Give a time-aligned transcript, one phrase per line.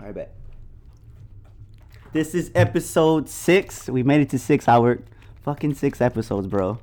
[0.00, 0.34] I bet.
[2.12, 3.88] This is episode six.
[3.88, 5.04] We made it to six, Howard.
[5.42, 6.78] Fucking six episodes, bro.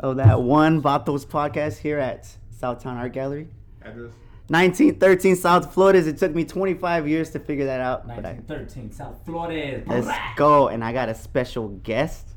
[0.00, 2.28] Oh, that one Vatos podcast here at
[2.60, 3.48] Southtown Art Gallery.
[3.82, 4.12] Address?
[4.48, 6.06] 1913 South Flores.
[6.06, 8.06] It took me 25 years to figure that out.
[8.06, 9.82] But I, 1913, South Florida.
[9.86, 10.68] let's go.
[10.68, 12.28] And I got a special guest.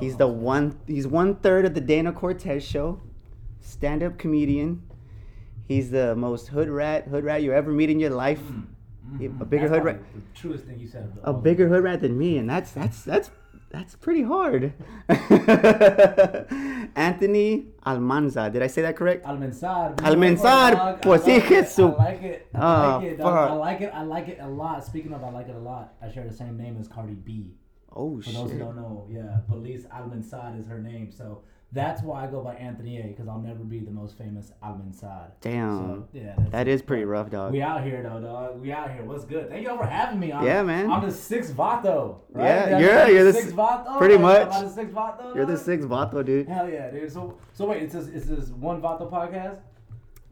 [0.00, 0.34] He's the uh-huh.
[0.34, 0.80] one.
[0.86, 3.00] He's one third of the Dana Cortez show.
[3.60, 4.82] Stand-up comedian.
[5.68, 8.40] He's the most hood rat, hood rat you ever meet in your life.
[8.40, 8.66] Mm.
[9.18, 9.98] He- A bigger That's hood rat.
[10.14, 11.12] The truest thing you said.
[11.24, 13.30] a bigger hood rat than me, and that's that's that's
[13.70, 14.74] that's pretty hard.
[16.96, 19.24] Anthony Almanza, did I say that correct?
[20.76, 20.98] Dog.
[20.98, 21.94] I pues sí, like it, Jesús.
[21.98, 22.46] I like it.
[22.54, 23.20] I Oh, like it.
[23.20, 23.90] I like it.
[23.94, 24.84] I like it a lot.
[24.84, 25.94] Speaking of, I like it a lot.
[26.02, 27.54] I share the same name as Cardi B.
[27.94, 31.10] Oh For those who don't know, yeah, Felice Almanzar is her name.
[31.10, 33.04] So that's why I go by Anthony A.
[33.06, 35.30] Because I'll never be the most famous Almanzar.
[35.40, 37.52] Damn, So, yeah, that's that is pretty rough, dog.
[37.52, 38.60] We out here though, dog.
[38.60, 39.04] We out here.
[39.04, 39.48] What's good?
[39.48, 40.44] Thank y'all for having me on.
[40.44, 40.90] Yeah, man.
[40.90, 42.18] I'm the sixth Vato.
[42.30, 42.44] Right?
[42.44, 43.98] Yeah, I you're- the sixth Vato.
[43.98, 44.48] pretty much.
[44.50, 45.34] the sixth Vato.
[45.34, 46.48] You're the sixth Vato, dude.
[46.48, 47.10] Hell yeah, dude.
[47.10, 49.58] So so wait, it's this it's this one Vato podcast.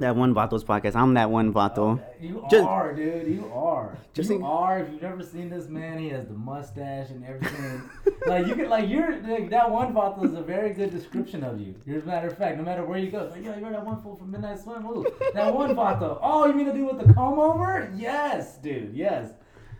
[0.00, 0.96] That one Vato's podcast.
[0.96, 2.02] I'm that one Vato.
[2.18, 3.26] You Just- are, dude.
[3.26, 3.98] You are.
[4.14, 4.78] Just you think- are.
[4.80, 7.82] If you've never seen this man, he has the mustache and everything.
[8.26, 11.60] like you can, like you're like that one Vato is a very good description of
[11.60, 11.74] you.
[11.86, 13.84] As a matter of fact, no matter where you go, it's like yo, you're that
[13.84, 14.86] one fool from Midnight Swim.
[14.86, 16.18] Ooh, that one Vato.
[16.22, 17.92] Oh, you mean the dude with the comb over?
[17.94, 18.94] Yes, dude.
[18.94, 19.32] Yes.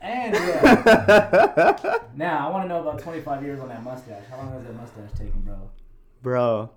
[0.03, 1.99] And yeah.
[2.15, 4.25] now I want to know about 25 years on that mustache.
[4.31, 5.57] How long has that mustache taken, bro?
[6.23, 6.71] Bro,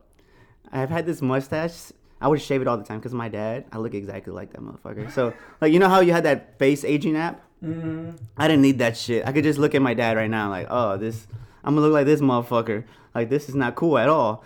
[0.72, 1.92] I've had this mustache.
[2.24, 3.66] I would shave it all the time because my dad.
[3.74, 5.12] I look exactly like that motherfucker.
[5.12, 7.42] So, like, you know how you had that face aging app?
[7.62, 8.12] Mm-hmm.
[8.38, 9.28] I didn't need that shit.
[9.28, 11.28] I could just look at my dad right now, like, oh, this.
[11.66, 12.86] I'm gonna look like this motherfucker.
[13.14, 14.46] Like, this is not cool at all.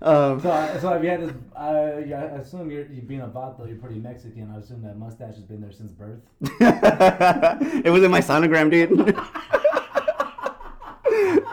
[0.00, 3.28] Um, So, so if you had this, uh, yeah, I assume you're you being a
[3.28, 4.50] vato, you're pretty Mexican.
[4.54, 6.20] I assume that mustache has been there since birth.
[6.40, 8.90] it was in my sonogram, dude.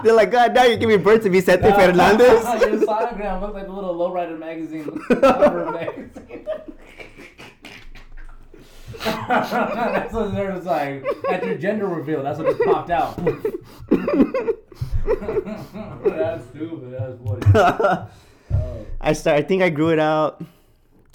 [0.03, 2.43] They're like, God damn, you give me birth to Vicente Fernandez.
[2.43, 5.01] Your sonogram looked like the little lowrider magazine.
[5.09, 6.47] magazine.
[9.05, 12.23] that's what there was like at your gender reveal.
[12.23, 13.15] That's what just popped out.
[16.03, 16.91] that's stupid.
[16.91, 18.09] That's funny.
[18.51, 18.85] Oh.
[19.01, 19.37] I start.
[19.37, 20.43] I think I grew it out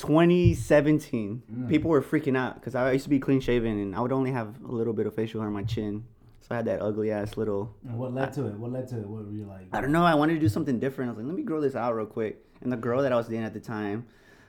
[0.00, 1.42] 2017.
[1.52, 1.68] Mm.
[1.68, 4.30] People were freaking out because I used to be clean shaven and I would only
[4.32, 6.04] have a little bit of facial hair on my chin,
[6.50, 7.72] so I had that ugly ass little.
[7.86, 8.54] And what led to it?
[8.54, 9.06] What led to it?
[9.06, 9.68] What were you like?
[9.72, 10.02] I don't know.
[10.02, 11.08] I wanted to do something different.
[11.08, 12.44] I was like, let me grow this out real quick.
[12.60, 14.04] And the girl that I was dating at the time,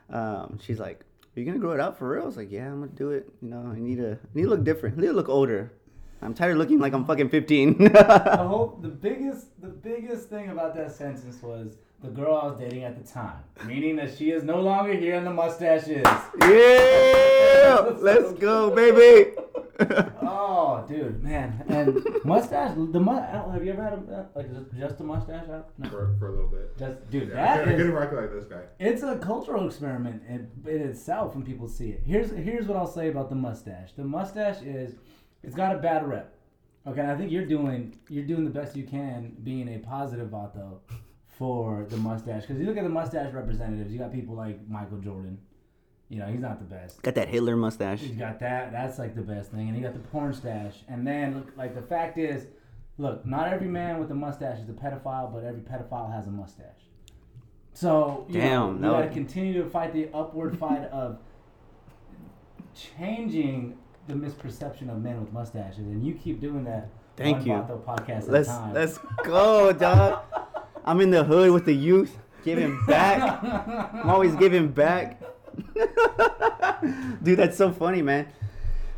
[0.10, 1.02] um, she's like,
[1.38, 3.12] "Are you gonna grow it out for real?" I was like, "Yeah, I'm gonna do
[3.12, 3.30] it.
[3.42, 4.98] You know, I need to I need to look different.
[4.98, 5.72] I need to look older.
[6.24, 10.50] I'm tired of looking like I'm fucking 15." the whole the biggest the biggest thing
[10.50, 14.32] about that sentence was the girl I was dating at the time, meaning that she
[14.32, 16.04] is no longer here and the mustache is.
[16.42, 19.32] yeah, let's go, baby.
[20.24, 22.76] Oh, dude, man, and mustache.
[22.76, 25.46] The mu- have you ever had a uh, like just, just a mustache?
[25.48, 25.64] No.
[25.90, 26.78] For, for a little bit.
[26.78, 27.88] Just, dude, Yeah, that I couldn't is.
[27.88, 28.62] rock like this guy.
[28.80, 32.02] It's a cultural experiment in, in itself when people see it.
[32.06, 33.92] Here's here's what I'll say about the mustache.
[33.94, 34.96] The mustache is,
[35.44, 36.36] it's got a bad rep.
[36.88, 40.80] Okay, I think you're doing you're doing the best you can being a positive vato
[41.28, 43.92] for the mustache because you look at the mustache representatives.
[43.92, 45.38] You got people like Michael Jordan.
[46.12, 47.02] You know he's not the best.
[47.04, 48.02] Got that Hitler mustache.
[48.02, 48.74] He's got that.
[48.74, 49.70] That's like the best thing.
[49.70, 50.76] And he got the porn stash.
[50.90, 52.48] And then, look, like, the fact is,
[52.98, 56.30] look, not every man with a mustache is a pedophile, but every pedophile has a
[56.30, 56.66] mustache.
[57.72, 61.18] So, you Damn, know, you that got to continue to fight the upward fight of
[62.76, 63.78] changing
[64.10, 65.80] the misperception of men with mustaches.
[65.80, 66.90] And you keep doing that.
[67.16, 67.54] Thank you.
[67.54, 68.74] Podcast Let's at a time.
[68.74, 70.24] let's go, dog.
[70.84, 73.42] I'm in the hood with the youth, giving back.
[73.94, 75.22] I'm always giving back.
[77.24, 78.28] Dude, that's so funny, man.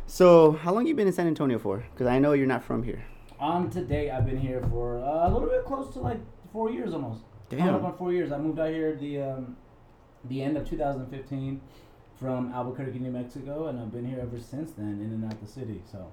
[0.06, 1.84] So, how long you been in San Antonio for?
[1.92, 3.04] Because I know you're not from here.
[3.40, 6.18] On today, I've been here for uh, a little bit close to like
[6.52, 7.22] four years almost.
[7.48, 7.92] Damn.
[7.96, 8.32] four years.
[8.32, 9.56] I moved out here the um,
[10.24, 11.60] the end of 2015
[12.18, 15.46] from Albuquerque, New Mexico, and I've been here ever since then, in and out the
[15.46, 15.82] city.
[15.90, 16.10] So,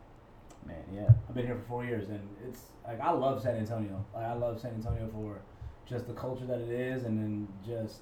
[0.66, 4.04] man, yeah, I've been here for four years, and it's like I love San Antonio.
[4.14, 5.42] Like I love San Antonio for
[5.86, 8.02] just the culture that it is, and then just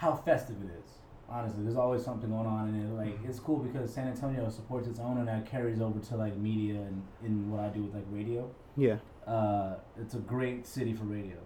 [0.00, 0.90] how festive it is.
[1.28, 4.88] Honestly, there's always something going on, and it, like it's cool because San Antonio supports
[4.88, 7.94] its own, and that carries over to like media and in what I do with
[7.94, 8.96] like radio Yeah.
[9.26, 11.36] uh, it's a great city for radio.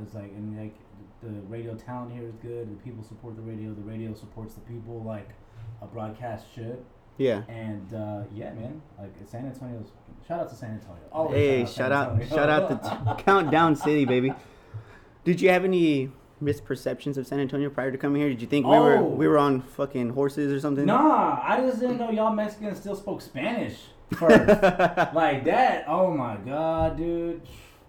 [0.00, 0.76] It's like and like
[1.22, 2.70] the radio talent here is good.
[2.70, 3.72] The people support the radio.
[3.74, 5.30] The radio supports the people like
[5.82, 6.84] a broadcast should.
[7.16, 7.42] Yeah.
[7.48, 9.90] And uh, yeah, man, like San Antonio's.
[10.28, 11.02] Shout out to San Antonio.
[11.12, 12.76] Always Hey, San shout out, shout out to
[13.16, 14.32] t- Countdown City, baby.
[15.24, 16.10] Did you have any
[16.44, 18.28] misperceptions of San Antonio prior to coming here?
[18.30, 19.04] Did you think we were Oh.
[19.04, 20.84] we were on fucking horses or something?
[20.86, 23.76] Nah, I just didn't know y'all Mexicans still spoke Spanish
[24.12, 24.46] first.
[25.14, 25.84] like that.
[25.88, 27.42] Oh my god, dude.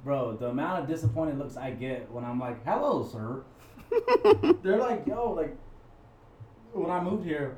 [0.03, 3.43] Bro, the amount of disappointed looks I get when I'm like, "Hello, sir."
[4.63, 5.55] They're like, "Yo, like."
[6.73, 7.57] When I moved here,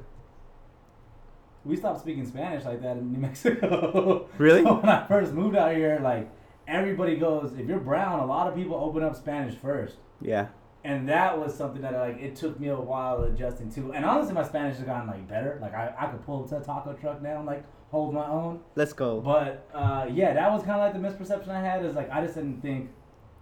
[1.66, 4.28] we stopped speaking Spanish like that in New Mexico.
[4.38, 4.64] Really?
[4.64, 6.30] So when I first moved out here, like
[6.68, 9.96] everybody goes, if you're brown, a lot of people open up Spanish first.
[10.22, 10.48] yeah.
[10.84, 13.94] And that was something that like it took me a while adjusting to.
[13.94, 15.58] And honestly, my Spanish has gotten like better.
[15.62, 18.28] Like I, I could pull up to a taco truck now and like hold my
[18.28, 18.62] own.
[18.76, 19.20] Let's go.
[19.20, 22.22] But uh, yeah, that was kind of like the misperception I had is like I
[22.22, 22.92] just didn't think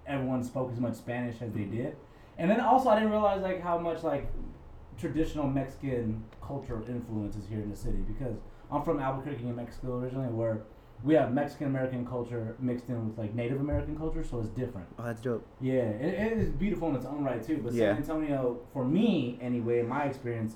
[0.08, 1.96] everyone spoke as much Spanish as they did.
[2.38, 4.28] And then also I didn't realize like how much like
[4.98, 8.38] traditional Mexican cultural influence is here in the city because
[8.72, 10.64] I'm from Albuquerque, New Mexico originally, where
[11.06, 14.88] we have Mexican American culture mixed in with like Native American culture, so it's different.
[14.98, 15.46] oh, that's dope.
[15.62, 17.60] Yeah, it, it is beautiful in its own right too.
[17.64, 17.94] But Yeah.
[17.94, 20.56] San Antonio, for me anyway, my experience,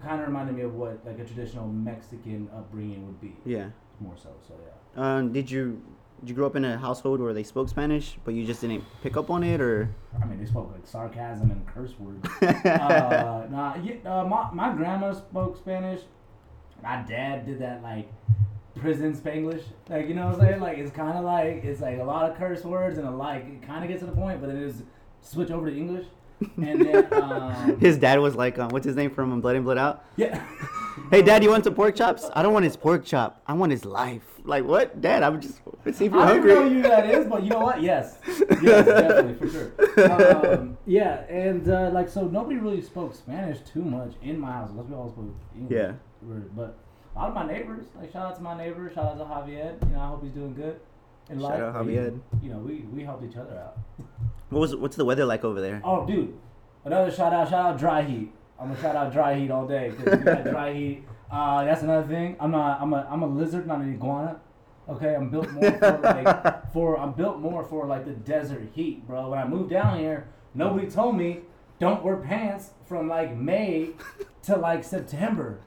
[0.00, 3.36] kind of reminded me of what like a traditional Mexican upbringing would be.
[3.44, 3.70] Yeah.
[4.00, 5.16] More so, so yeah.
[5.16, 5.82] Um, did you
[6.20, 8.84] did you grow up in a household where they spoke Spanish, but you just didn't
[9.02, 9.90] pick up on it, or?
[10.22, 12.24] I mean, they spoke like sarcasm and curse words.
[12.42, 16.02] uh, nah, yeah, uh, my my grandma spoke Spanish.
[16.82, 18.08] My dad did that like
[18.76, 19.62] prison Spanglish.
[19.88, 20.60] Like you know what I'm saying?
[20.60, 23.44] Like it's kind of like it's like a lot of curse words and a like
[23.46, 24.82] it kind of gets to the point, but then it is
[25.20, 26.06] switch over to English.
[26.56, 29.78] And then um, his dad was like, um, what's his name from Blood In Blood
[29.78, 30.04] Out?
[30.16, 30.44] yeah.
[31.10, 32.30] Hey, dad, you want some pork chops?
[32.34, 33.42] I don't want his pork chop.
[33.48, 34.22] I want his life.
[34.44, 35.24] Like what, dad?
[35.24, 37.60] I'm just let's see if you're I don't know who that is, but you know
[37.60, 37.82] what?
[37.82, 38.18] Yes,
[38.62, 40.56] yes, definitely for sure.
[40.56, 44.70] Um, yeah, and uh, like so, nobody really spoke Spanish too much in my house.
[44.70, 45.72] Unless we all spoke English.
[45.72, 45.92] Yeah.
[46.54, 46.78] But
[47.14, 49.80] a lot of my neighbors, like shout out to my neighbor, shout out to Javier.
[49.88, 50.80] You know, I hope he's doing good.
[51.30, 51.60] In Shout life.
[51.62, 52.18] out Javier.
[52.42, 53.78] You know, we we helped each other out.
[54.50, 55.80] What was what's the weather like over there?
[55.82, 56.32] Oh, dude,
[56.84, 58.30] another shout out, shout out dry heat.
[58.60, 61.04] I'm gonna shout out dry heat all day because we got dry heat.
[61.30, 62.36] Uh, that's another thing.
[62.38, 62.80] I'm not.
[62.80, 63.06] I'm a.
[63.10, 64.38] I'm a lizard, not an iguana.
[64.88, 67.00] Okay, I'm built more for like for.
[67.00, 69.30] I'm built more for like the desert heat, bro.
[69.30, 71.40] When I moved down here, nobody told me
[71.80, 73.90] don't wear pants from like May
[74.42, 75.58] to like September.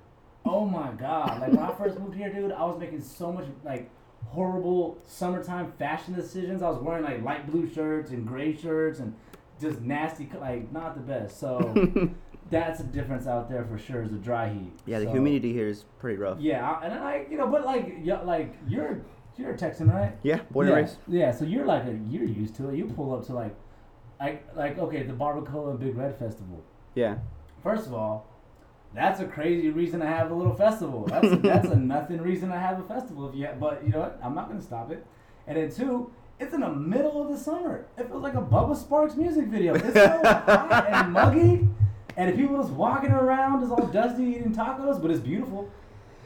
[0.49, 1.41] Oh my god!
[1.41, 3.89] Like when I first moved here, dude, I was making so much like
[4.25, 6.61] horrible summertime fashion decisions.
[6.61, 9.13] I was wearing like light blue shirts and gray shirts and
[9.59, 11.39] just nasty, like not the best.
[11.39, 12.09] So
[12.49, 14.03] that's a difference out there for sure.
[14.03, 14.71] Is the dry heat.
[14.85, 16.39] yeah, the So, humidity here is pretty rough.
[16.39, 19.01] Yeah, I- and then like you know, but like yeah, like you're
[19.37, 20.15] you're a Texan, right?
[20.23, 20.97] Yeah, born yeah, and raised.
[21.07, 22.75] Yeah, so you're like a, you're used to it.
[22.77, 23.55] You pull up to like,
[24.19, 26.63] like like okay, the Barbacoa and Big Red Festival.
[26.95, 27.17] Yeah,
[27.61, 28.25] First of all,
[28.97, 31.05] that's a crazy reason to have a little festival.
[31.05, 33.45] That's that's a nothing reason to have a festival if you.
[33.45, 34.19] Have, but you know what?
[34.23, 35.05] I'm not gonna stop it.
[35.45, 37.85] And then two, it's in the middle of the summer.
[37.97, 39.75] It feels like a Bubba Sparxxx music video.
[39.75, 41.67] It's so hot and muggy,
[42.17, 44.99] and the people just walking around, just all dusty, eating tacos.
[45.01, 45.69] But it's beautiful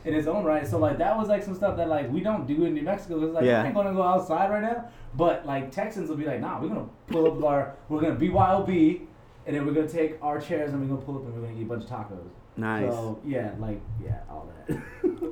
[0.06, 0.66] in its own right.
[0.66, 3.22] So like that was like some stuff that like we don't do in New Mexico.
[3.24, 3.62] It's like Yeah.
[3.62, 4.90] I ain't gonna go outside right now.
[5.14, 9.02] But like Texans will be like, nah, we're gonna pull up our, we're gonna BYOB,
[9.46, 11.60] and then we're gonna take our chairs and we're gonna pull up and we're gonna
[11.60, 12.30] eat a bunch of tacos.
[12.58, 12.92] Nice.
[12.92, 14.78] So yeah, like yeah, all that.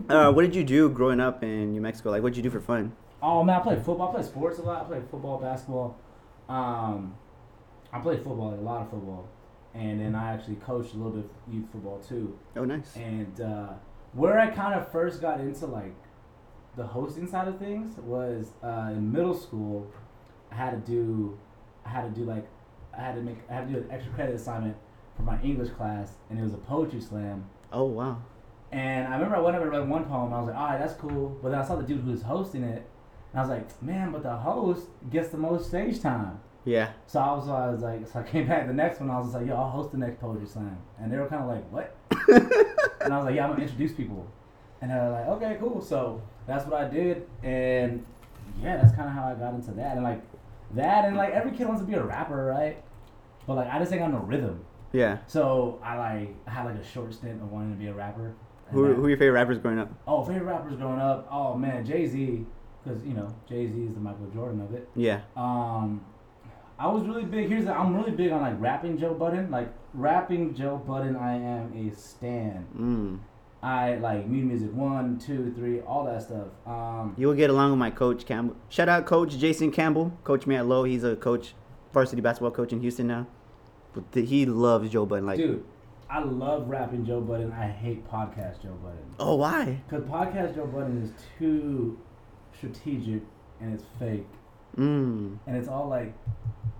[0.09, 2.09] Uh, what did you do growing up in New Mexico?
[2.09, 2.93] Like, what did you do for fun?
[3.21, 4.09] oh man, I played football.
[4.09, 4.81] I played sports a lot.
[4.81, 5.97] I played football, basketball.
[6.47, 7.15] Um,
[7.91, 9.27] I played football, like a lot of football,
[9.73, 12.37] and then I actually coached a little bit of youth football too.
[12.55, 12.95] Oh, nice.
[12.95, 13.69] And uh,
[14.13, 15.95] where I kind of first got into like
[16.75, 19.91] the hosting side of things was uh, in middle school.
[20.51, 21.37] I had to do,
[21.85, 22.47] I had to do like,
[22.97, 24.75] I had to make, I had to do an extra credit assignment
[25.19, 27.45] for my English class, and it was a poetry slam.
[27.71, 28.21] Oh, wow.
[28.71, 30.33] And I remember I went up and read one poem.
[30.33, 31.37] I was like, all right, that's cool.
[31.41, 32.85] But then I saw the dude who was hosting it,
[33.33, 36.39] and I was like, man, but the host gets the most stage time.
[36.65, 36.91] Yeah.
[37.07, 39.09] So I was, I was like, so I came back the next one.
[39.09, 41.41] I was just like, yo, I'll host the next poetry slam, and they were kind
[41.41, 41.95] of like, what?
[43.01, 44.27] and I was like, yeah, I'm gonna introduce people,
[44.81, 45.81] and they were like, okay, cool.
[45.81, 48.05] So that's what I did, and
[48.61, 50.21] yeah, that's kind of how I got into that, and like
[50.75, 52.83] that, and like every kid wants to be a rapper, right?
[53.47, 55.19] But like I just ain't got no rhythm, Yeah.
[55.27, 58.33] so I like I had like a short stint of wanting to be a rapper.
[58.71, 59.89] Who, that- who are your favorite rappers growing up?
[60.07, 61.27] Oh, favorite rappers growing up.
[61.31, 62.45] Oh man, Jay Z,
[62.83, 64.87] because you know Jay Z is the Michael Jordan of it.
[64.95, 65.21] Yeah.
[65.35, 66.05] Um,
[66.77, 67.49] I was really big.
[67.49, 69.51] Here's the, I'm really big on like rapping Joe Budden.
[69.51, 72.65] Like rapping Joe Budden, I am a stan.
[72.77, 73.19] Mm.
[73.61, 76.47] I like Music one, two, three, all that stuff.
[76.65, 78.55] Um, You will get along with my coach Campbell.
[78.69, 80.17] Shout out Coach Jason Campbell.
[80.23, 80.85] Coach me at Low.
[80.85, 81.53] He's a coach,
[81.91, 83.27] varsity basketball coach in Houston now.
[83.93, 85.25] But he loves Joe Budden.
[85.25, 85.63] Like, dude,
[86.09, 87.51] I love rapping Joe Budden.
[87.51, 89.15] I hate podcast Joe Budden.
[89.19, 89.81] oh, why?
[89.89, 91.97] Cause podcast Joe Budden is too
[92.57, 93.21] strategic
[93.61, 94.25] and it's fake
[94.77, 95.37] Mm.
[95.47, 96.13] and it's all like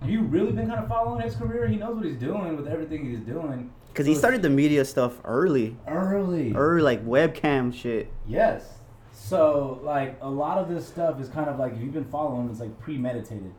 [0.00, 1.66] Have you really been kind of following his career?
[1.66, 3.70] He knows what he's doing with everything he's doing.
[3.94, 6.52] Cause he started the media stuff early, early.
[6.54, 8.08] early like webcam shit.
[8.28, 8.78] Yes.
[9.12, 12.48] So like a lot of this stuff is kind of like if you've been following,
[12.48, 13.52] it's like premeditated,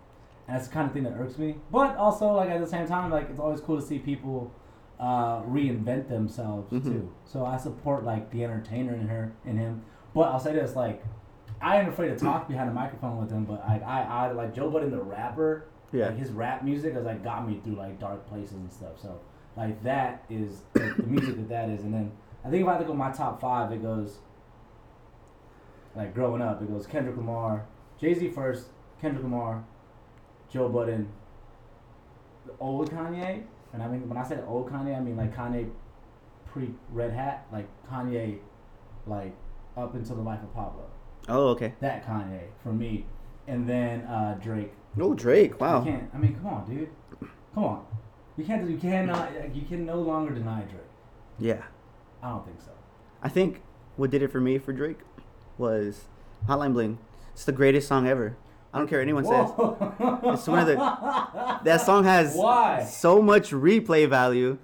[0.48, 1.56] and that's the kind of thing that irks me.
[1.72, 4.52] But also like at the same time, like it's always cool to see people
[5.00, 6.84] uh, reinvent themselves Mhm.
[6.84, 7.12] too.
[7.26, 9.84] So I support like the entertainer in her in him.
[10.14, 11.04] But I'll say this like.
[11.64, 14.52] I ain't afraid to talk behind a microphone with him, but I, I, I like
[14.56, 15.66] Joe Budden, the rapper.
[15.92, 16.08] Yeah.
[16.08, 19.00] Like his rap music has like got me through like dark places and stuff.
[19.00, 19.20] So
[19.56, 22.12] like that is like, the music that that is, and then
[22.44, 24.18] I think if I think of my top five, it goes
[25.96, 26.62] like growing up.
[26.62, 27.66] It goes Kendrick Lamar,
[28.00, 28.68] Jay Z first,
[29.00, 29.64] Kendrick Lamar,
[30.52, 31.08] Joe Budden,
[32.46, 33.44] the old Kanye,
[33.74, 35.70] and I mean when I say the old Kanye, I mean like Kanye
[36.52, 38.40] pre Red Hat, like Kanye,
[39.08, 39.34] like
[39.78, 40.84] up until the life of Pablo.
[41.30, 41.74] Oh, okay.
[41.80, 43.06] That Kanye for me,
[43.48, 44.74] and then uh, Drake.
[45.00, 45.60] Oh, Drake.
[45.62, 45.86] Wow.
[45.86, 46.10] You can't.
[46.14, 46.90] I mean, come on, dude.
[47.54, 47.86] Come on.
[48.38, 48.70] You can't.
[48.70, 49.34] You cannot.
[49.34, 50.84] like, You can no longer deny Drake.
[51.40, 51.64] Yeah.
[52.22, 52.72] I don't think so.
[53.24, 53.62] I think
[53.96, 55.00] what did it for me for Drake
[55.58, 56.06] was
[56.48, 57.00] Hotline Bling.
[57.34, 58.36] It's the greatest song ever.
[58.74, 59.50] I don't care what anyone says.
[59.52, 60.32] Whoa.
[60.34, 62.84] It's one of the- That song has Why?
[62.86, 64.58] so much replay value.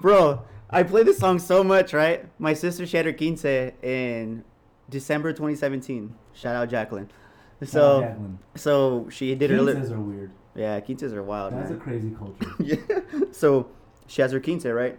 [0.00, 2.26] Bro, I play this song so much, right?
[2.38, 4.44] My sister she had her quince in
[4.88, 6.14] December 2017.
[6.32, 7.10] Shout out Jacqueline.
[7.62, 8.38] So Jacqueline.
[8.56, 10.30] so she did her li- Quinces are weird.
[10.54, 12.50] Yeah, quinces are wild, That's a crazy culture.
[12.60, 12.76] yeah.
[13.32, 13.68] So
[14.06, 14.98] she has her quince, right?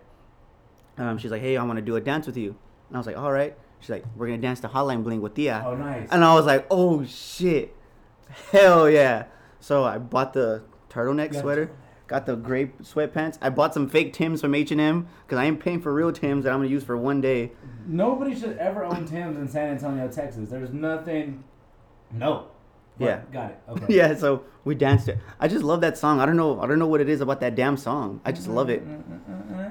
[0.98, 2.56] Um, she's like, "Hey, I want to do a dance with you."
[2.90, 5.34] And I was like, "All right." She's like, "We're gonna dance to Hotline Bling with
[5.36, 6.08] Tia." Oh, nice.
[6.12, 7.76] And I was like, "Oh shit,
[8.52, 9.26] hell yeah!"
[9.60, 11.42] So I bought the turtleneck Yeah.
[11.42, 11.70] sweater,
[12.08, 13.38] got the gray sweatpants.
[13.42, 16.12] I bought some fake Tims from H and M because I ain't paying for real
[16.12, 17.52] Tims that I'm gonna use for one day.
[17.88, 20.50] Nobody should ever own Tim's in San Antonio, Texas.
[20.50, 21.44] There's nothing.
[22.12, 22.48] No.
[22.98, 23.20] But Yeah.
[23.34, 23.60] Got it.
[23.70, 23.86] Okay.
[23.98, 25.18] Yeah, so we danced it.
[25.40, 26.22] I just love that song.
[26.22, 26.62] I don't know.
[26.62, 28.22] I don't know what it is about that damn song.
[28.24, 28.84] I just love it.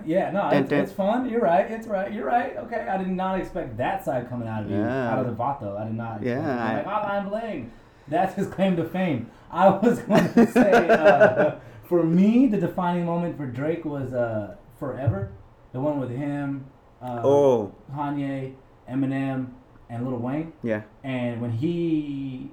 [0.06, 0.78] Yeah, no, Dun, it's, dun.
[0.80, 1.30] it's fun.
[1.30, 1.70] You're right.
[1.70, 2.12] It's right.
[2.12, 2.56] You're right.
[2.58, 5.10] Okay, I did not expect that side coming out of you, Yeah.
[5.12, 5.80] out of the Vato.
[5.80, 6.22] I did not.
[6.22, 6.40] Yeah.
[6.40, 7.72] I'm I- like ah, Hotline Bling.
[8.08, 9.30] That's his claim to fame.
[9.50, 14.56] I was going to say, uh, for me, the defining moment for Drake was uh,
[14.78, 15.30] "Forever,"
[15.72, 16.66] the one with him,
[17.00, 18.54] uh, Oh, Kanye,
[18.90, 19.48] Eminem,
[19.88, 20.52] and Lil Wayne.
[20.62, 20.82] yeah.
[21.02, 22.50] And when he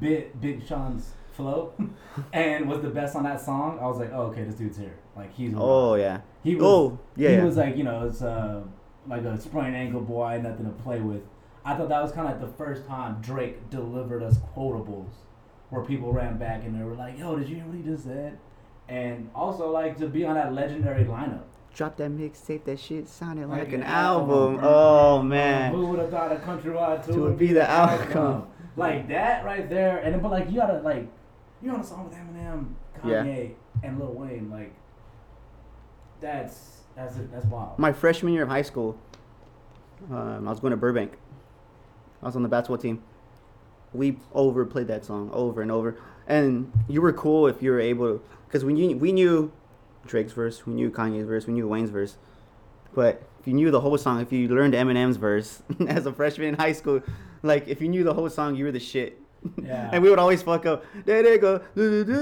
[0.00, 1.72] bit Big Sean's flow
[2.32, 4.96] and was the best on that song, I was like, oh, okay, this dude's here.
[5.16, 6.20] Like he's Oh, yeah.
[6.42, 7.28] he was Oh, yeah.
[7.30, 7.44] he yeah.
[7.44, 8.62] was like you know it's uh
[9.08, 11.22] like a sprained ankle boy, nothing to play with.
[11.66, 15.10] I thought that was kind of like the first time Drake delivered us quotables
[15.70, 18.04] where people ran back and they were like, yo, did you hear what he just
[18.04, 18.38] said?
[18.88, 21.42] And also like to be on that legendary lineup.
[21.74, 22.64] Drop that mixtape.
[22.64, 24.54] That shit sounded like, Like an an album.
[24.54, 24.60] album.
[24.62, 25.72] Oh man.
[25.74, 28.46] who would have thought a countrywide tour To would be the outcome.
[28.76, 31.08] Like that right there, and then, but like you gotta like
[31.62, 33.24] you're on a song with Eminem, Yeah.
[33.24, 34.50] Kanye, and Lil Wayne.
[34.50, 34.72] Like
[36.20, 37.78] that's that's that's wild.
[37.78, 38.98] My freshman year of high school,
[40.10, 41.12] um, I was going to Burbank.
[42.22, 43.02] I was on the basketball team.
[43.92, 45.96] We overplayed that song over and over,
[46.26, 49.52] and you were cool if you were able to, because we knew we knew
[50.06, 52.16] Drake's verse, we knew Kanye's verse, we knew Wayne's verse,
[52.94, 56.48] but if you knew the whole song, if you learned Eminem's verse as a freshman
[56.48, 57.00] in high school,
[57.42, 59.20] like if you knew the whole song, you were the shit.
[59.62, 59.90] Yeah.
[59.92, 60.84] and we would always fuck up.
[61.04, 61.60] There they go.
[61.74, 62.14] There they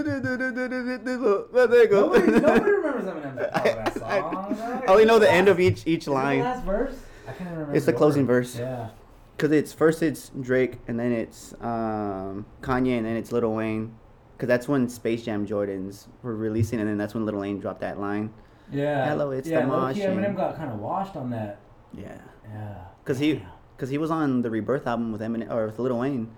[1.86, 2.12] go.
[2.12, 4.20] Nobody, nobody remembers Eminem's part of oh, that I-
[4.54, 4.82] song.
[4.82, 6.40] I only know the end of each each line.
[6.40, 6.94] The last verse.
[7.26, 7.74] I can't remember.
[7.74, 8.58] It's the closing verse.
[8.58, 8.90] Yeah.
[9.36, 13.94] Cause it's first it's Drake and then it's um, Kanye and then it's Lil Wayne.
[14.38, 17.80] Cause that's when Space Jam Jordans were releasing and then that's when Lil Wayne dropped
[17.80, 18.32] that line.
[18.70, 19.08] Yeah.
[19.08, 20.16] Hello, it's yeah, the low-key, Martian.
[20.16, 21.60] Eminem got kind of washed on that.
[21.92, 22.18] Yeah.
[22.52, 22.76] Yeah.
[23.04, 23.42] Cause he
[23.76, 26.30] cause he was on the Rebirth album with Eminem or with Lil Wayne,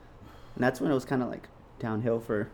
[0.55, 1.49] and that's when it was kind of like
[1.79, 2.51] downhill for.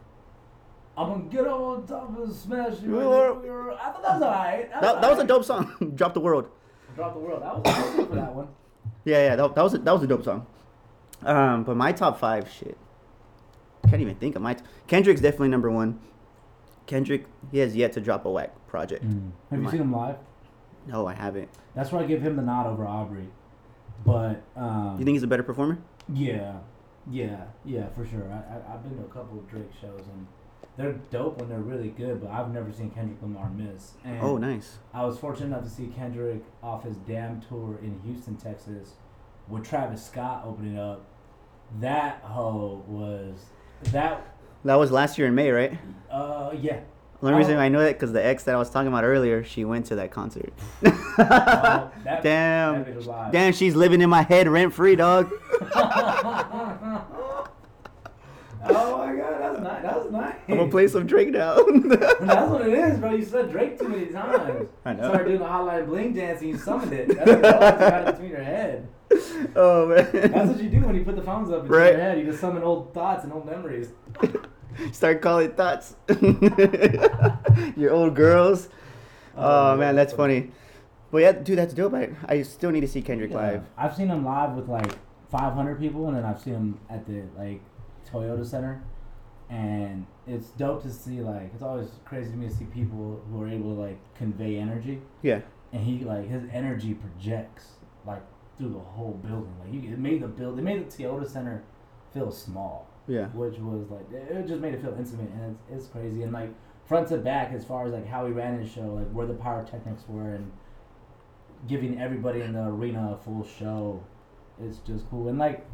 [0.97, 2.81] I'm gonna get on top of the smash.
[2.83, 3.01] You.
[3.01, 4.71] I thought that was alright.
[4.81, 5.93] That, that was a dope song.
[5.95, 6.51] Drop the world.
[6.95, 7.43] Drop the world.
[7.43, 8.49] That was I was good for that one.
[9.05, 10.47] Yeah, yeah, that, that was a, that was a dope song.
[11.25, 12.77] Um, but my top five shit.
[13.89, 14.55] Can't even think of my.
[14.55, 15.99] T- Kendrick's definitely number one.
[16.87, 19.05] Kendrick, he has yet to drop a whack project.
[19.05, 19.13] Have
[19.53, 20.17] you My- seen him live?
[20.87, 21.49] No, I haven't.
[21.77, 23.29] That's where I give him the nod over Aubrey.
[24.05, 25.79] But um, You think he's a better performer?
[26.13, 26.55] Yeah,
[27.09, 28.25] yeah, yeah, for sure.
[28.33, 30.27] I, I I've been to a couple of Drake shows and
[30.77, 32.21] they're dope when they're really good.
[32.21, 33.93] But I've never seen Kendrick Lamar miss.
[34.05, 34.79] And Oh, nice.
[34.95, 38.95] I was fortunate enough to see Kendrick off his damn tour in Houston, Texas,
[39.49, 41.05] with Travis Scott opening up.
[41.81, 43.35] That hoe was
[43.93, 44.27] that.
[44.65, 45.79] That was last year in May, right?
[46.11, 46.81] Uh, yeah.
[47.21, 47.61] The only reason Oh.
[47.61, 49.95] I know that because the ex that I was talking about earlier, she went to
[49.97, 50.53] that concert.
[51.19, 52.79] Oh, that, Damn.
[52.85, 53.33] That bitch was live.
[53.33, 55.31] Damn, she's living in my head rent free, dog.
[58.65, 59.22] oh my god,
[60.13, 60.35] nice.
[60.49, 61.57] I'm gonna play some Drake now.
[61.87, 63.13] That's what it is, bro.
[63.13, 64.69] You said Drake too many times.
[64.85, 65.09] I know.
[65.09, 67.09] Started doing the hotline bling dance and you summoned it.
[67.09, 68.89] That's what got it between your head.
[69.57, 70.09] oh man.
[70.13, 71.93] That's what you do when you put the phones up between Right.
[71.93, 72.19] your head.
[72.19, 73.89] You just summon old thoughts and old memories.
[74.93, 75.97] Start calling thoughts.
[77.77, 78.69] Your old girls.
[79.37, 80.51] Oh, oh man, that's funny.
[81.11, 81.93] But yeah, dude, that's dope.
[81.95, 83.37] I, I still need to see Kendrick Yeah.
[83.37, 83.65] live.
[83.77, 84.93] I've seen him live with like
[85.31, 87.61] 500 people, and then I've seen him at the like
[88.11, 88.83] Toyota Center,
[89.53, 91.21] and it's dope to see.
[91.21, 94.57] Like, it's always crazy to me to see people who are able to like convey
[94.59, 95.41] energy, Yeah.
[95.73, 97.67] and he like his energy projects
[98.07, 98.23] like
[98.59, 99.55] through the whole building.
[99.61, 101.63] Like, he, it made the build, it made the Toyota Center
[102.15, 103.27] feel small, Yeah.
[103.29, 106.23] which was like it it just made it feel intimate, and it's, it's crazy.
[106.23, 106.51] And like
[106.87, 109.35] front to back, as far as like how he ran his show, like where the
[109.35, 110.51] pyrotechnics were, and
[111.69, 114.03] giving everybody in the arena a full show.
[114.63, 115.29] It's just cool.
[115.29, 115.65] And like,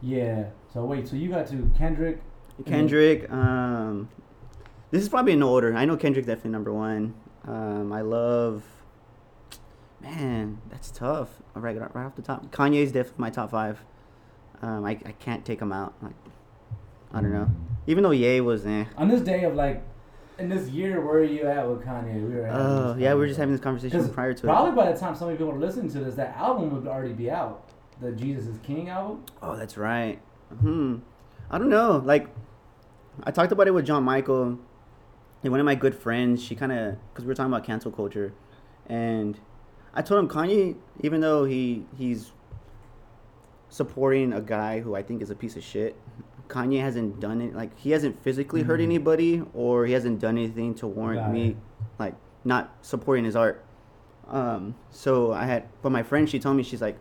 [0.00, 0.44] yeah.
[0.72, 2.20] So wait, so you got to Kendrick.
[2.66, 3.30] Kendrick.
[3.30, 4.08] Um,
[4.90, 5.74] this is probably in no order.
[5.74, 7.14] I know Kendrick definitely number one.
[7.46, 8.62] Um, I love.
[10.00, 11.30] Man, that's tough.
[11.54, 13.82] Right, right off the top, Kanye's definitely my top five.
[14.60, 15.94] Um, I, I can't take him out.
[16.02, 16.14] Like,
[17.12, 17.50] I don't know.
[17.86, 18.84] Even though Ye was eh.
[18.96, 19.82] On this day of like,
[20.38, 22.14] in this year, where are you at with Kanye?
[22.14, 22.48] We were.
[22.52, 24.48] Oh this yeah, we were just having this conversation prior to it.
[24.48, 27.14] Probably by the time some of people are listening to this, that album would already
[27.14, 27.68] be out.
[28.00, 29.24] The Jesus is King album.
[29.42, 30.18] Oh, that's right.
[30.60, 30.98] Hmm.
[31.50, 32.02] I don't know.
[32.04, 32.28] Like,
[33.22, 34.58] I talked about it with John Michael,
[35.42, 36.42] and one of my good friends.
[36.42, 38.32] She kind of because we were talking about cancel culture,
[38.86, 39.38] and
[39.94, 42.32] I told him Kanye, even though he he's
[43.68, 45.96] supporting a guy who I think is a piece of shit.
[46.48, 47.54] Kanye hasn't done it.
[47.54, 48.84] Like he hasn't physically hurt Mhm.
[48.84, 51.56] anybody, or he hasn't done anything to warrant Got me, it.
[51.98, 53.64] like not supporting his art.
[54.28, 54.74] Um.
[54.90, 56.98] So I had, but my friend, she told me she's like,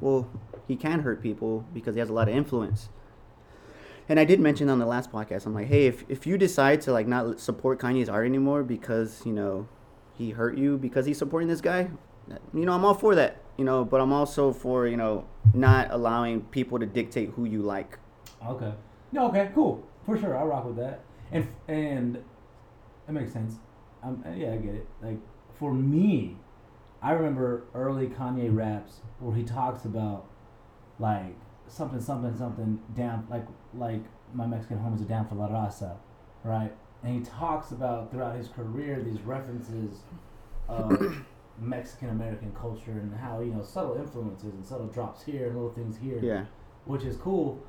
[0.00, 0.28] well,
[0.66, 2.88] he can hurt people because he has a lot of influence.
[4.08, 6.80] And I did mention on the last podcast, I'm like, hey, if, if you decide
[6.82, 9.68] to like not support Kanye's art anymore because you know
[10.16, 11.88] he hurt you because he's supporting this guy,
[12.52, 15.88] you know, I'm all for that, you know, but I'm also for you know not
[15.90, 17.98] allowing people to dictate who you like.
[18.46, 18.72] Okay.
[19.12, 19.28] No.
[19.28, 19.50] Okay.
[19.54, 19.86] Cool.
[20.04, 21.00] For sure, I'll rock with that.
[21.32, 22.16] And and
[23.08, 23.54] it makes sense.
[24.02, 24.22] Um.
[24.36, 24.86] Yeah, I get it.
[25.02, 25.18] Like
[25.58, 26.36] for me,
[27.02, 30.26] I remember early Kanye raps where he talks about
[30.98, 31.36] like
[31.68, 35.96] something, something, something down, like like my Mexican home is a down for La Raza,
[36.42, 36.72] right?
[37.02, 40.00] And he talks about throughout his career these references
[40.68, 41.24] of
[41.58, 45.70] Mexican American culture and how you know subtle influences and subtle drops here and little
[45.72, 46.44] things here Yeah,
[46.84, 47.62] which is cool,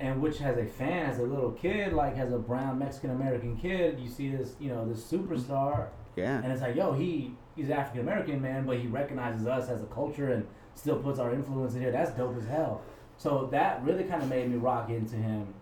[0.00, 3.56] and which has a fan as a little kid, like as a brown Mexican American
[3.56, 7.70] kid, you see this, you know, this superstar, yeah, and it's like, yo, he he's
[7.70, 11.74] African American man, but he recognizes us as a culture and still puts our influence
[11.74, 11.90] in here.
[11.90, 12.82] That's dope as hell.
[13.18, 15.54] So that really kind of made me rock into him,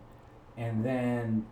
[0.57, 1.47] and then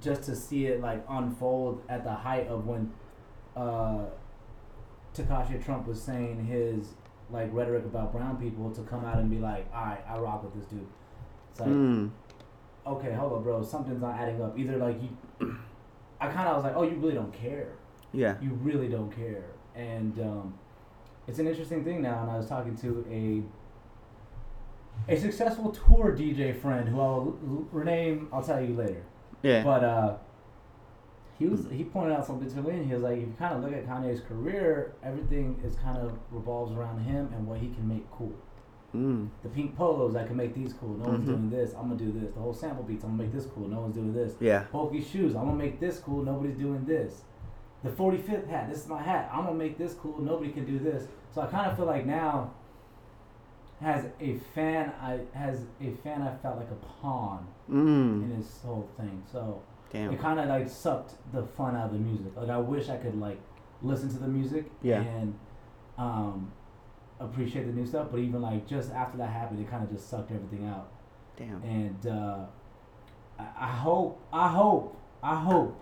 [0.00, 2.92] just to see it like unfold at the height of when
[3.56, 4.04] uh,
[5.14, 6.94] Takashi Trump was saying his
[7.30, 10.44] like rhetoric about brown people to come out and be like, all right, I rock
[10.44, 10.86] with this dude.
[11.50, 12.10] It's like, mm,
[12.86, 14.58] okay, hold up, bro, something's not adding up.
[14.58, 15.56] Either like you,
[16.20, 17.72] I kind of was like, oh, you really don't care.
[18.12, 20.54] yeah, You really don't care, and um,
[21.26, 22.22] it's an interesting thing now.
[22.22, 23.42] And I was talking to a
[25.06, 27.36] a successful tour DJ friend who I'll
[27.72, 28.28] rename.
[28.32, 29.02] I'll tell you later.
[29.42, 30.16] yeah, But uh,
[31.38, 33.54] he was he pointed out something to me, and he was like, if you kind
[33.56, 37.68] of look at Kanye's career, everything is kind of revolves around him and what he
[37.68, 38.32] can make cool.
[38.94, 40.96] mm, The pink polos, I can make these cool.
[40.96, 41.26] No one's Mhm.
[41.26, 41.74] doing this.
[41.74, 42.32] I'm gonna do this.
[42.32, 43.68] The whole sample beats, I'm gonna make this cool.
[43.68, 44.34] No one's doing this.
[44.40, 46.22] yeah, Bulky shoes, I'm gonna make this cool.
[46.24, 47.22] Nobody's doing this.
[47.84, 49.30] The 45th hat, this is my hat.
[49.32, 50.18] I'm gonna make this cool.
[50.20, 51.06] Nobody can do this.
[51.30, 52.50] So I kind of feel like now
[53.80, 54.92] has a fan.
[55.00, 56.22] I has a fan.
[56.22, 59.22] I felt like a pawn in this whole thing.
[59.30, 59.62] So
[59.92, 62.32] damn, it kind of like sucked the fun out of the music.
[62.36, 63.38] Like I wish I could like
[63.82, 65.00] listen to the music Yeah.
[65.02, 65.38] and
[65.98, 66.50] um,
[67.20, 68.08] appreciate the new stuff.
[68.10, 70.88] But even like just after that happened, it kind of just sucked everything out.
[71.36, 72.38] damn, And uh,
[73.38, 75.80] I, I hope, I hope, I hope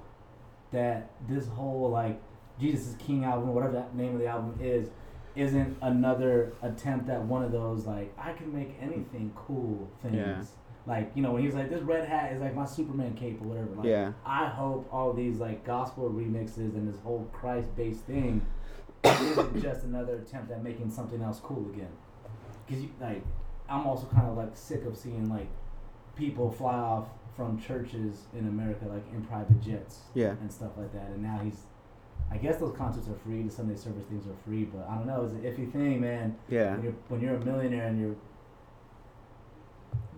[0.73, 2.21] that this whole like
[2.61, 4.89] Jesus is King album, whatever that name of the album is,
[5.37, 10.17] isn't another attempt at one of those like I can make anything cool things.
[10.17, 10.43] Yeah.
[10.87, 13.49] Like you know when he's like this red hat is like my Superman cape or
[13.49, 13.75] whatever.
[13.75, 18.45] Like, yeah, I hope all these like gospel remixes and this whole Christ based thing
[19.05, 21.91] isn't just another attempt at making something else cool again.
[22.67, 23.23] Because you like,
[23.69, 25.49] I'm also kind of like sick of seeing like
[26.17, 30.93] people fly off from churches in America like in private jets yeah, and stuff like
[30.93, 31.09] that.
[31.09, 31.63] And now he's,
[32.31, 33.43] I guess those concerts are free.
[33.43, 35.23] The Sunday service things are free, but I don't know.
[35.25, 36.37] It's an iffy thing, man.
[36.49, 38.17] yeah, When you're when you're a millionaire and you're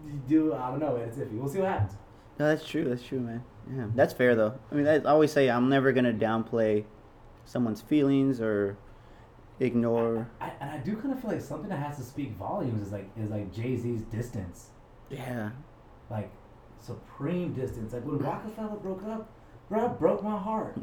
[0.06, 1.08] you do I don't know, man.
[1.08, 1.32] It's iffy.
[1.38, 1.92] We'll see what happens.
[2.38, 2.84] No, that's true.
[2.84, 3.42] That's true, man.
[3.70, 4.58] Yeah, that's fair though.
[4.72, 6.84] I mean, I always say I'm never gonna downplay
[7.44, 8.76] someone's feelings or
[9.60, 10.28] ignore.
[10.40, 12.92] I, and I do kind of feel like something that has to speak volumes is
[12.92, 14.68] like is like Jay Z's distance,
[15.10, 15.50] Yeah,
[16.10, 16.30] like
[16.80, 17.92] supreme distance.
[17.92, 19.28] Like when Roc-A-Fella broke up,
[19.68, 20.78] bro, broke my heart.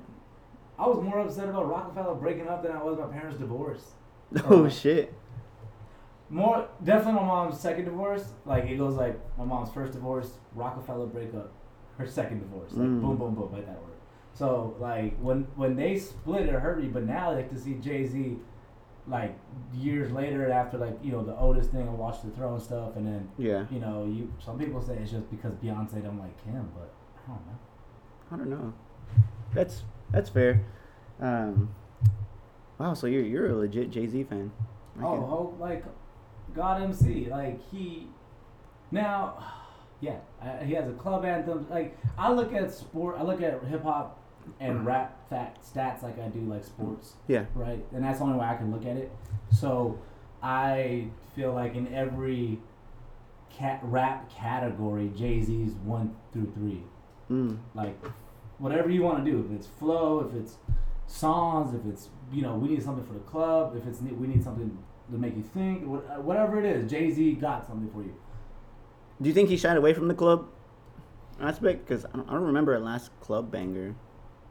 [0.78, 3.94] I was more upset about Roc-A-Fella breaking up than I was my parents' divorce.
[4.50, 5.14] Oh shit.
[6.30, 8.34] More definitely my mom's second divorce.
[8.46, 11.52] Like it goes like my mom's first divorce, Roc-A-Fella breakup,
[11.98, 12.72] her second divorce.
[12.74, 13.02] Like Mm.
[13.02, 13.92] boom, boom, boom, like that word.
[14.34, 16.88] So like when when they split, it hurt me.
[16.88, 18.38] But now like to see Jay Z,
[19.08, 19.38] like
[19.74, 23.06] years later after like you know the Otis thing and Watch the Throne stuff, and
[23.06, 23.66] then Yeah.
[23.70, 26.92] you know you some people say it's just because Beyonce don't like him, but
[27.28, 27.60] I don't know.
[28.32, 28.74] I don't know.
[29.54, 29.84] That's
[30.16, 30.66] that's fair.
[31.20, 31.70] Um,
[32.80, 32.94] wow.
[32.94, 34.52] So you're you're a legit Jay Z fan.
[35.00, 35.84] I Oh, oh, like
[36.56, 38.08] God MC, like he
[38.92, 39.54] now,
[40.02, 41.68] yeah, uh, he has a club anthem.
[41.70, 44.20] Like I look at sport, I look at hip hop
[44.60, 47.46] and rap fact stats like I do like sports, yeah.
[47.56, 47.84] right?
[47.94, 49.12] And that's the only way I can look at it.
[49.52, 50.00] So
[50.42, 52.60] I feel like in every
[53.50, 56.84] cat rap category, Jay Z's one through three.
[57.30, 57.58] Mm.
[57.74, 57.98] Like
[58.58, 60.56] whatever you want to do, if it's flow, if it's
[61.08, 64.44] songs, if it's you know we need something for the club, if it's we need
[64.44, 64.78] something
[65.12, 68.14] to make you think, uh, whatever it is, Jay Z got something for you.
[69.22, 70.48] Do you think he shied away from the club
[71.40, 71.86] aspect?
[71.88, 73.96] Because I don't, I don't remember a last club banger.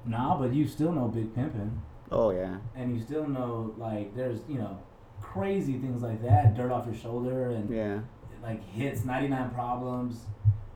[0.07, 1.71] Nah, but you still know Big Pimpin',
[2.13, 2.59] Oh yeah.
[2.77, 4.79] and you still know like there's you know
[5.21, 8.01] crazy things like that, Dirt Off Your Shoulder, and Yeah.
[8.43, 10.27] like hits, 99 Problems,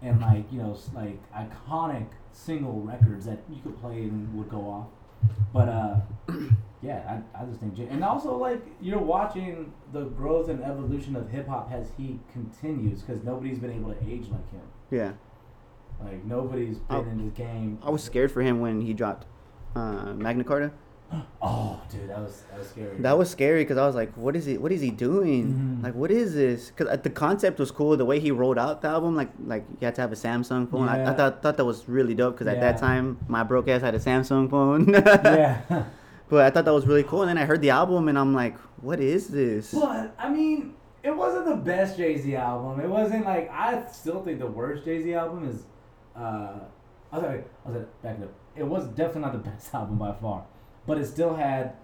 [0.03, 2.07] and like you know like iconic
[2.39, 4.87] single records that you could play and would go off.
[5.53, 5.97] But uh,
[6.83, 11.29] yeah, I, I just think, and also like you're watching the growth and evolution of
[11.31, 14.61] hip hop as he continues because nobody's been able to age like him.
[14.91, 15.13] Yeah.
[16.03, 17.79] Like nobody's been I- in this game.
[17.83, 19.27] I was scared for him when he dropped
[19.75, 20.71] uh, Magna Carta.
[21.41, 22.97] Oh, dude, that was that was scary.
[22.99, 24.59] That was scary because I was like, "What is he?
[24.59, 25.79] What is he doing?
[25.81, 25.85] Mhm.
[25.85, 27.97] Like, what is this?" Because the concept was cool.
[27.97, 30.71] The way he rolled out the album, like, like you had to have a Samsung
[30.71, 30.87] phone.
[30.89, 33.81] I, I thought thought that was really dope because at that time my broke ass
[33.81, 34.89] had a Samsung phone.
[34.93, 35.63] yeah.
[36.31, 37.23] But I thought that was really cool.
[37.23, 40.75] And then I heard the album and I'm like, "What is this?" But I mean,
[41.03, 42.81] it wasn't the best Jay Z album.
[42.81, 45.65] It wasn't like I still think the worst Jay Z album is.
[46.15, 46.59] Uh,
[47.11, 48.31] I was like, I was like, back up.
[48.55, 50.45] It was definitely not the best album by far,
[50.89, 51.75] but it still had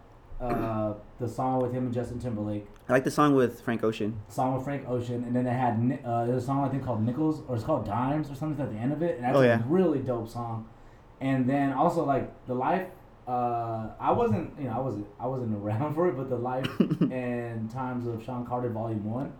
[0.40, 4.20] uh, the song with him and Justin Timberlake, I like the song with Frank Ocean.
[4.28, 7.02] song with Frank Ocean, and then it had uh, there's a song I think called
[7.06, 9.42] Nickels or it's called Dimes or something at the end of it, and that's Oh,
[9.42, 10.66] a really dope song.
[11.20, 12.88] And then also like the life.
[13.26, 16.68] Uh, I wasn't, you know, I wasn't, I wasn't around for it, but the life
[17.10, 19.32] and times of Sean Carter Volume One,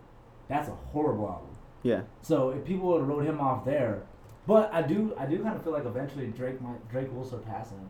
[0.47, 1.49] that's a horrible album.
[1.83, 2.01] Yeah.
[2.23, 4.01] So if people would have wrote him off there,
[4.47, 7.69] but I do, I do kind of feel like eventually Drake might, Drake will surpass
[7.69, 7.87] him.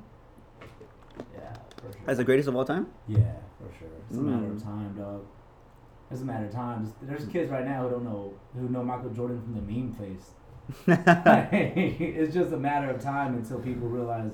[1.33, 1.53] Yeah,
[1.85, 2.01] for sure.
[2.07, 2.87] As the greatest of all time?
[3.07, 3.17] yeah,
[3.59, 3.87] for sure.
[4.09, 4.63] It's a matter of Mm.
[4.63, 5.21] time, dog.
[6.11, 6.93] It's a matter of time.
[7.01, 10.31] There's, kids right now who don't know who know Michael Jordan from the meme face.
[10.87, 14.31] it's just a matter of time until people realize,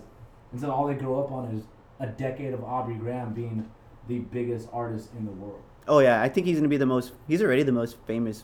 [0.51, 1.63] until all they grow up on is
[1.99, 3.69] a decade of Aubrey Graham being
[4.07, 5.61] the biggest artist in the world.
[5.87, 7.13] oh yeah, I think he's gonna be the most.
[7.27, 8.43] He's already the most famous.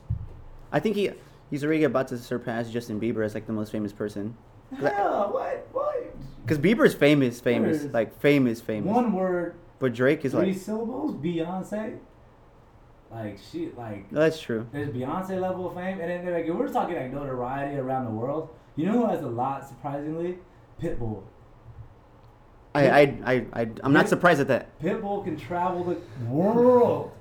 [0.71, 1.11] I think he
[1.49, 4.35] he's already about to surpass Justin Bieber as like the most famous person.
[4.79, 5.67] Hell, what?
[5.71, 6.15] What?
[6.47, 8.89] Because Bieber's famous, famous, There's like famous, famous.
[8.89, 11.15] One word, But Drake is three like, syllables.
[11.15, 11.99] Beyonce.
[13.11, 14.67] Like she, like that's true.
[14.71, 18.11] there's Beyonce level of fame, and then like if we're talking like notoriety around the
[18.11, 18.49] world.
[18.77, 19.67] You know who has a lot?
[19.67, 20.37] Surprisingly,
[20.81, 21.23] Pitbull.
[22.75, 24.79] I, I, I, I, I'm not surprised at that.
[24.79, 27.11] Pitbull can travel the world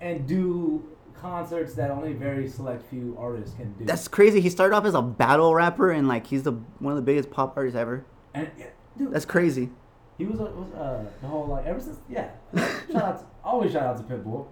[0.00, 3.86] and do concerts that only very select few artists can do.
[3.86, 4.40] That's crazy.
[4.40, 7.30] He started off as a battle rapper, and like he's the one of the biggest
[7.30, 8.04] pop artists ever.
[8.34, 9.70] And yeah, dude, That's crazy.
[10.18, 12.30] he was, a, was uh, the whole like ever since yeah.
[12.92, 14.46] shout out, to, always shout out to Pitbull.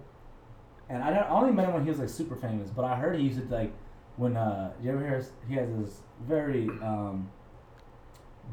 [0.89, 2.95] And I, don't, I only met him when he was like super famous, but I
[2.95, 3.73] heard he used to like
[4.15, 7.29] when uh, you ever hear he has this very um,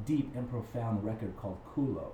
[0.04, 2.12] deep and profound record called Culo.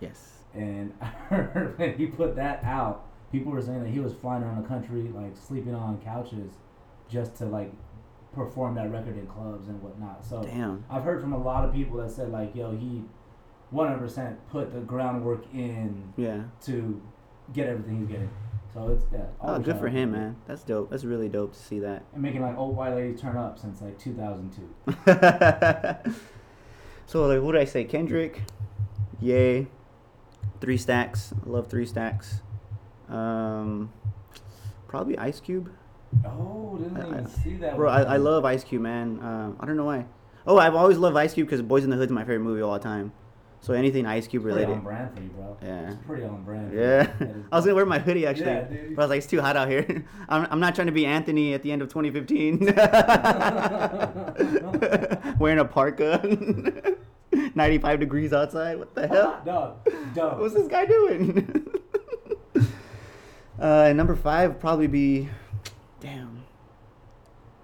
[0.00, 0.42] Yes.
[0.54, 4.42] And I heard when he put that out, people were saying that he was flying
[4.42, 6.52] around the country, like sleeping on couches,
[7.08, 7.72] just to like
[8.36, 10.24] perform that record in clubs and whatnot.
[10.24, 10.84] So Damn.
[10.90, 13.02] I've heard from a lot of people that said like, yo, he
[13.74, 16.42] 100% put the groundwork in Yeah.
[16.62, 17.00] to
[17.52, 18.30] get everything he's getting.
[18.74, 19.24] So it's yeah.
[19.40, 20.36] Oh, good for him, man.
[20.46, 20.90] That's dope.
[20.90, 22.04] That's really dope to see that.
[22.12, 24.62] And making like old white ladies turn up since like 2002.
[27.06, 27.84] so like, what did I say?
[27.84, 28.42] Kendrick,
[29.20, 29.68] yay.
[30.60, 31.32] Three stacks.
[31.44, 32.40] I love three stacks.
[33.08, 33.92] Um,
[34.88, 35.70] probably Ice Cube.
[36.24, 37.76] Oh, didn't I- even see that.
[37.76, 38.06] Bro, one.
[38.06, 39.18] I, I love Ice Cube, man.
[39.20, 40.06] Uh, I don't know why.
[40.46, 42.60] Oh, I've always loved Ice Cube because Boyz n the Hood is my favorite movie
[42.62, 43.12] of all time.
[43.60, 44.66] So anything Ice Cube related.
[44.66, 45.56] Pretty on brand for you, bro.
[45.62, 45.86] Yeah.
[45.90, 46.72] It's pretty on brand.
[46.72, 47.26] Yeah, you.
[47.26, 48.94] That is- I was gonna wear my hoodie actually, Yeah, dude.
[48.94, 50.04] but I was like, it's too hot out here.
[50.28, 52.58] I'm, I'm not trying to be Anthony at the end of 2015,
[55.38, 56.96] wearing a parka,
[57.54, 58.78] 95 degrees outside.
[58.78, 59.40] What the hell?
[59.44, 59.88] Dog.
[60.14, 60.38] Dog.
[60.40, 61.66] What's this guy doing?
[63.58, 65.28] uh, number five would probably be,
[66.06, 66.44] damn.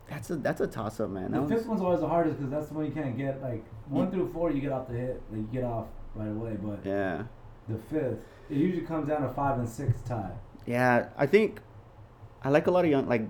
[0.08, 1.32] That's a that's a toss up, man.
[1.32, 3.40] The fifth one's always the hardest because that's the one you can't get.
[3.42, 6.56] Like one through four, you get off the hit, like you get off right away.
[6.62, 7.22] But yeah,
[7.68, 8.18] the fifth,
[8.50, 10.32] it usually comes down to five and six tie.
[10.66, 11.06] yeah.
[11.16, 11.60] I think
[12.42, 13.08] I like a lot of young.
[13.08, 13.22] Like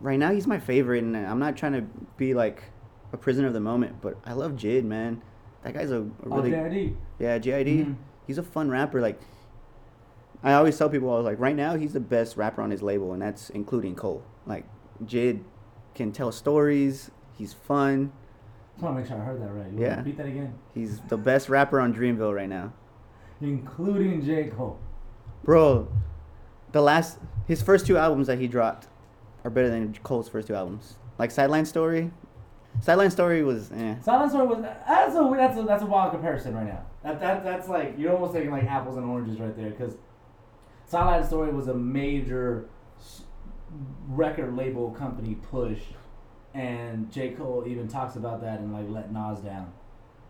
[0.00, 1.82] right now, he's my favorite, and I'm not trying to
[2.16, 2.62] be like
[3.12, 5.20] a prisoner of the moment, but I love Jid, man.
[5.64, 6.96] That guy's a, a Oh, really Daddy.
[7.18, 7.66] yeah JID.
[7.86, 7.96] Mhm.
[8.26, 9.02] He's a fun rapper.
[9.02, 9.20] Like
[10.42, 12.80] I always tell people, I was like, right now he's the best rapper on his
[12.82, 14.22] label, and that's including Cole.
[14.46, 14.64] Like
[15.04, 15.40] Jid
[15.94, 17.10] can tell stories.
[17.36, 18.12] He's fun.
[18.78, 19.72] I want to make sure I heard that right.
[19.72, 19.96] You Yeah.
[19.98, 20.54] Repeat that again.
[20.74, 22.72] He's the best rapper on Dreamville right now,
[23.40, 24.78] Including J Cole.
[25.44, 25.88] bro.
[26.72, 28.86] The last his first two albums that he dropped
[29.44, 30.96] are better than Cole's first two albums.
[31.18, 32.10] Like Sideline Story.
[32.80, 33.96] Sideline Story was eh.
[34.00, 36.84] Silent Story was that's a that's a that's a wild comparison right now.
[37.02, 39.96] That that that's like you're almost taking like apples and oranges right there because
[40.86, 42.66] Sideline Story was a major
[44.08, 45.78] record label company push,
[46.54, 49.72] and J Cole even talks about that and like let Nas down,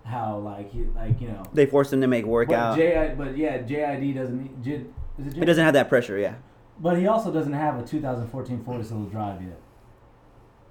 [0.05, 1.43] how like he like you know.
[1.53, 2.77] They forced him to make work But out.
[2.77, 4.85] J but yeah JID doesn't J,
[5.19, 5.41] is it J?
[5.41, 6.35] He doesn't have that pressure, yeah.
[6.79, 9.61] But he also doesn't have a 2014 Forest Hills Drive yet.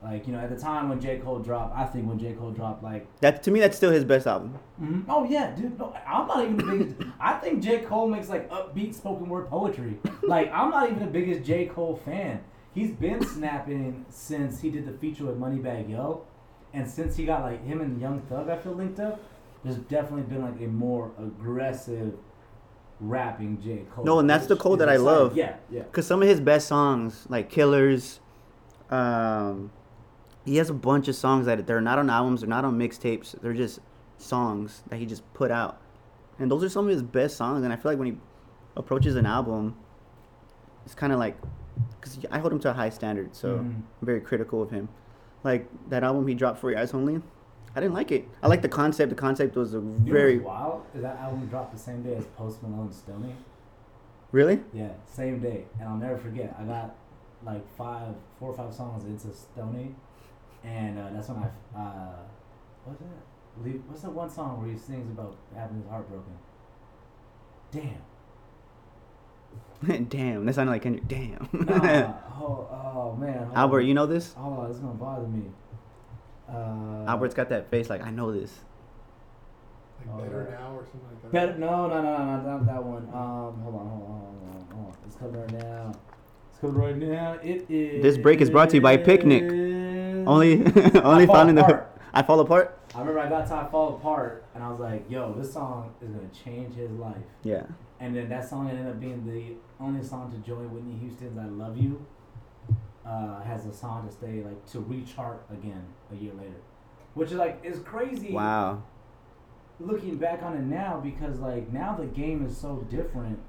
[0.01, 2.51] Like you know, at the time when J Cole dropped, I think when J Cole
[2.51, 4.58] dropped, like That to me, that's still his best album.
[4.82, 5.03] Mhm.
[5.10, 5.77] Oh yeah, dude.
[5.77, 6.95] No, I'm not even the biggest.
[7.19, 9.97] I think J Cole makes like upbeat spoken word poetry.
[10.23, 12.39] Like I'm not even the biggest J Cole fan.
[12.73, 16.25] He's been snapping since he did the feature with Moneybagg Yo,
[16.73, 19.19] and since he got like him and Young Thug, I feel linked up.
[19.63, 22.13] There's definitely been like a more aggressive
[22.99, 24.05] rapping J Cole.
[24.05, 25.36] No, and that's the Cole that I love.
[25.36, 25.84] Yeah, yeah.
[25.91, 28.19] Cause some of his best songs, like Killers,
[28.89, 29.71] um,
[30.45, 33.39] he has a bunch of songs that they're not on albums, they're not on mixtapes,
[33.41, 33.79] they're just
[34.17, 35.82] songs that he just put out,
[36.38, 37.63] and those are some of his best songs.
[37.63, 38.17] And I feel like when he
[38.75, 39.75] approaches an album,
[40.86, 41.38] it's kind of like,
[42.01, 43.59] cause I hold him to a high standard, so Mhm.
[44.01, 44.89] I'm very critical of him.
[45.43, 47.21] Like that album he dropped for Your Eyes Only,
[47.75, 48.27] I didn't like it.
[48.43, 49.09] I like the concept.
[49.09, 52.15] The concept was a You know very wild is that album dropped the same day
[52.15, 53.35] as Post Malone's Stoney.
[54.31, 54.63] really.
[54.73, 56.55] Yeah, same day, and I'll never forget.
[56.59, 56.95] I got
[57.43, 59.95] like five, four or five songs into Stoney,
[60.63, 62.15] and uh, that's when I uh,
[62.85, 63.79] what's that?
[63.87, 66.33] What's that one song where he sings about having his heart broken?
[67.71, 68.01] Damn.
[70.09, 71.07] Damn, that sounded like Kendrick.
[71.07, 71.47] Damn.
[71.53, 73.43] Nah, oh, oh man.
[73.45, 73.87] hold Albert, on.
[73.87, 74.33] you know this?
[74.33, 75.43] Hold on, it's gonna bother me.
[76.49, 78.51] Uh, Albert's got that face like I know this.
[79.99, 80.57] Like Oh, better yeah.
[80.59, 81.31] now or something like that.
[81.31, 83.03] Better, no, no, no, no, not that one.
[83.13, 84.93] Um, hold on, hold on, hold on, hold on.
[85.05, 85.91] It's coming right now.
[86.49, 87.33] It's coming right now.
[87.43, 88.01] It is.
[88.01, 89.43] This break is brought to you by Picnic.
[90.27, 90.55] Only,
[91.03, 91.61] only Fall found in the.
[91.63, 92.01] Apart.
[92.13, 92.79] I fall apart.
[92.95, 95.93] I remember I got to I Fall Apart, and I was like, yo, this song
[96.01, 97.15] is going to change his life.
[97.43, 97.63] Yeah.
[97.99, 101.45] And then that song ended up being the only song to join Whitney Houston's I
[101.45, 102.05] Love You.
[103.05, 106.62] Uh, has a song to stay, like, to rechart again a year later.
[107.15, 108.83] Which is, like, is crazy Wow.
[109.79, 113.39] looking back on it now because, like, now the game is so different.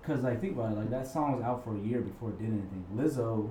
[0.00, 2.38] Because, like, think about it, like, that song was out for a year before it
[2.38, 2.84] did anything.
[2.94, 3.50] Lizzo's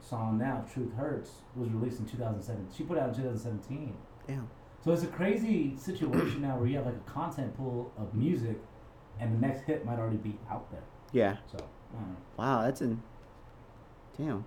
[0.00, 2.68] song now, Truth Hurts, was released in 2007.
[2.76, 3.94] She put it out in 2017.
[4.28, 4.48] Damn.
[4.84, 8.58] So it's a crazy situation now where you have like a content pool of music,
[9.22, 10.82] and the next hit might already be out there.
[11.12, 11.36] Yeah.
[11.50, 11.58] So.
[12.38, 12.62] Wow.
[12.62, 13.02] That's an.
[14.18, 14.44] Damn.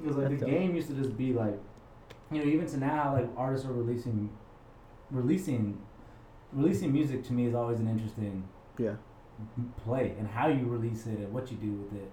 [0.00, 0.54] because like That's the dope.
[0.58, 1.58] game used to just be like,
[2.30, 4.30] you know, even to now, like artists are releasing,
[5.10, 5.78] releasing,
[6.52, 7.24] releasing music.
[7.24, 8.46] To me, is always an interesting
[8.78, 8.96] Yeah.
[9.84, 12.10] play, and how you release it and what you do with it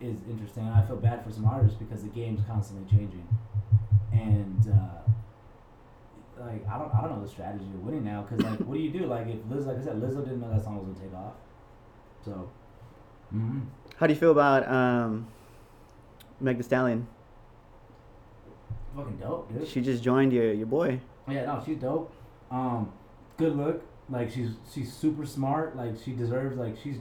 [0.00, 0.66] is interesting.
[0.68, 3.26] I feel bad for some artists because the game's constantly changing,
[4.12, 4.72] and.
[4.72, 4.96] uh
[6.40, 8.80] like I don't I don't know the strategy of winning now because like what do
[8.80, 11.08] you do like if Liz like I said Lizzo didn't know that song was gonna
[11.08, 11.34] take off,
[12.24, 12.50] so.
[13.34, 13.60] Mm-hmm.
[13.96, 15.28] How do you feel about um,
[16.40, 17.06] Meg Thee Stallion?
[18.96, 19.68] Fucking dope, dude.
[19.68, 21.00] She just joined your your boy.
[21.28, 22.12] yeah, no, she's dope.
[22.50, 22.92] Um,
[23.36, 23.84] good look.
[24.08, 25.76] Like she's she's super smart.
[25.76, 26.96] Like she deserves like she's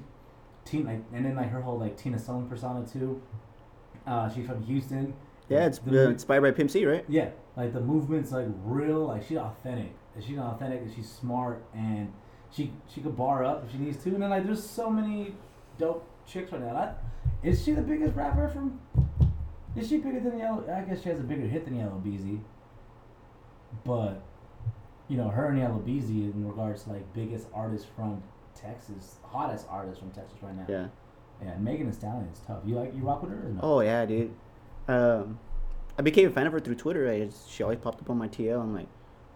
[0.66, 3.22] teen like and then like her whole like Tina Snow persona too.
[4.06, 5.14] Uh, she's from Houston.
[5.50, 7.04] Yeah, it's The- uh, inspired by Pimp C, right?
[7.10, 9.08] Yeah, like the movement's like real.
[9.08, 9.94] Like she's authentic.
[10.16, 12.12] And She's authentic and she's smart and
[12.52, 14.10] she she could bar up if she needs to.
[14.10, 15.34] And then like there's so many
[15.78, 16.76] dope chicks right now.
[16.76, 16.94] I,
[17.48, 18.80] is she the biggest rapper from?
[19.76, 20.64] Is she bigger than Yella?
[20.76, 22.42] I guess she has a bigger hit than Yella Beezy.
[23.86, 24.22] but
[25.08, 28.22] you know, her and Yella Beezy in regards to like biggest artists from
[28.56, 30.66] Texas, hottest artist from Texas right now.
[30.68, 30.88] Yeah.
[31.42, 32.60] Yeah, Megan Thee Stallion is tough.
[32.66, 33.60] You like you rock with her or no?
[33.64, 34.34] Oh yeah, dude.
[34.90, 35.40] Um,
[35.98, 37.10] I became a fan of her through Twitter.
[37.10, 38.60] I just, she always popped up on my TL.
[38.62, 38.88] I'm like,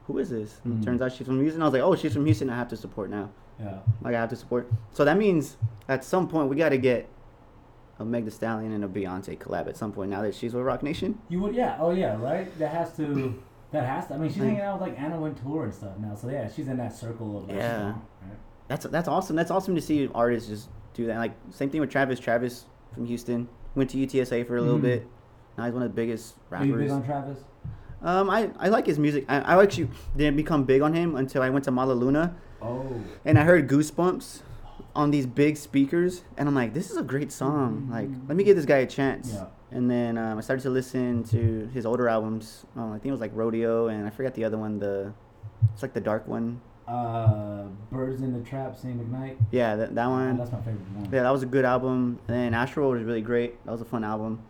[0.07, 0.59] who is this?
[0.65, 0.83] Mhm.
[0.83, 1.61] Turns out she's from Houston.
[1.61, 2.49] I was like, oh, she's from Houston.
[2.49, 3.29] I have to support now.
[3.59, 3.79] Yeah.
[4.01, 4.69] Like I have to support.
[4.93, 7.07] So that means at some point we got to get
[7.99, 10.09] a Meg Thee Stallion and a Beyonce collab at some point.
[10.09, 11.19] Now that she's with Roc Nation.
[11.29, 11.77] You would, yeah.
[11.79, 12.57] Oh yeah, right.
[12.59, 13.39] That has to.
[13.71, 14.15] That has to.
[14.15, 16.15] I mean, she's hanging out with like Anna Wintour and stuff now.
[16.15, 17.87] So yeah, she's in that circle of like, Yeah.
[17.87, 17.95] right?
[18.67, 19.35] That's that's awesome.
[19.35, 21.17] That's awesome to see artists just do that.
[21.19, 22.19] Like same thing with Travis.
[22.19, 24.83] Travis from Houston went to UTSA for a little Mhm.
[24.83, 25.07] bit.
[25.57, 26.67] Now he's one of the biggest rappers.
[26.67, 27.39] Are you big on Travis?
[28.01, 29.25] Um, I, I like his music.
[29.29, 32.85] I, I actually didn't become big on him until I went to Mala Luna Oh.
[33.25, 34.41] and I heard Goosebumps
[34.95, 37.89] on these big speakers, and I'm like, this is a great song.
[37.91, 39.33] Like, let me give this guy a chance.
[39.33, 39.45] Yeah.
[39.71, 42.65] And then um, I started to listen to his older albums.
[42.75, 44.79] Um, I think it was like Rodeo, and I forgot the other one.
[44.79, 45.13] The
[45.73, 46.61] it's like the dark one.
[46.87, 49.37] Uh, Birds in the Trap, Sing McKnight.
[49.51, 50.37] Yeah, that, that one.
[50.37, 51.05] That's my favorite one.
[51.11, 52.19] Yeah, that was a good album.
[52.27, 53.63] And then Astro was really great.
[53.65, 54.43] That was a fun album.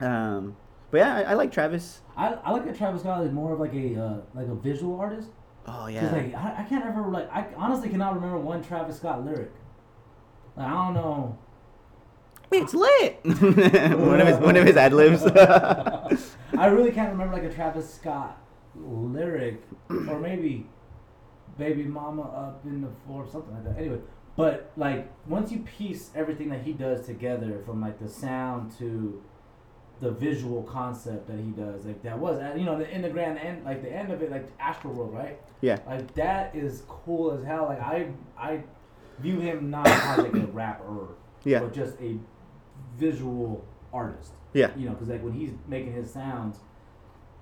[0.00, 0.56] Um,
[0.90, 2.02] but yeah, I, I like Travis.
[2.16, 5.00] I, I look at Travis Scott as more of like a uh, like a visual
[5.00, 5.28] artist.
[5.66, 6.00] Oh yeah.
[6.00, 9.52] Cause like I, I can't ever like I honestly cannot remember one Travis Scott lyric.
[10.56, 11.38] Like I don't know.
[12.52, 13.18] it's lit.
[13.98, 15.22] one of his one of his ad libs.
[16.56, 18.38] I really can't remember like a Travis Scott
[18.76, 20.66] lyric, or maybe
[21.58, 23.78] "Baby Mama Up in the Floor" something like that.
[23.78, 23.98] Anyway,
[24.36, 29.22] but like once you piece everything that he does together, from like the sound to
[30.04, 33.38] the visual concept that he does, like that was you know the in the grand
[33.38, 35.40] end, like the end of it, like Astroworld, right?
[35.62, 35.78] yeah.
[35.86, 37.64] Like that is cool as hell.
[37.68, 38.62] Like I I
[39.18, 41.08] view him not as like a rapper,
[41.44, 41.60] Yeah.
[41.60, 42.18] but just a
[42.98, 44.32] visual artist.
[44.52, 44.70] Yeah.
[44.76, 46.58] You know, because like when he's making his sounds,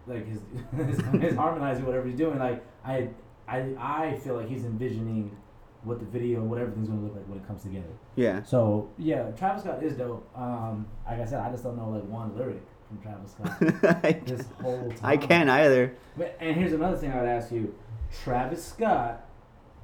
[0.07, 0.41] like his
[0.87, 3.09] his, his harmonizing whatever he's doing, like I
[3.49, 5.37] I I feel like he's envisioning
[5.85, 7.93] what the video what everything's gonna look like when it comes together.
[8.15, 8.43] Yeah.
[8.43, 10.29] So yeah, Travis Scott is dope.
[10.37, 14.13] Um, like I said, I just don't know like one lyric from Travis Scott I,
[14.25, 14.99] this whole time.
[15.03, 15.97] I can't either.
[16.17, 17.75] But, and here's another thing I would ask you,
[18.23, 19.27] Travis Scott.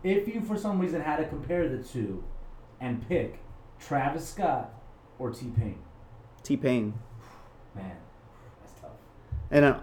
[0.05, 2.23] If you for some reason had to compare the two,
[2.81, 3.41] and pick
[3.81, 4.73] Travis Scott
[5.19, 5.79] or T Pain,
[6.43, 6.95] T Pain.
[7.75, 7.97] man,
[8.61, 8.91] that's tough.
[9.51, 9.81] And uh,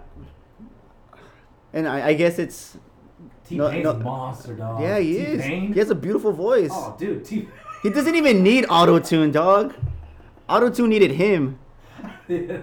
[1.72, 2.78] and I, I guess it's
[3.48, 3.90] T No, Pain's no.
[3.92, 4.80] a monster, dog.
[4.82, 5.42] yeah he is.
[5.42, 5.72] T-Pain?
[5.72, 6.70] He has a beautiful voice.
[6.72, 7.48] Oh, dude, T.
[7.82, 9.74] He doesn't even need auto tune, dog.
[10.48, 11.58] Auto tune needed him.
[12.28, 12.62] that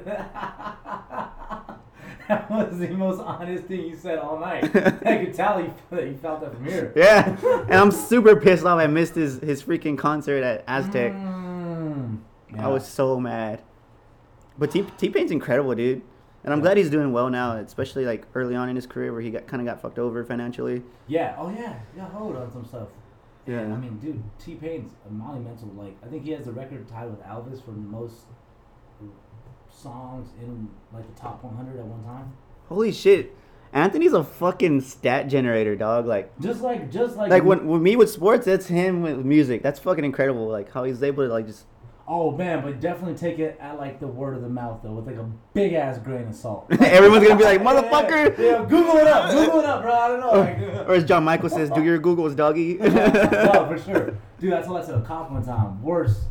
[2.49, 4.63] was the most honest thing you said all night.
[4.75, 5.73] I could tell you
[6.21, 6.91] felt that from here.
[6.95, 7.37] Yeah.
[7.69, 8.79] and I'm super pissed off.
[8.79, 11.13] I missed his his freaking concert at Aztec.
[11.13, 12.19] Mm.
[12.57, 13.61] I was so mad.
[14.57, 16.01] But T T Pain's incredible, dude.
[16.43, 19.21] And I'm glad he's doing well now, especially like early on in his career where
[19.21, 20.83] he got kind of got fucked over financially.
[21.07, 21.35] Yeah.
[21.37, 21.79] Oh yeah.
[21.95, 22.09] Yeah.
[22.09, 22.89] Hold on some stuff.
[23.47, 23.61] Yeah.
[23.61, 25.69] I mean, dude, T Pain's a monumental.
[25.75, 28.25] Like, I think he has the record tied with Elvis for the most
[29.69, 32.33] songs in like the top 100 at one time.
[32.69, 33.35] Holy shit.
[33.73, 36.05] Anthony's a fucking stat generator, dog.
[36.05, 39.63] Like Just like, just like, like when with me with sports, that's him with music.
[39.63, 40.47] That's fucking incredible.
[40.47, 41.65] Like how he's able to like just
[42.05, 45.07] Oh man, but definitely take it at like the word of the mouth though, with
[45.07, 46.67] like a big ass grain of salt.
[46.81, 48.37] everyone's gonna be like, motherfucker.
[48.37, 49.31] Yeah, yeah, Google it up.
[49.31, 49.93] Google it up, bro.
[49.93, 50.31] I don't know.
[50.31, 52.73] Like, Or as John Michael says, do your Googles, doggy.
[52.79, 54.17] no, for sure.
[54.39, 55.81] Dude, that's what I told that to a cop one time.
[55.81, 56.25] Worse.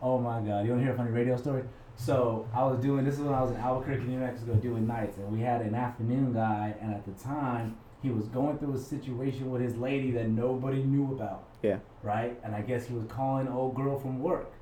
[0.00, 0.64] oh my god.
[0.64, 1.64] You wanna hear a funny radio story?
[1.96, 5.18] So I was doing this is when I was in Albuquerque, New Mexico doing nights
[5.18, 8.78] and we had an afternoon guy and at the time he was going through a
[8.78, 11.49] situation with his lady that nobody knew about.
[11.62, 11.78] Yeah.
[12.02, 12.38] Right?
[12.42, 14.52] And I guess he was calling old girl from work.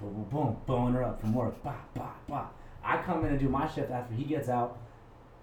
[0.00, 1.62] Boom boom boom, blowing her up from work.
[1.62, 2.46] Bah, bah, bah.
[2.84, 4.78] I come in and do my shift after he gets out.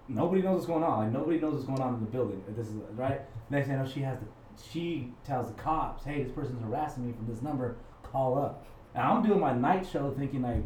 [0.08, 1.04] Nobody knows what's going on.
[1.04, 2.42] Like nobody knows what's going on in the building.
[2.48, 3.20] This is right.
[3.50, 4.24] Next thing I know, she has to.
[4.70, 7.76] She tells the cops, "Hey, this person's harassing me from this number.
[8.02, 10.62] Call up." And I'm doing my night show, thinking like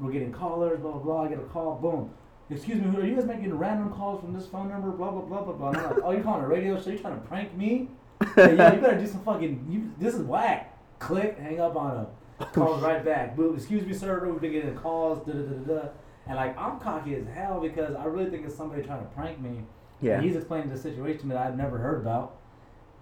[0.00, 1.22] we're getting callers, blah blah blah.
[1.24, 2.10] I get a call, boom.
[2.50, 4.90] Excuse me, who are you guys making random calls from this phone number?
[4.90, 5.70] Blah blah blah blah blah.
[5.70, 6.90] Like, oh, you're calling a radio show?
[6.90, 7.88] You trying to prank me?
[8.36, 9.66] Yeah, yeah, you better do some fucking.
[9.68, 10.78] You, this is whack.
[10.98, 12.06] Click, hang up on him.
[12.52, 13.36] Calls right back.
[13.36, 13.56] Boom.
[13.56, 14.28] Excuse me, sir.
[14.28, 15.24] We've been getting calls.
[15.26, 15.82] Da da da da.
[15.82, 15.88] da.
[16.26, 19.40] And like I'm cocky as hell because I really think it's somebody trying to prank
[19.40, 19.62] me.
[20.00, 20.14] Yeah.
[20.14, 22.36] And he's explaining the situation that I've never heard about.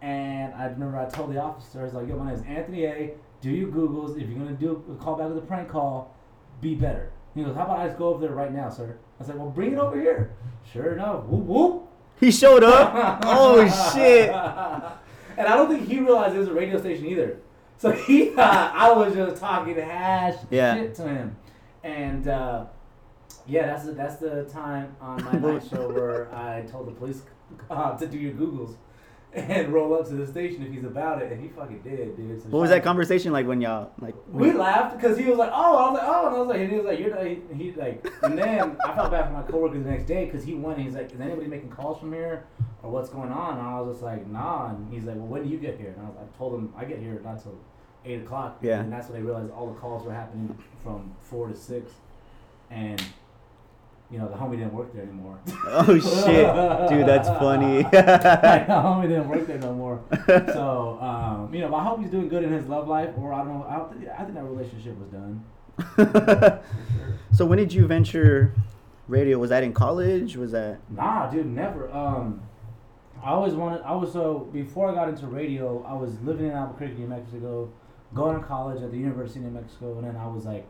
[0.01, 2.85] And I remember I told the officer, I was like, yo, my name is Anthony
[2.85, 3.15] A.
[3.41, 4.21] Do your Googles.
[4.21, 6.17] If you're going to do a call back with a prank call,
[6.61, 7.13] be better.
[7.35, 8.99] He goes, how about I just go over there right now, sir?
[9.21, 10.35] I said, well, bring it over here.
[10.73, 11.25] Sure enough.
[11.25, 11.89] Whoop, whoop.
[12.21, 13.21] He showed up.
[13.25, 14.31] oh shit.
[15.37, 17.39] And I don't think he realized it was a radio station either.
[17.79, 20.75] So he thought I was just talking hash Yeah.
[20.75, 21.37] shit to him.
[21.85, 22.67] And uh,
[23.47, 27.23] Yeah, that's the, that's the time on my night show where I told the police
[27.71, 28.75] uh, to do your Googles
[29.35, 32.43] and roll up to the station if he's about it, and he fucking did, dude.
[32.43, 34.15] So What was that conversation like when y'all like?
[34.31, 36.61] We laughed because he was like, "Oh," I was like, "Oh," and I was like,
[36.61, 39.33] and he was like, "You're the, he, he like," and then I felt bad for
[39.33, 40.77] my coworker the next day because he went.
[40.79, 42.45] and He's like, "Is anybody making calls from here,
[42.83, 45.45] or what's going on?" And I was just like, "Nah." And he's like, "Well, when
[45.45, 47.57] do you get here?" And I, was, I told him I get here not till
[48.05, 48.59] eight o'clock.
[48.61, 48.81] Yeah.
[48.81, 51.91] And that's when they realized all the calls were happening from four to six,
[52.71, 53.03] and
[54.13, 55.39] you know the homie didn't work there anymore.
[55.65, 57.83] Oh shit, dude, that's funny.
[57.85, 60.03] Like, the homie didn't work there no more.
[60.27, 63.39] So, um, you know, I hope he's doing good in his love life, or I
[63.39, 63.67] don't know.
[63.69, 66.61] I, don't think, I think that relationship was done.
[67.33, 68.55] so when did you venture
[69.09, 69.39] radio?
[69.39, 70.37] Was that in college?
[70.37, 70.79] Was that?
[70.91, 71.91] Nah, dude, never.
[71.91, 72.43] Um,
[73.23, 73.83] I always wanted.
[73.83, 77.73] I was so before I got into radio, I was living in Albuquerque, New Mexico,
[78.15, 80.67] going to college at the University of New Mexico, and then I was like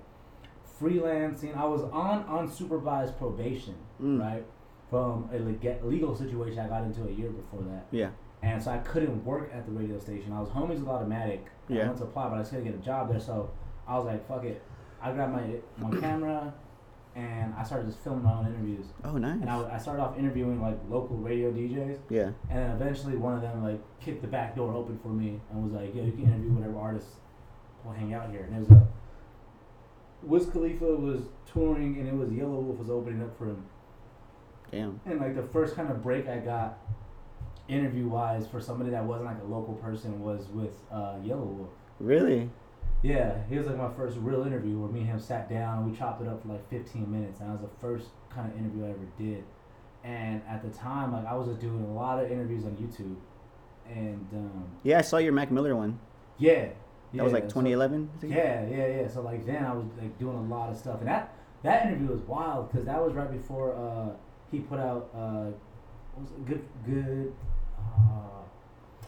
[0.80, 1.56] freelancing.
[1.56, 4.20] I was on unsupervised probation, Mm.
[4.20, 4.44] right,
[4.90, 5.38] from a
[5.86, 7.86] legal situation I got into a year before that.
[7.90, 8.10] Yeah.
[8.42, 10.32] And so I couldn't work at the radio station.
[10.32, 11.46] I was homies with Automatic.
[11.68, 11.82] Yeah.
[11.82, 13.20] I went to apply, but I was gonna get a job there.
[13.20, 13.50] So
[13.86, 14.62] I was like, fuck it.
[15.00, 15.56] I grabbed my
[15.88, 16.52] my camera,
[17.14, 18.86] and I started just filming my own interviews.
[19.04, 19.40] Oh, nice.
[19.40, 22.30] And I, I started off interviewing like local radio DJs, Yeah.
[22.50, 25.62] and then eventually one of them like kicked the back door open for me and
[25.62, 27.16] was like, "Yo, you can interview whatever artists
[27.84, 28.86] will hang out here." And it was a
[30.22, 33.64] Wiz Khalifa was touring, and it was Yelawolf was opening up for him.
[34.70, 35.00] Damn.
[35.04, 36.78] And like the first kind of break I got,
[37.68, 41.68] interview wise, for somebody that wasn't like a local person was with uh, Yelawolf.
[42.00, 42.50] Really?
[43.02, 45.90] Yeah, he was like my first real interview where me and him sat down and
[45.90, 47.40] we chopped it up for like 15 minutes.
[47.40, 49.44] And that was the first kind of interview I ever did.
[50.04, 53.16] And at the time, like I was just doing a lot of interviews on YouTube.
[53.92, 55.98] And um, Yeah, I saw your Mac Miller one.
[56.38, 56.68] yeah,
[57.14, 58.10] That was like 2011.
[58.14, 58.34] I think?
[58.34, 59.08] yeah, yeah, yeah.
[59.08, 62.08] So like then I was like doing a lot of stuff, and that that interview
[62.08, 64.14] was wild because that was right before uh,
[64.50, 65.50] he put out uh,
[66.14, 66.46] what was it?
[66.46, 67.34] good good.
[67.78, 68.42] Uh,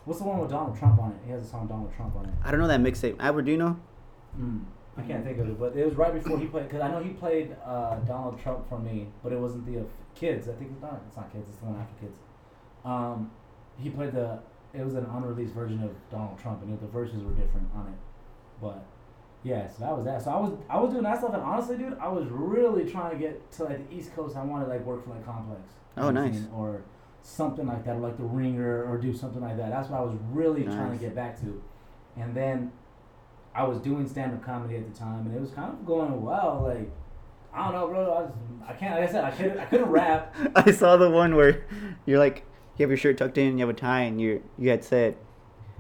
[0.05, 1.19] what's the one with Donald Trump on it?
[1.25, 2.35] He has a song Donald Trump on it.
[2.45, 3.17] I don't know that mixtape.
[3.17, 3.79] Aberdino.
[4.39, 4.65] Mm.
[4.97, 7.03] I can't think of it, but it was right before he played because I know
[7.03, 9.85] he played uh, Donald Trump for me, but it wasn't the uh,
[10.15, 10.49] kids.
[10.49, 11.03] I think it's not.
[11.09, 11.49] It's not kids.
[11.49, 12.17] It's the one after kids.
[12.85, 13.31] Um,
[13.79, 14.39] he played the.
[14.77, 17.99] It was an unreleased version of Donald Trump, and the verses were different on it.
[18.61, 18.85] But
[19.43, 20.23] yeah, so that was that.
[20.23, 23.13] So I was I was doing that stuff, and honestly, dude, I was really trying
[23.13, 24.37] to get to like the East Coast.
[24.37, 25.61] I wanted like work for like Complex.
[25.97, 26.41] Oh, nice.
[26.53, 26.83] Or
[27.23, 29.71] something like that, or like the Ringer, or do something like that.
[29.71, 31.63] That's what I was really trying to get back to.
[32.17, 32.73] And then
[33.55, 36.23] I was doing stand up comedy at the time, and it was kind of going
[36.23, 36.63] well.
[36.67, 36.91] Like
[37.55, 38.15] I don't know, bro.
[38.15, 38.37] I, just,
[38.69, 39.01] I can't.
[39.01, 39.59] Like I said, I couldn't.
[39.59, 40.35] I couldn't rap.
[40.57, 41.65] I saw the one where
[42.05, 42.45] you're like,
[42.77, 45.17] you have your shirt tucked in, you have a tie, and you you had said,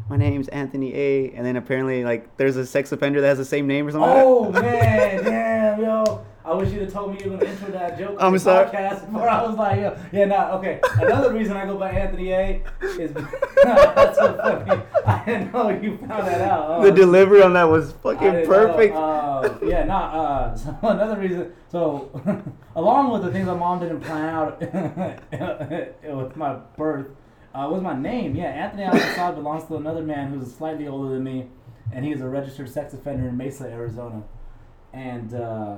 [0.08, 3.44] "My name's Anthony A," and then apparently like there's a sex offender that has the
[3.44, 4.10] same name or something.
[4.10, 6.24] Oh man, damn, yo.
[6.46, 8.20] I wish you'd have told me you were gonna intro that joke.
[8.20, 8.66] on I'm the sorry.
[8.66, 10.78] Podcast before I was like, yo, yeah, nah, okay.
[11.00, 13.12] Another reason I go by Anthony A is
[13.64, 14.82] that's so funny.
[15.26, 16.66] Didn't know you found that out.
[16.68, 18.94] Oh, the delivery on that was fucking perfect.
[18.94, 21.52] Uh, yeah, not uh, so another reason.
[21.70, 22.10] So,
[22.76, 24.60] along with the things my mom didn't plan out
[26.02, 27.06] with my birth,
[27.54, 28.34] uh, was my name.
[28.34, 31.46] Yeah, Anthony Al belongs to another man who's slightly older than me,
[31.90, 34.22] and he is a registered sex offender in Mesa, Arizona.
[34.92, 35.76] And uh,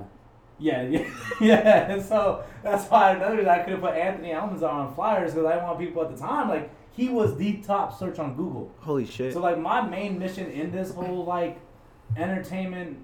[0.59, 1.09] yeah, yeah,
[1.41, 1.93] yeah.
[1.93, 5.47] And so that's why another reason I could have put Anthony Almanzar on flyers because
[5.47, 8.73] I didn't want people at the time like he was the top search on Google.
[8.81, 9.33] Holy shit.
[9.35, 11.61] So like my main mission in this whole like
[12.17, 12.99] entertainment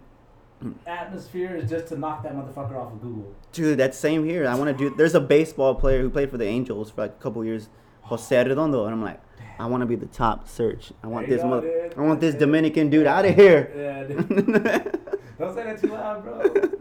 [0.86, 3.34] atmosphere is just to knock that motherfucker off of Google.
[3.53, 4.47] Dude, that's same here.
[4.47, 4.95] I want to do.
[4.97, 7.68] There's a baseball player who played for the Angels for like a couple years,
[8.03, 8.45] Jose oh.
[8.45, 9.20] Redondo, and I'm like,
[9.59, 10.93] I want to be the top search.
[11.03, 11.88] I want There this go, mother.
[11.88, 11.99] dude.
[11.99, 13.70] I want this Dominican dude out of here.
[13.76, 14.28] Yeah, dude.
[15.38, 16.40] don't say that too loud, bro.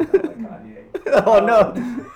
[0.00, 1.22] Okay, like Kanye.
[1.26, 1.72] oh no.
[1.76, 2.10] Um,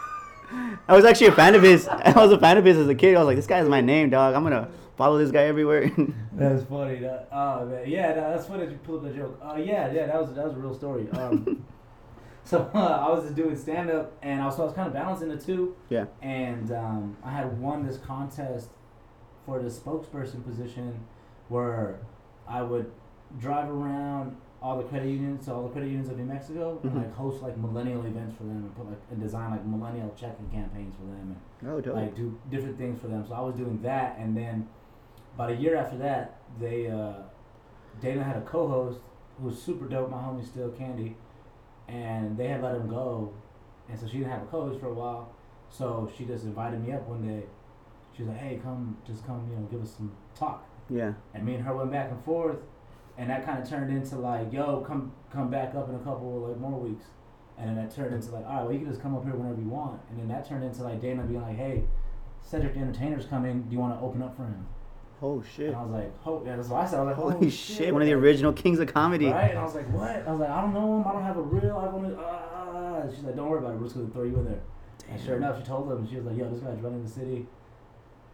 [0.89, 1.89] I was actually a fan of his.
[1.91, 3.15] I was a fan of his as a kid.
[3.17, 4.35] I was like, this guy's my name, dog.
[4.35, 5.91] I'm gonna follow this guy everywhere.
[6.33, 7.01] That's funny.
[7.01, 9.41] That, oh man, yeah, that, that's funny that you pulled up the joke.
[9.43, 11.09] Uh, yeah, yeah, that was that was a real story.
[11.11, 11.65] Um,
[12.45, 14.95] so uh, I was just doing stand up, and I was, I was kind of
[14.95, 15.77] balancing the two.
[15.89, 16.07] yeah.
[16.23, 18.69] and um, I had won this contest
[19.45, 21.01] for the spokesperson position
[21.49, 21.99] where
[22.49, 22.91] I would
[23.39, 26.93] drive around all the credit unions, so all the credit unions of New Mexico, and
[26.93, 26.97] Mhm.
[26.97, 30.49] like host like millennial events for them, and put like and design like millennial checking
[30.49, 31.37] campaigns for them,
[31.67, 31.95] Oh, and dope.
[31.95, 33.25] like do different things for them.
[33.27, 34.67] So I was doing that, and then
[35.35, 37.15] about a year after that, they uh,
[38.01, 39.01] Dana had a co-host
[39.39, 40.11] who was super dope.
[40.11, 41.17] My homie still Candy,
[41.89, 43.33] and they had let him go,
[43.89, 45.29] and so she didn't have a co-host for a while.
[45.69, 47.45] So she just invited me up one day.
[48.13, 51.13] She was like, "Hey, come, just come, you know, give us some talk." Yeah.
[51.35, 52.57] And me and her went back and forth,
[53.19, 56.47] and that kind of turned into like, "Yo, come, come back up in a couple
[56.49, 57.05] like more weeks."
[57.59, 59.35] And then that turned into like, all right, well, you can just come up here
[59.35, 60.01] whenever you want.
[60.11, 61.85] And then that turned into like Dana being like, hey,
[62.43, 63.63] Cedric the Entertainer's coming.
[63.63, 64.67] Do you want to open up for him?
[65.23, 65.69] Oh shit.
[65.69, 66.99] And I was like, oh, yeah, that's what I said.
[66.99, 69.27] I was like, Holy oh, shit, one of the original kings of comedy.
[69.27, 69.51] Right?
[69.51, 70.11] And I was like, what?
[70.11, 71.09] I was like, I don't know him.
[71.09, 71.77] I don't have a real.
[71.79, 72.23] I want to.
[72.23, 73.03] Ah.
[73.15, 73.79] She's like, don't worry about it.
[73.79, 74.61] We're just gonna throw you in there.
[75.09, 76.07] And sure enough, she told them.
[76.09, 77.47] She was like, yo, this guy's running the city.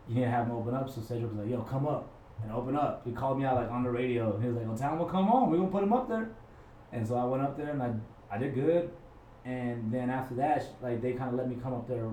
[0.09, 0.91] You need to have him open up.
[0.91, 2.11] So Cedric was like, yo, come up
[2.43, 3.03] and open up.
[3.05, 4.39] He called me out like on the radio.
[4.39, 5.51] He was like, well, tell him to come on.
[5.51, 6.31] We're gonna put him up there.
[6.93, 7.93] And so I went up there and I
[8.31, 8.91] I did good.
[9.45, 12.09] And then after that, like they kind of let me come up there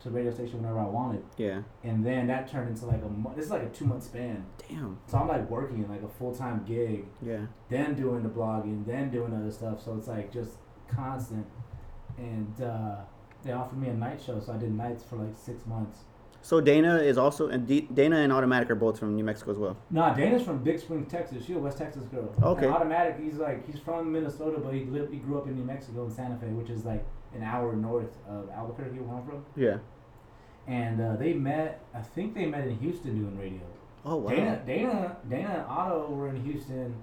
[0.00, 1.22] to the radio station whenever I wanted.
[1.36, 1.62] Yeah.
[1.84, 4.44] And then that turned into like a mo- this is like a two month span.
[4.68, 4.98] Damn.
[5.06, 7.46] So I'm like working like a full time gig Yeah.
[7.68, 9.82] then doing the blogging, then doing other stuff.
[9.84, 10.52] So it's like just
[10.88, 11.46] constant.
[12.18, 12.96] And uh,
[13.42, 15.98] they offered me a night show, so I did nights for like six months.
[16.42, 19.58] So Dana is also and D- Dana and Automatic are both from New Mexico as
[19.58, 19.76] well.
[19.90, 21.44] Nah, Dana's from Big Springs, Texas.
[21.46, 22.34] She's a West Texas girl.
[22.42, 22.66] Okay.
[22.66, 25.64] And Automatic, he's like he's from Minnesota, but he lived, he grew up in New
[25.64, 29.44] Mexico in Santa Fe, which is like an hour north of Albuquerque, where I'm from.
[29.56, 29.78] Yeah.
[30.66, 31.80] And uh, they met.
[31.94, 33.60] I think they met in Houston doing radio.
[34.04, 34.30] Oh wow.
[34.30, 36.96] Dana, Dana, Dana and Otto were in Houston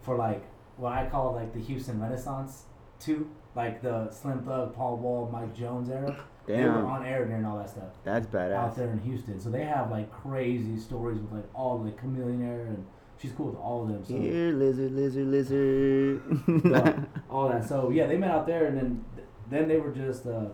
[0.00, 0.42] for like
[0.78, 2.64] what I call like the Houston Renaissance
[2.98, 6.24] too, like the Slim Thug, Paul Wall, Mike Jones era.
[6.46, 6.86] They were Damn.
[6.86, 8.54] on air during all that stuff That's badass.
[8.54, 9.40] out there in Houston.
[9.40, 12.86] So they have like crazy stories with like all the Chamillionaire era, and
[13.20, 14.04] she's cool with all of them.
[14.04, 16.22] So Here, lizard, lizard, lizard.
[16.64, 17.00] Yeah.
[17.30, 17.64] all that.
[17.68, 19.04] So yeah, they met out there, and then
[19.50, 20.46] then they were just uh,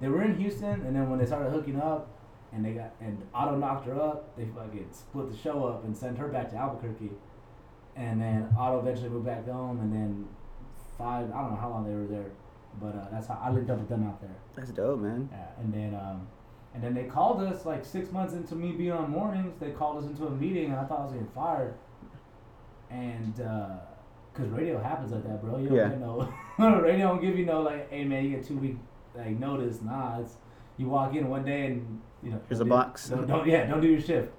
[0.00, 2.10] they were in Houston, and then when they started hooking up,
[2.52, 5.96] and they got and Otto knocked her up, they fucking split the show up and
[5.96, 7.10] sent her back to Albuquerque,
[7.96, 10.28] and then Otto eventually moved back home, and then
[10.98, 12.32] five I don't know how long they were there,
[12.80, 14.34] but uh, that's how I linked up with them out there.
[14.56, 15.28] That's dope, man.
[15.32, 16.26] Yeah, and then um,
[16.74, 19.54] and then they called us like six months into me being on mornings.
[19.60, 21.74] They called us into a meeting, and I thought I was getting fired.
[22.90, 23.76] And uh
[24.34, 25.58] 'cause radio happens like that, bro.
[25.58, 25.88] You don't Yeah.
[25.90, 26.32] get no
[26.80, 28.76] radio don't give you no like, hey man, you get two week
[29.14, 29.80] like notice.
[29.82, 30.36] Nah, it's
[30.78, 33.08] you walk in one day and you know Here's a do- box.
[33.08, 34.32] Don't, don't yeah, don't do your shift.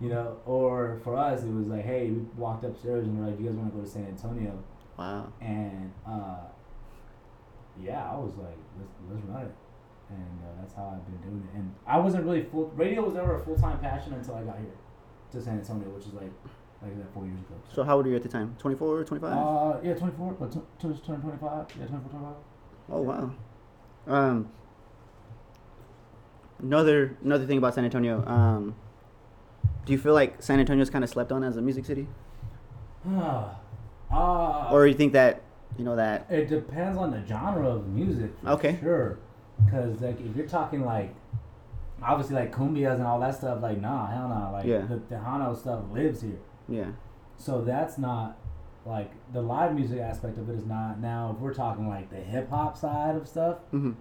[0.00, 3.40] You know, or for us, it was like, hey, we walked upstairs and we're like,
[3.40, 4.56] you guys want to go to San Antonio?
[4.96, 5.32] Wow.
[5.40, 6.36] And uh,
[7.82, 9.54] yeah, I was like, let's let's run it,
[10.10, 11.56] and uh, that's how I've been doing it.
[11.58, 12.66] And I wasn't really full.
[12.76, 14.74] Radio was never a full time passion until I got here
[15.32, 16.30] to San Antonio, which is like
[16.82, 17.54] like said, four years ago.
[17.72, 18.54] So how old were you at the time?
[18.58, 19.32] 24, 25?
[19.32, 21.66] uh, yeah, twenty four, but t- t- turn twenty five.
[21.78, 22.34] Yeah, 24, 25.
[22.90, 23.30] oh wow.
[24.06, 24.48] Um.
[26.60, 28.24] Another another thing about San Antonio.
[28.26, 28.74] Um.
[29.84, 32.06] Do you feel like San Antonio's kind of slept on as a music city,
[33.08, 33.54] uh,
[34.70, 35.42] or you think that
[35.76, 36.26] you know that?
[36.30, 38.30] it depends on the genre of music.
[38.42, 38.78] For Okay.
[38.80, 39.18] Sure,
[39.64, 41.14] because like if you're talking like.
[42.00, 44.52] Obviously, like cumbias and all that stuff, like nah, hell nah.
[44.52, 44.82] Like Yeah.
[44.82, 46.38] the Tejano stuff lives here.
[46.68, 46.92] Yeah.
[47.36, 48.36] So that's not
[48.86, 51.00] like the live music aspect of it is not.
[51.00, 53.94] Now, if we're talking like the hip hop side of stuff, hmm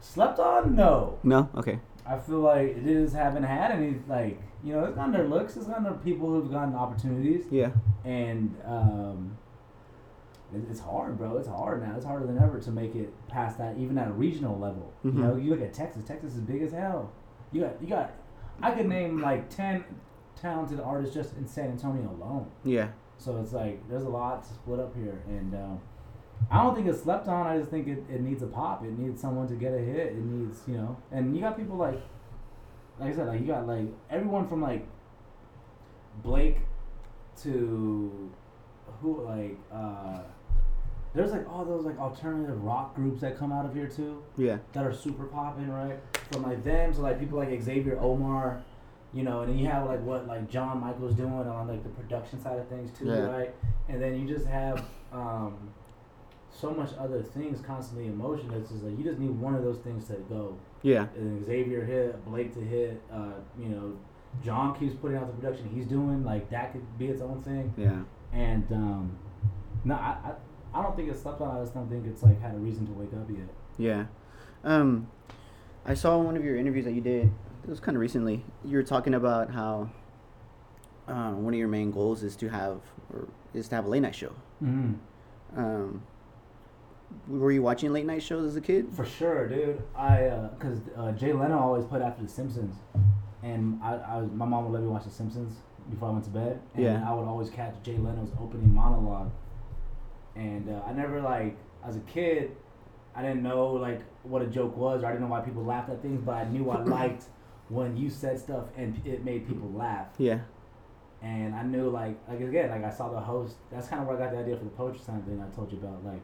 [0.00, 1.18] slept on, no.
[1.22, 1.48] No.
[1.56, 1.80] Okay.
[2.06, 5.56] I feel like it is haven't had any like you know it's gone their looks,
[5.56, 7.70] it's gone their people who've gotten opportunities, Yeah.
[8.04, 9.36] and um,
[10.70, 11.36] it's hard, bro.
[11.38, 11.94] It's hard now.
[11.96, 14.92] It's harder than ever to make it past that, even at a regional level.
[15.04, 15.14] Mhm.
[15.14, 16.04] You know, you look at Texas.
[16.04, 17.10] Texas is big as hell.
[17.52, 18.12] You got you got.
[18.62, 19.84] I could name like ten
[20.34, 22.46] talented artists just in San Antonio alone.
[22.64, 22.88] Yeah.
[23.18, 25.80] So it's like there's a lot to split up here, and um,
[26.50, 27.46] I don't think it's slept on.
[27.46, 28.84] I just think it, it needs a pop.
[28.84, 30.12] It needs someone to get a hit.
[30.12, 32.00] It needs you know, and you got people like,
[33.00, 34.86] like I said, like you got like everyone from like
[36.22, 36.58] Blake
[37.42, 38.30] to
[39.00, 40.20] who like uh,
[41.16, 44.58] there's like all those like alternative rock groups that come out of here too Yeah.
[44.74, 45.98] that are super popping, right?
[46.30, 48.62] From like them to like people like Xavier Omar,
[49.14, 51.88] you know, and then you have like what like John Michael's doing on like the
[51.88, 53.26] production side of things too, Yeah.
[53.30, 53.54] right?
[53.88, 55.56] And then you just have um,
[56.50, 58.52] so much other things constantly in motion.
[58.52, 60.56] It's just like you just need one of those things to go.
[60.82, 61.06] Yeah.
[61.16, 63.96] And Xavier hit, Blake to hit, uh, you know,
[64.44, 66.24] John keeps putting out the production he's doing.
[66.24, 67.72] Like that could be its own thing.
[67.78, 68.02] Yeah.
[68.38, 69.18] And um,
[69.82, 70.32] no, I, I
[70.76, 71.56] I don't think it's slept on.
[71.56, 73.48] I just don't think it's like had a reason to wake up yet.
[73.78, 74.04] Yeah.
[74.62, 75.08] Um,
[75.86, 77.30] I saw one of your interviews that you did.
[77.64, 78.44] It was kind of recently.
[78.64, 79.88] You were talking about how
[81.08, 82.80] uh, one of your main goals is to have
[83.12, 84.32] or is to have a late night show.
[84.62, 85.58] Mm-hmm.
[85.58, 86.02] Um,
[87.28, 88.88] were you watching late night shows as a kid?
[88.92, 89.82] For sure, dude.
[89.96, 92.76] I because uh, Jay Leno always put after The Simpsons,
[93.42, 95.56] and I, I was, my mom would let me watch The Simpsons
[95.88, 97.08] before I went to bed, and Yeah.
[97.08, 99.30] I would always catch Jay Leno's opening monologue,
[100.36, 102.52] and uh, I never like as a kid,
[103.14, 105.90] I didn't know like what a joke was, or I didn't know why people laughed
[105.90, 107.24] at things, but I knew I liked
[107.68, 110.40] when you said stuff and it made people laugh, Yeah.
[111.22, 113.56] and I knew like like again like I saw the host.
[113.72, 115.72] That's kind of where I got the idea for the poetry slam thing I told
[115.72, 116.22] you about, like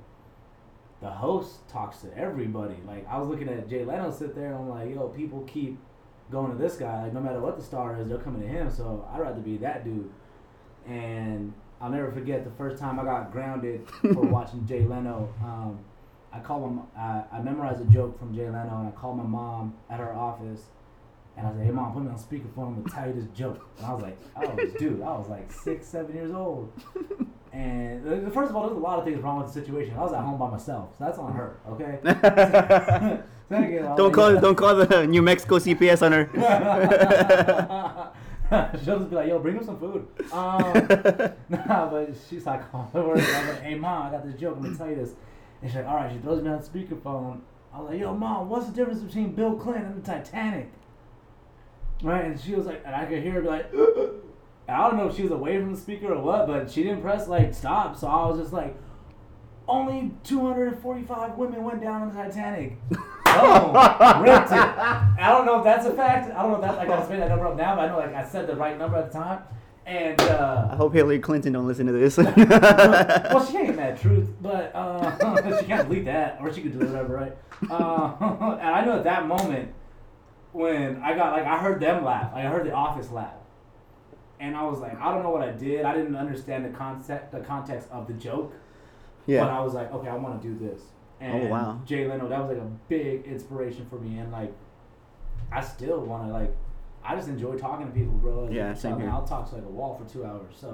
[1.00, 2.76] the host talks to everybody.
[2.86, 5.78] Like I was looking at Jay Leno sit there, and I'm like, yo, people keep
[6.30, 7.02] going to this guy.
[7.04, 8.70] Like no matter what the star is, they're coming to him.
[8.70, 10.10] So I'd rather be that dude.
[10.86, 11.52] And
[11.82, 15.34] I'll never forget the first time I got grounded for watching Jay Leno.
[15.42, 15.80] Um,
[16.32, 16.82] I called him.
[16.96, 20.14] I, I memorized a joke from Jay Leno, and I called my mom at her
[20.14, 20.62] office,
[21.36, 22.68] and I said, "Hey, mom, put me on speakerphone.
[22.68, 25.02] I'm gonna tell you this joke." And I was like, "I was dude.
[25.02, 26.72] I was like six, seven years old."
[27.52, 29.94] And first of all, there's a lot of things wrong with the situation.
[29.94, 31.58] I was at home by myself, so that's on her.
[31.68, 31.98] Okay.
[33.50, 36.30] Don't like, call don't call the New Mexico CPS on her.
[38.84, 40.62] She'll just be like, "Yo, bring him some food." Um,
[41.48, 44.38] nah, but she's like, "Oh, don't worry." I was like, "Hey, mom, I got this
[44.38, 44.56] joke.
[44.56, 45.12] I'm gonna tell you this."
[45.62, 47.40] And she's like, "All right." She throws me on speakerphone.
[47.72, 50.70] I was like, "Yo, mom, what's the difference between Bill Clinton and the Titanic?"
[52.02, 53.72] Right, and she was like, and I could hear her be like,
[54.68, 57.00] I don't know if she was away from the speaker or what, but she didn't
[57.00, 57.96] press like stop.
[57.96, 58.76] So I was just like,
[59.68, 62.78] only 245 women went down on the Titanic.
[63.34, 64.58] Oh, ripped it.
[65.22, 66.34] I don't know if that's a fact.
[66.34, 67.98] I don't know if that I gotta spend that number up now, but I know
[67.98, 69.42] like I said the right number at the time.
[69.84, 72.16] And I uh, hope Hillary Clinton don't listen to this.
[72.16, 76.86] well, she ain't mad truth, but uh, she can't delete that, or she could do
[76.86, 77.36] whatever, right?
[77.68, 78.14] Uh,
[78.60, 79.72] and I know at that moment
[80.52, 83.34] when I got like I heard them laugh, like I heard the office laugh,
[84.38, 85.84] and I was like, I don't know what I did.
[85.84, 88.54] I didn't understand the concept, the context of the joke.
[89.26, 89.44] Yeah.
[89.44, 89.50] But.
[89.50, 90.80] I was like, okay, I want to do this.
[91.22, 91.80] And Oh, wow.
[91.86, 94.52] Jay Leno, that was like a big inspiration for me, and like,
[95.52, 96.54] I still want to like,
[97.04, 98.44] I just enjoy talking to people, bro.
[98.44, 99.10] Like, Yeah, same I mean, here.
[99.14, 100.54] I'll talk to like a wall for two hours.
[100.60, 100.68] So,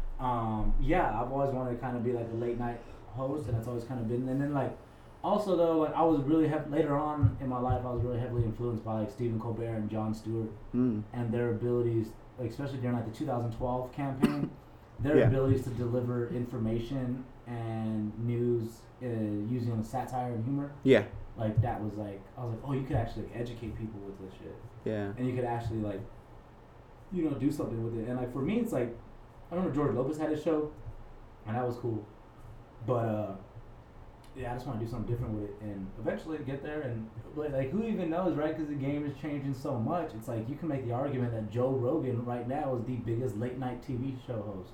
[0.24, 2.80] um, yeah, I've always wanted to kind of be like a late night
[3.14, 4.26] host, and that's always kind of been.
[4.28, 4.74] And then like,
[5.22, 8.18] also though, like I was really hev- later on in my life, I was really
[8.18, 11.02] heavily influenced by like Stephen Colbert and Jon Stewart Mm.
[11.12, 12.06] and their abilities,
[12.38, 14.50] like especially during like the 2012 campaign,
[15.00, 15.26] their Yeah.
[15.26, 19.06] abilities to deliver information and news uh,
[19.50, 20.72] using satire and humor.
[20.82, 21.04] Yeah.
[21.36, 24.18] Like that was like I was like, oh, you could actually like, educate people with
[24.20, 25.12] this shit, Yeah.
[25.16, 26.00] and you could actually like,
[27.12, 28.08] you know, do something with it.
[28.08, 28.94] And like for me, it's like
[29.50, 30.70] I remember George Lopez had his show,
[31.46, 32.04] and that was cool,
[32.86, 33.32] but uh.
[34.36, 36.82] Yeah, I just want to do something different with it, and eventually get there.
[36.82, 38.56] And but like, who even knows, right?
[38.56, 40.12] Because the game is changing so much.
[40.14, 43.36] It's like you can make the argument that Joe Rogan right now is the biggest
[43.36, 44.70] late night TV show host.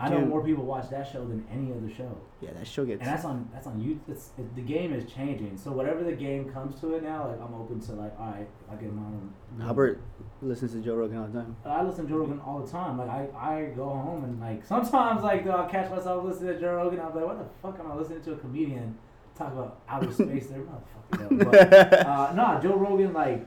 [0.00, 2.84] I know Dude, more people watch that show than any other show, Yeah, that show
[2.84, 3.00] gets.
[3.00, 4.00] and that's on that's on you.
[4.08, 5.56] It's it, the game is changing.
[5.56, 8.48] So whatever the game comes to it now, like I'm open to like, all right,
[8.70, 9.32] I get my own.
[9.62, 10.00] Albert
[10.42, 11.56] listens to Joe Rogan all the time.
[11.64, 12.98] I listen to Joe Rogan all the time.
[12.98, 16.60] Like I, I go home and like sometimes like though, I'll catch myself listening to
[16.60, 16.98] Joe Rogan.
[17.00, 18.98] I'm like, what the fuck am I listening to a comedian
[19.36, 20.48] talk about outer space?
[20.48, 21.44] There, motherfucker.
[21.50, 23.46] But, uh, no, Joe Rogan like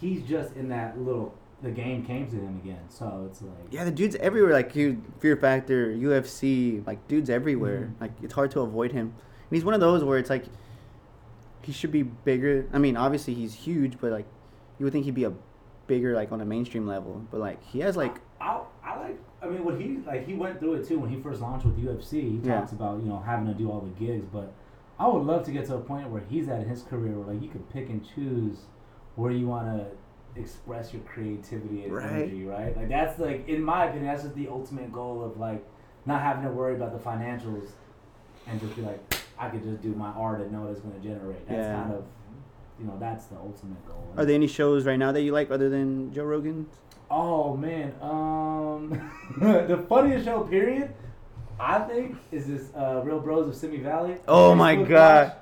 [0.00, 1.32] he's just in that little.
[1.64, 4.52] The game came to him again, so it's like Yeah, the dude's everywhere.
[4.52, 7.90] Like you, Fear Factor, UFC, like dude's everywhere.
[7.96, 8.00] Mhm.
[8.02, 9.06] Like it's hard to avoid him.
[9.06, 10.44] And he's one of those where it's like
[11.62, 12.66] he should be bigger.
[12.72, 14.26] I mean, obviously he's huge, but like
[14.78, 15.32] you would think he'd be a
[15.86, 17.22] bigger like on a mainstream level.
[17.30, 19.18] But like he has like I, I like.
[19.42, 21.78] I mean, what he like, he went through it too when he first launched with
[21.78, 22.12] UFC.
[22.20, 22.60] He Yeah.
[22.60, 24.52] talks about you know having to do all the gigs, but
[24.98, 27.32] I would love to get to a point where he's at in his career where
[27.34, 28.66] like you could pick and choose
[29.16, 29.86] where you want to
[30.36, 32.06] express your creativity and Right.
[32.06, 32.76] energy, right?
[32.76, 35.64] Like that's like, in my opinion, that's just the ultimate goal of like
[36.06, 37.68] not having to worry about the financials
[38.46, 39.00] and just be like,
[39.38, 41.46] I could just do my art and know what it's going to generate.
[41.48, 41.74] That's Yeah.
[41.82, 42.04] kind of,
[42.78, 44.04] you know, that's the ultimate goal.
[44.16, 46.66] Are there any shows right now that you like other than Joe Rogan?
[47.10, 48.88] Oh man, um,
[49.38, 50.92] the funniest show period,
[51.60, 54.16] I think, is this uh, Real Bros of Simi Valley.
[54.26, 55.32] Oh my God.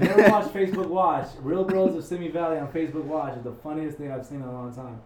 [0.00, 3.52] You never watched Facebook Watch, Real Bros of Simi Valley on Facebook Watch is the
[3.62, 5.00] funniest thing I've seen in a long time.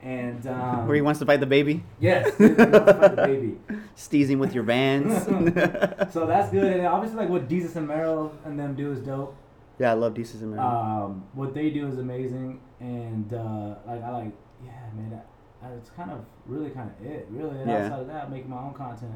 [0.00, 3.22] And um, Where he wants to fight the baby, yes, he wants to fight the
[3.26, 3.58] baby.
[3.96, 5.12] steeze him with your vans.
[6.12, 9.34] So that's good, and obviously like what Desus and Mero and them do is dope.
[9.78, 10.62] yeah, I love Desus and Mero.
[10.64, 14.32] Um, what they do is amazing, and uh, like I like,
[14.64, 15.26] yeah, man, that,
[15.62, 17.58] that- it's kind of really kind of it, really.
[17.60, 17.84] And Yeah.
[17.86, 19.12] outside of that, making my own content.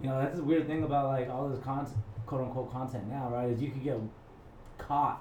[0.00, 1.96] You know, that's the weird thing about like all this content,
[2.26, 3.48] quote unquote content now, right?
[3.48, 3.96] Is you could get
[4.86, 5.20] caught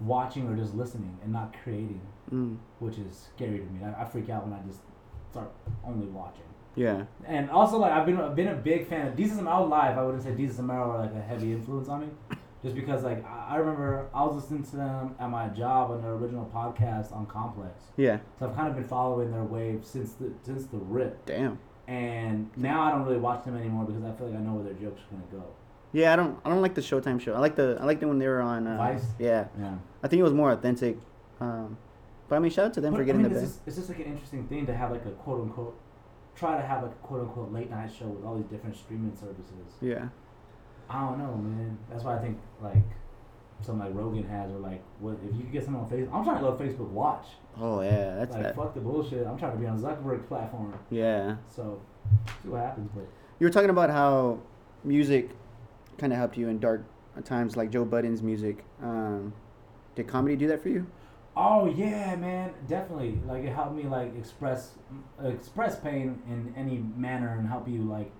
[0.00, 2.00] watching or just listening and not creating,
[2.32, 3.80] Mm, which is scary to me.
[3.84, 4.78] I, I freak out when I just
[5.32, 5.50] start
[5.84, 6.44] only watching.
[6.76, 9.64] yeah, And also, like I've been I've been a big fan of Desus and Mero
[9.66, 9.98] live.
[9.98, 12.08] I wouldn't say Desus and Mero were like a heavy influence on me,
[12.62, 16.02] just because like I, I remember I was listening to them at my job on
[16.02, 17.82] their original podcast on Complex.
[17.96, 18.18] yeah.
[18.38, 21.26] So I've kind of been following their wave since the since the rip.
[21.26, 21.58] Damn.
[21.88, 24.64] And now I don't really watch them anymore because I feel like I know where
[24.72, 25.48] their jokes are gonna go.
[25.92, 26.38] Yeah, I don't.
[26.44, 27.34] I don't like the Showtime show.
[27.34, 27.76] I like the.
[27.80, 28.66] I like the when they were on.
[28.66, 29.04] Uh, Vice?
[29.18, 29.74] Yeah, Yeah.
[30.02, 30.96] I think it was more authentic.
[31.40, 31.76] Um,
[32.28, 33.60] but I mean, shout out to them But, for I getting mean, the best.
[33.66, 35.76] it's just like an interesting thing to have like a quote unquote,
[36.36, 39.14] try to have like a quote unquote late night show with all these different streaming
[39.16, 39.74] services.
[39.80, 40.08] Yeah.
[40.88, 41.78] I don't know, man.
[41.90, 42.84] That's why I think like
[43.62, 46.12] something like Rogan has, or like what if you could get someone on Facebook.
[46.14, 47.26] I'm trying to go Facebook Watch.
[47.58, 48.56] Oh yeah, that's like that.
[48.56, 49.26] fuck the bullshit.
[49.26, 50.72] I'm trying to be on Zuckerberg's platform.
[50.90, 51.36] Yeah.
[51.48, 51.80] So
[52.42, 52.90] see what happens.
[52.94, 53.06] But
[53.40, 54.38] You were talking about how
[54.84, 55.30] music
[56.00, 56.82] kind of helped you in dark
[57.24, 58.64] times, like Joe Budden's music.
[58.82, 59.32] Um,
[59.94, 60.86] did comedy do that for you?
[61.36, 63.18] oh yeah, man, definitely.
[63.26, 64.72] Like it helped me like express
[65.24, 68.10] express pain in any manner and help you like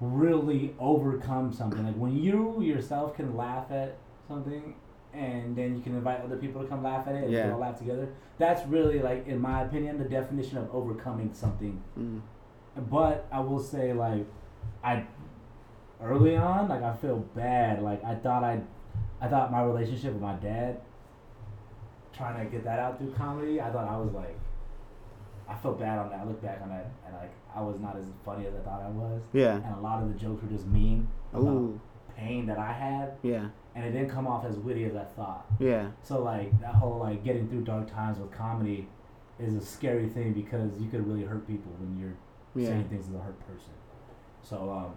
[0.00, 1.84] really overcome something.
[1.84, 3.96] Like when you yourself can laugh at
[4.28, 4.74] something
[5.14, 7.52] and then you can invite other people to come laugh at it and we Yeah.
[7.52, 8.08] all laugh together.
[8.38, 11.82] That's really like in my opinion the definition of overcoming something.
[11.98, 12.20] Mm.
[12.90, 14.26] But I will say like
[14.84, 15.06] I
[16.02, 17.82] early on like I feel bad.
[17.82, 18.60] Like I thought I
[19.20, 20.80] I thought my relationship with my dad
[22.16, 24.38] trying to get that out through comedy, I thought I was like
[25.48, 26.20] I felt bad on that.
[26.20, 28.82] I look back on that and like I was not as funny as I thought
[28.84, 29.22] I was.
[29.32, 29.56] Yeah.
[29.56, 31.80] And a lot of the jokes were just mean about Ooh.
[32.16, 33.48] pain that I had Yeah.
[33.74, 35.46] and it didn't come off as witty as I thought.
[35.58, 35.90] Yeah.
[36.02, 38.88] So like that whole like getting through dark times with comedy
[39.38, 42.14] is a scary thing because you could really hurt people when you're
[42.54, 42.68] Yeah.
[42.70, 43.72] saying things as a hurt person.
[44.42, 44.94] So um,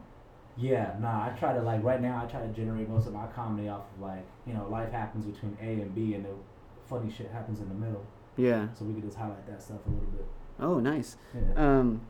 [0.57, 3.27] yeah, nah, I try to like right now I try to generate most of my
[3.27, 6.31] comedy off of like you know life happens between A and B and the
[6.87, 8.05] funny shit happens in the middle.
[8.37, 8.67] Yeah.
[8.73, 10.25] So we could just highlight that stuff a little bit.
[10.59, 11.17] Oh, nice.
[11.33, 11.79] Yeah.
[11.79, 12.01] Um,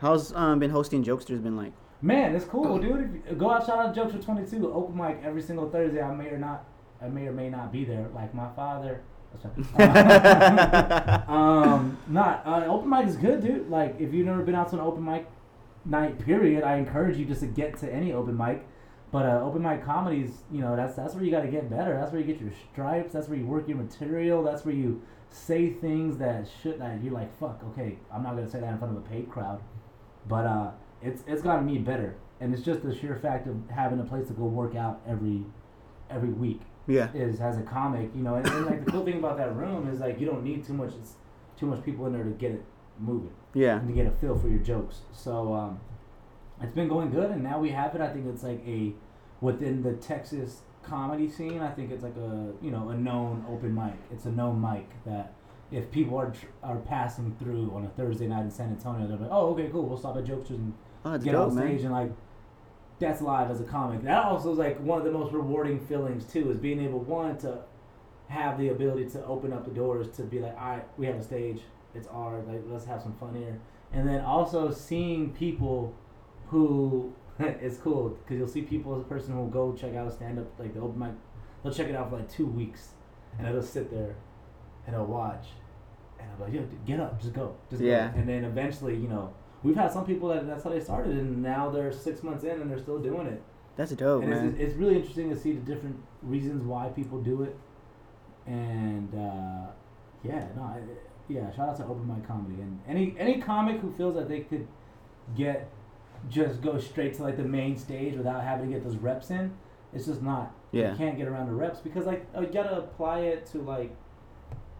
[0.00, 1.72] how's um been hosting jokesters been like?
[2.02, 3.22] Man, it's cool, dude.
[3.24, 6.02] If you, go out, shout out Jokes for Twenty Two, open mic every single Thursday.
[6.02, 6.64] I may or not,
[7.00, 8.08] I may or may not be there.
[8.14, 9.02] Like my father.
[11.28, 13.68] um, not uh, open mic is good, dude.
[13.68, 15.26] Like if you've never been out to an open mic
[15.84, 18.66] night, period, I encourage you just to get to any open mic.
[19.10, 21.94] But uh, open mic comedies, you know, that's that's where you got to get better.
[21.94, 23.12] That's where you get your stripes.
[23.12, 24.42] That's where you work your material.
[24.42, 28.50] That's where you say things that should that you're like, fuck, okay, I'm not gonna
[28.50, 29.60] say that in front of a paid crowd.
[30.28, 30.70] But uh,
[31.00, 34.26] it's it's gotten me better, and it's just the sheer fact of having a place
[34.28, 35.44] to go work out every
[36.10, 37.12] every week Yeah.
[37.14, 39.88] is as a comic, you know, and, and like the cool thing about that room
[39.88, 41.14] is like you don't need too much it's
[41.56, 42.64] too much people in there to get it
[42.98, 43.78] moving Yeah.
[43.78, 45.00] and to get a feel for your jokes.
[45.12, 45.80] So um,
[46.60, 48.00] it's been going good, and now we have it.
[48.00, 48.92] I think it's like a
[49.40, 51.60] within the Texas comedy scene.
[51.60, 53.94] I think it's like a you know a known open mic.
[54.12, 55.32] It's a known mic that
[55.72, 59.16] if people are tr- are passing through on a Thursday night in San Antonio, they're
[59.16, 60.72] like, oh okay, cool, we'll stop at Jokesters and
[61.06, 61.84] Oh, get dope, on stage man.
[61.86, 62.12] and like
[63.00, 64.02] that's live as a comic.
[64.02, 67.36] That also is like one of the most rewarding feelings too, is being able one
[67.38, 67.58] to
[68.28, 71.16] have the ability to open up the doors to be like, all right, we have
[71.16, 71.60] a stage,
[71.94, 73.58] it's ours, like let's have some fun here,
[73.92, 75.94] and then also seeing people
[76.48, 80.06] who it's cool because you'll see people as a person who will go check out
[80.06, 81.12] a stand up like the open mic,
[81.62, 82.90] they'll check it out for like two weeks,
[83.38, 84.14] and they'll sit there
[84.86, 85.46] and they'll watch,
[86.20, 88.08] and I'm like, yo, dude, get up, just go, just Yeah.
[88.08, 89.32] go, and then eventually, you know.
[89.62, 92.60] We've had some people that that's how they started, and now they're six months in
[92.60, 93.42] and they're still doing it.
[93.76, 94.48] That's dope, and man.
[94.48, 97.56] it's, it's really interesting to see the different reasons why people do it.
[98.46, 99.70] And uh,
[100.22, 100.80] yeah, no, I,
[101.28, 101.50] yeah.
[101.52, 104.66] Shout out to open mic comedy and any any comic who feels that they could
[105.36, 105.70] get
[106.28, 109.52] just go straight to like the main stage without having to get those reps in.
[109.92, 110.52] It's just not.
[110.72, 110.92] Yeah.
[110.92, 113.94] You can't get around the reps because like uh, you gotta apply it to like.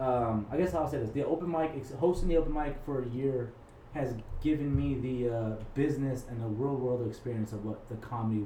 [0.01, 3.09] Um, I guess I'll say this: the open mic, hosting the open mic for a
[3.09, 3.53] year,
[3.95, 8.45] has given me the uh, business and the real world experience of what the comedy,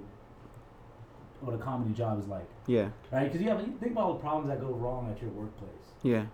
[1.40, 2.90] what a comedy job is like, yeah.
[3.10, 3.24] right?
[3.24, 5.70] Because you have you think about all the problems that go wrong at your workplace.
[6.02, 6.26] Yeah.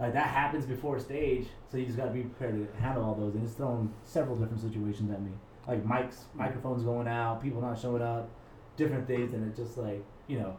[0.00, 3.34] Like that happens before stage, so you just gotta be prepared to handle all those.
[3.34, 5.30] And it's thrown several different situations at me,
[5.68, 8.28] like mics, microphones going out, people not showing up,
[8.76, 10.56] different things, and it's just like you know,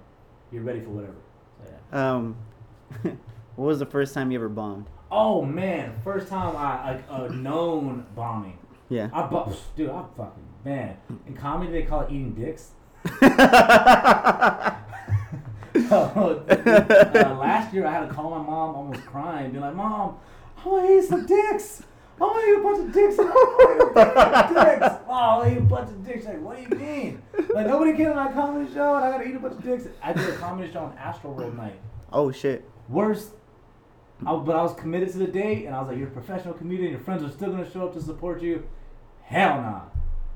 [0.51, 1.15] you're ready for whatever.
[1.57, 2.15] So, yeah.
[2.15, 2.35] Um,
[3.55, 4.87] what was the first time you ever bombed?
[5.11, 8.57] Oh man, first time I like a known bombing.
[8.89, 9.09] Yeah.
[9.13, 10.97] I bu- dude, I fucking man.
[11.27, 12.71] In comedy, they call it eating dicks.
[15.93, 20.17] Uh, last year, I had to call my mom, almost crying, be like, "Mom,
[20.63, 21.83] I want to eat some dicks.
[22.19, 23.19] I want to eat a bunch of dicks.
[23.19, 24.95] I want to eat a bunch of dicks.
[25.15, 26.25] Oh, I to eat a bunch of dicks.
[26.25, 27.21] Like, what do you mean?
[27.53, 29.63] Like, nobody came to my comedy show, and I got to eat a bunch of
[29.63, 29.87] dicks.
[30.01, 31.79] I did a comedy show on Astro World night.
[32.11, 32.67] oh shit.
[32.89, 33.31] Worst.
[34.25, 36.53] I, but I was committed to the date, and I was like, "You're a professional
[36.53, 36.91] comedian.
[36.91, 38.67] Your friends are still gonna show up to support you."
[39.23, 39.81] Hell nah.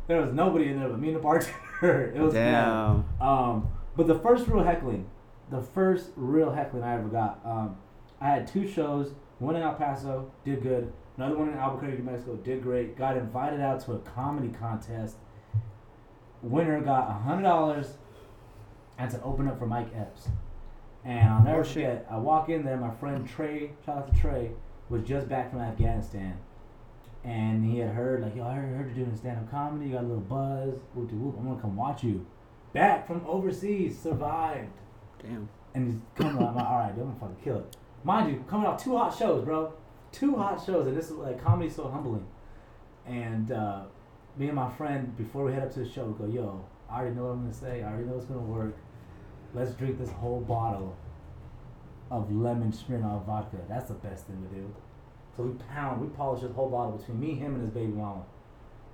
[0.08, 2.12] There was nobody in there but me and the bartender.
[2.16, 3.04] it was bad.
[3.20, 3.28] Damn.
[3.28, 5.08] Um, but the first real heckling,
[5.50, 7.78] the first real heckling I ever got, um,
[8.20, 9.14] I had two shows.
[9.39, 10.91] One in El Paso, did good.
[11.18, 12.98] Another one in Albuquerque, New Mexico, did great.
[12.98, 15.18] Got invited out to a comedy contest.
[16.41, 17.98] Winner got a hundred dollars,
[18.98, 20.30] and to open up for Mike Epps.
[21.04, 21.74] And I'll never Oh, shit.
[22.00, 22.08] forget.
[22.10, 22.78] I walk in there.
[22.78, 24.52] My friend Trey, shout out to Trey,
[24.89, 26.38] was just back from Afghanistan,
[27.24, 29.88] and he had heard like, yo, I heard, heard you doing stand up comedy.
[29.88, 30.80] You got a little buzz.
[30.93, 31.36] Whoop de whoop.
[31.39, 32.26] I'm gonna come watch you.
[32.74, 34.72] back from overseas, survived,
[35.22, 35.49] Damn.
[35.74, 36.49] and he's coming out.
[36.49, 37.78] I'm like, all right, dude, I'm gonna fucking kill it.
[38.03, 39.74] Mind you, coming off two hot shows, bro,
[40.11, 42.26] two hot shows, and this is like comedy's so humbling.
[43.05, 43.84] And uh,
[44.38, 46.99] me and my friend, before we head up to the show, we go, yo, I
[46.99, 47.84] already know what I'm gonna say.
[47.84, 48.76] I already know it's gonna work.
[49.53, 50.95] Let's drink this whole bottle
[52.11, 53.57] of lemon Smirnoff vodka.
[53.68, 54.74] That's the best thing to do.
[55.36, 58.24] So we pound, we polish this whole bottle between me, him, and his baby mama.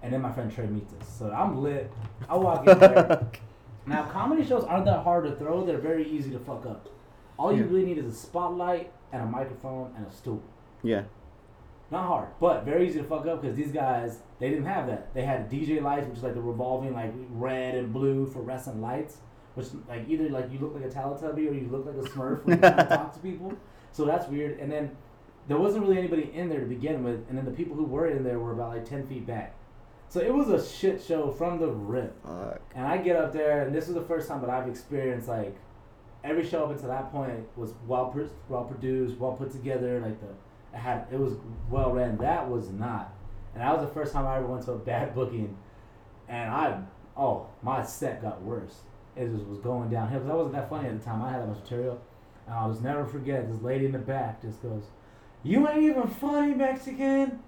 [0.01, 1.07] And then my friend Trey meets us.
[1.19, 1.91] So I'm lit.
[2.27, 3.27] I walk in there.
[3.85, 5.65] now, comedy shows aren't that hard to throw.
[5.65, 6.89] They're very easy to fuck up.
[7.37, 7.69] All you Yeah.
[7.71, 10.41] really need is a spotlight and a microphone and a stool.
[10.83, 11.03] yeah.
[11.91, 15.13] Not hard, but very easy to fuck up because these guys they didn't have that.
[15.13, 19.19] They had DJ lights, which is like the revolving like red and blue fluorescent lights,
[19.53, 22.43] which like either like you look like a Teletubby or you look like a Smurf
[22.45, 23.53] when you talk to people.
[23.91, 24.59] So that's weird.
[24.59, 24.89] And then
[25.47, 28.07] there wasn't really anybody in there to begin with, and then the people who were
[28.07, 29.53] in there were about like ten feet back.
[30.13, 32.15] So it was a shit show from the rip.
[32.23, 32.61] Fuck.
[32.75, 35.55] And I get up there, and this is the first time that I've experienced like
[36.23, 39.99] every show up until that point was well pro- well produced, well put together.
[40.01, 40.27] Like the
[40.71, 41.33] it had it was
[41.67, 42.17] well ran.
[42.17, 43.11] That was not,
[43.55, 45.57] and that was the first time I ever went to a bad booking,
[46.29, 46.79] and I
[47.17, 48.81] oh my set got worse.
[49.15, 51.23] It just was going downhill because I wasn't that funny at the time.
[51.23, 51.99] I had that much material,
[52.45, 54.83] and I'll just never forget this lady in the back just goes,
[55.41, 57.39] "You ain't even funny, Mexican."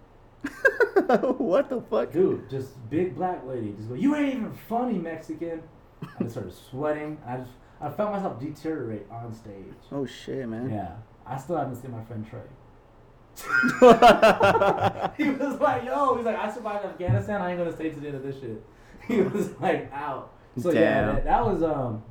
[1.38, 2.12] what the fuck?
[2.12, 5.62] dude, just big black lady, just go, you ain't even funny, Mexican.
[6.02, 7.18] I just started sweating.
[7.26, 9.74] I just, I felt myself deteriorate on stage.
[9.92, 10.70] Oh shit, man.
[10.70, 12.40] Yeah, I still haven't seen my friend Trey.
[15.18, 17.42] he was like, yo, he's like, I survived Afghanistan.
[17.42, 18.64] I ain't gonna stay to the end of this shit.
[19.08, 20.34] He was like, out.
[20.60, 22.04] So yeah, that, that was um.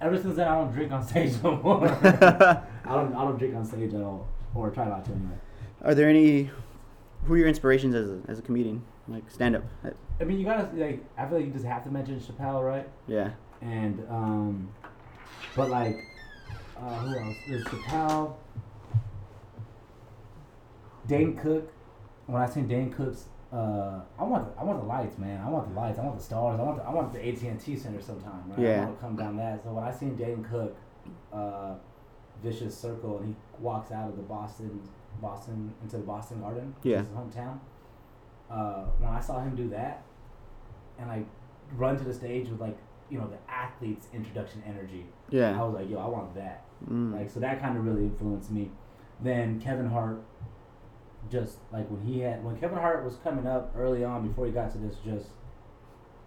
[0.00, 1.88] Ever since then, I don't drink on stage no more.
[1.88, 5.36] I don't, I don't drink on stage at all, or try not to anyway.
[5.82, 6.50] Are there any?
[7.24, 8.82] Who are your inspirations as a, as a comedian?
[9.08, 9.64] Like stand up.
[10.20, 11.04] I mean, you gotta like.
[11.16, 12.88] I feel like you just have to mention Chappelle, right?
[13.06, 13.30] Yeah.
[13.60, 14.68] and um,
[15.54, 15.96] but like,
[16.76, 17.36] uh, who else?
[17.48, 18.34] There's Chappelle,
[21.06, 21.72] Dane Cook.
[22.26, 25.40] When I seen Dane Cook's, uh, I want the, I want the lights, man.
[25.44, 25.98] I want the lights.
[25.98, 26.58] I want the stars.
[26.58, 28.42] I want the, I want the AT and T Center sometime.
[28.48, 28.58] Right?
[28.58, 28.82] Yeah.
[28.82, 29.62] I want to come down that.
[29.62, 30.76] So when I seen Dane Cook,
[31.32, 31.74] uh,
[32.42, 34.80] Vicious Circle, and he walks out of the Boston,
[35.20, 37.00] Boston into the Boston Garden, Yeah.
[37.00, 37.58] is his hometown.
[38.50, 40.02] Uh, when I saw him do that,
[40.98, 41.26] and like
[41.76, 42.76] run to the stage with like
[43.10, 45.06] you know the athlete's introduction energy.
[45.30, 46.64] Yeah, I was like, yo, I want that.
[46.90, 47.14] Mm.
[47.14, 48.70] Like, so that kind of really influenced me.
[49.20, 50.22] Then Kevin Hart,
[51.30, 54.52] just like when he had when Kevin Hart was coming up early on before he
[54.52, 55.26] got to this just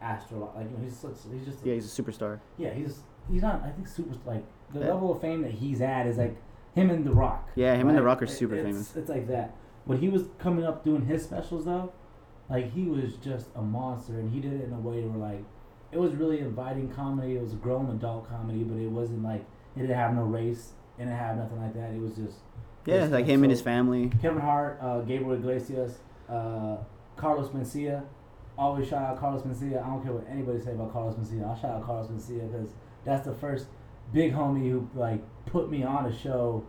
[0.01, 2.39] astro like you know he's he's just yeah, he's a superstar.
[2.57, 4.93] yeah he's he's not I think super like the Yeah.
[4.93, 6.35] level of fame that he's at is like
[6.79, 7.49] him and The Rock.
[7.55, 8.03] Yeah, him and The?
[8.03, 8.95] Rock are super it's, famous.
[8.95, 9.55] It's like that.
[9.85, 11.91] When he was coming up doing his specials though,
[12.49, 15.43] like he was just a monster, and he did it in a way where like
[15.91, 17.35] it was really inviting comedy.
[17.35, 20.73] It was a grown adult comedy, but it wasn't like it didn't have no race.
[20.97, 21.91] It didn't have nothing like that.
[21.91, 22.39] It was just
[22.85, 24.11] Yeah, just like him and his family.
[24.21, 26.77] Kevin Hart, uh, Gabriel Iglesias, uh,
[27.15, 28.03] Carlos Mencia.
[28.57, 29.81] Always shout out Carlos Mencia.
[29.83, 31.47] I don't care what anybody say about Carlos Mencia.
[31.47, 32.69] I'll shout out Carlos Mencia because
[33.05, 33.67] that's the first
[34.13, 36.63] big homie who like put me on a show.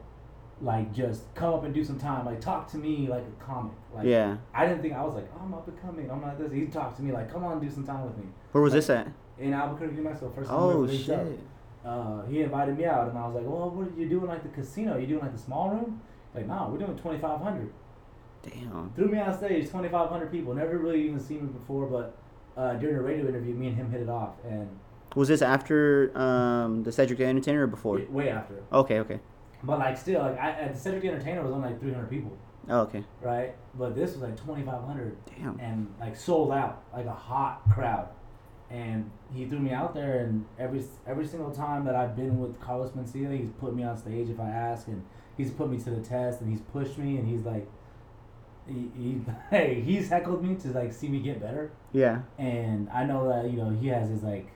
[0.63, 2.27] Like just come up and do some time.
[2.27, 3.73] Like talk to me like a comic.
[3.95, 4.37] Like Yeah.
[4.53, 6.11] I didn't think I was like oh, I'm up and coming.
[6.11, 6.53] I'm not this.
[6.53, 8.91] He talked to me like come on do some time with me Where was this
[8.91, 9.09] at?
[9.39, 10.31] in Albuquerque, New Mexico.
[10.35, 11.39] First time Oh linked up shit.
[11.83, 14.43] uh, he invited me out, and I was like, "Well, what are you doing like
[14.43, 14.99] the casino?
[14.99, 16.03] You doing like the small room?"
[16.35, 17.73] Like, nah, we're doing twenty five hundred.
[18.43, 18.93] Damn.
[18.95, 20.53] Threw me on stage, twenty five hundred people.
[20.53, 22.19] Never really even seen me before, but
[22.61, 24.69] uh, during a radio interview, me and him hit it off, and
[25.17, 27.97] Was this after um, the Cedric the Entertainer or before?
[27.97, 28.63] way, way after.
[28.73, 29.21] Okay, okay.
[29.63, 32.11] But like, still, like, I, at the Cedric the Entertainer was only like three hundred
[32.11, 32.37] people,
[32.69, 33.05] Oh, okay.
[33.21, 33.55] right?
[33.75, 35.59] But this was like twenty five hundred, Damn.
[35.61, 38.09] and like sold out, like a hot crowd.
[38.71, 42.61] And he threw me out there, and every every single time that I've been with
[42.61, 45.05] Carlos Mencia, he's put me on stage if I ask, and
[45.37, 47.67] he's put me to the test, and he's pushed me, and he's like,
[48.69, 52.21] he, he hey, he's heckled me to like see me get better, Yeah.
[52.39, 54.47] and I know that you know he has his like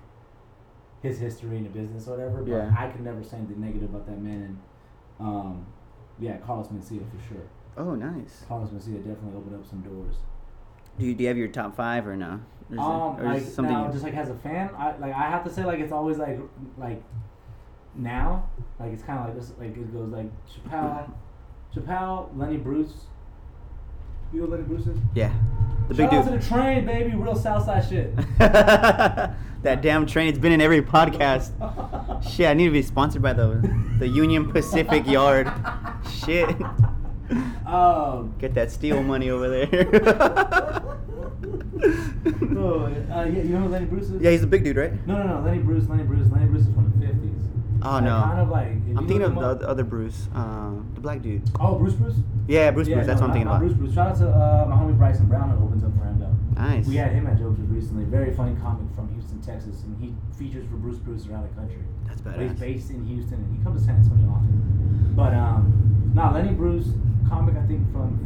[1.05, 2.75] his history in the business or whatever, but Yeah.
[2.77, 4.59] I can never say anything negative about that man, and
[5.21, 5.67] um,
[6.19, 7.43] yeah, Carlos Mencia for sure.
[7.77, 8.45] Oh, nice.
[8.49, 10.15] Carlos Mencia definitely opened up some doors.
[10.99, 12.41] Do you, do you have your top five or no?
[12.71, 15.29] Or is it- Um, or like now, just like as a fan, I like I
[15.31, 16.39] have to say like it's always like
[16.79, 17.03] like
[17.95, 18.49] now,
[18.81, 21.11] like it's kind of like this, like it goes like Chappelle,
[21.75, 22.95] Chappelle, Lenny Bruce.
[24.33, 24.99] You know Lenny Bruce is?
[25.15, 25.33] yeah.
[25.89, 26.41] The big Shout out dude.
[26.41, 28.15] to the train, baby, real Southside shit.
[29.65, 30.29] that damn train.
[30.29, 31.51] It's been in every podcast.
[32.31, 33.61] Shit, I need to be sponsored by the
[33.99, 35.51] the Union Pacific Yard.
[36.25, 36.49] Shit.
[37.67, 39.69] Um, Get that steel money over there.
[42.57, 44.23] oh, uh, yeah, you know who Lenny Bruce is?
[44.23, 44.93] Yeah, he's the big dude, right?
[45.07, 45.45] No, no, no.
[45.45, 45.89] Lenny Bruce.
[45.89, 46.31] Lenny Bruce.
[46.31, 47.31] Lenny Bruce is from the fifties.
[47.83, 48.21] Oh no.
[48.23, 48.69] Kind of like.
[48.69, 51.43] I'm thinking of the up- oth- other Bruce, um, the black dude.
[51.61, 52.17] Oh, Bruce Bruce.
[52.47, 53.07] Yeah, Bruce Yeah, Bruce.
[53.07, 53.67] That's no, what I'm thinking not about.
[53.67, 53.95] Bruce Bruce.
[53.95, 56.37] Shout out to uh, my homie Bryson Brown who opens up for him though.
[56.57, 56.87] Nice.
[56.87, 58.05] We had him at Jokers recently.
[58.05, 61.83] Very funny comic from Houston, Texas, and he features for Bruce Bruce around the country.
[62.07, 65.13] That's But he's based in Houston and he comes to San Antonio often.
[65.17, 66.89] But um, nah, Lenny Bruce
[67.29, 68.19] comic I think from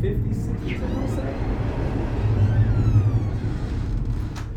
[0.00, 1.34] 50s, 60s, I want to say.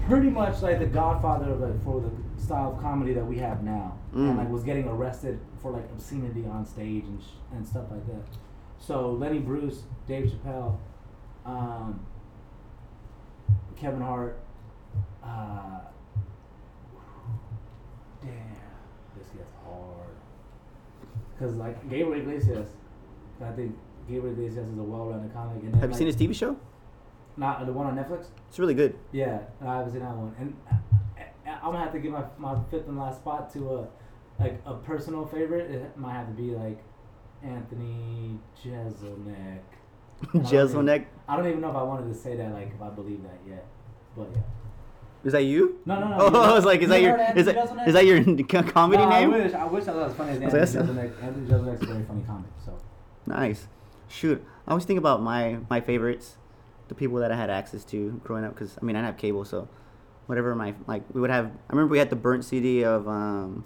[0.08, 2.12] Pretty much like the Godfather of like for the
[2.42, 4.30] style of comedy that we have now, Mm.
[4.30, 8.06] and like was getting arrested for like obscenity on stage and sh- and stuff like
[8.08, 8.24] that.
[8.80, 10.78] So Lenny Bruce, Dave Chappelle,
[11.46, 12.00] um,
[13.76, 14.40] Kevin Hart,
[15.24, 15.80] uh,
[18.22, 18.32] damn,
[19.18, 20.10] this gets hard.
[21.40, 22.70] Cause like Gabriel Iglesias,
[23.44, 23.76] I think
[24.08, 25.64] Gabriel Iglesias is a well-rounded comic.
[25.64, 26.58] And then, Have you seen his TV show?
[27.38, 28.28] Not the one on Netflix.
[28.48, 28.98] It's really good.
[29.12, 32.24] Yeah, I haven't seen that one, and I, I, I'm gonna have to give my
[32.38, 33.88] my fifth and last spot to a
[34.40, 35.70] like a personal favorite.
[35.70, 36.80] It might have to be like
[37.44, 39.60] Anthony Jeselnik.
[40.34, 40.96] Don't Jeselnik.
[40.96, 43.22] even- I don't even know if I wanted to say that, like if I believe
[43.24, 43.66] that yet,
[44.16, 44.42] but yeah.
[45.24, 45.80] Is that you?
[45.88, 46.18] No, no, no.
[46.20, 47.56] Oh, I was like, is that your is that
[47.94, 49.34] that your comedy No, name?
[49.34, 51.24] I wish I wish I was as funny as Anthony Jeselnik.
[51.24, 52.52] Anthony Jeselnik's a very funny comic.
[52.64, 52.78] So
[53.26, 53.68] Nice.
[54.08, 56.38] Shoot, I always think about my my favorites,
[56.90, 58.56] the people that I had access to growing up.
[58.56, 59.68] Cause I mean, I didn't have cable, so
[60.28, 61.48] whatever my like, we would have.
[61.48, 63.66] I remember we had the burnt CD of um,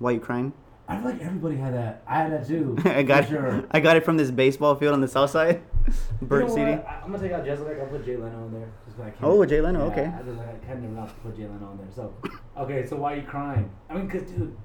[0.00, 0.52] Why You Crying.
[0.88, 2.02] I feel like everybody had that.
[2.08, 2.76] I had that too.
[2.84, 3.64] I got for sure.
[3.70, 5.62] I got it from this baseball field on the south side.
[6.22, 6.70] burnt you know CD.
[6.72, 6.86] what?
[6.86, 7.80] I, am gonna take out Jeselnik.
[7.80, 8.68] I'll put Jay Leno in there.
[8.84, 9.24] Just 'cause I can't.
[9.24, 10.04] Oh, Jay Leno, Yeah, okay.
[10.06, 11.86] I just I kind of not put Jay Leno in there.
[11.94, 12.14] So,
[12.58, 12.86] okay.
[12.86, 13.70] So why are you crying?
[13.88, 14.56] I mean, cause dude,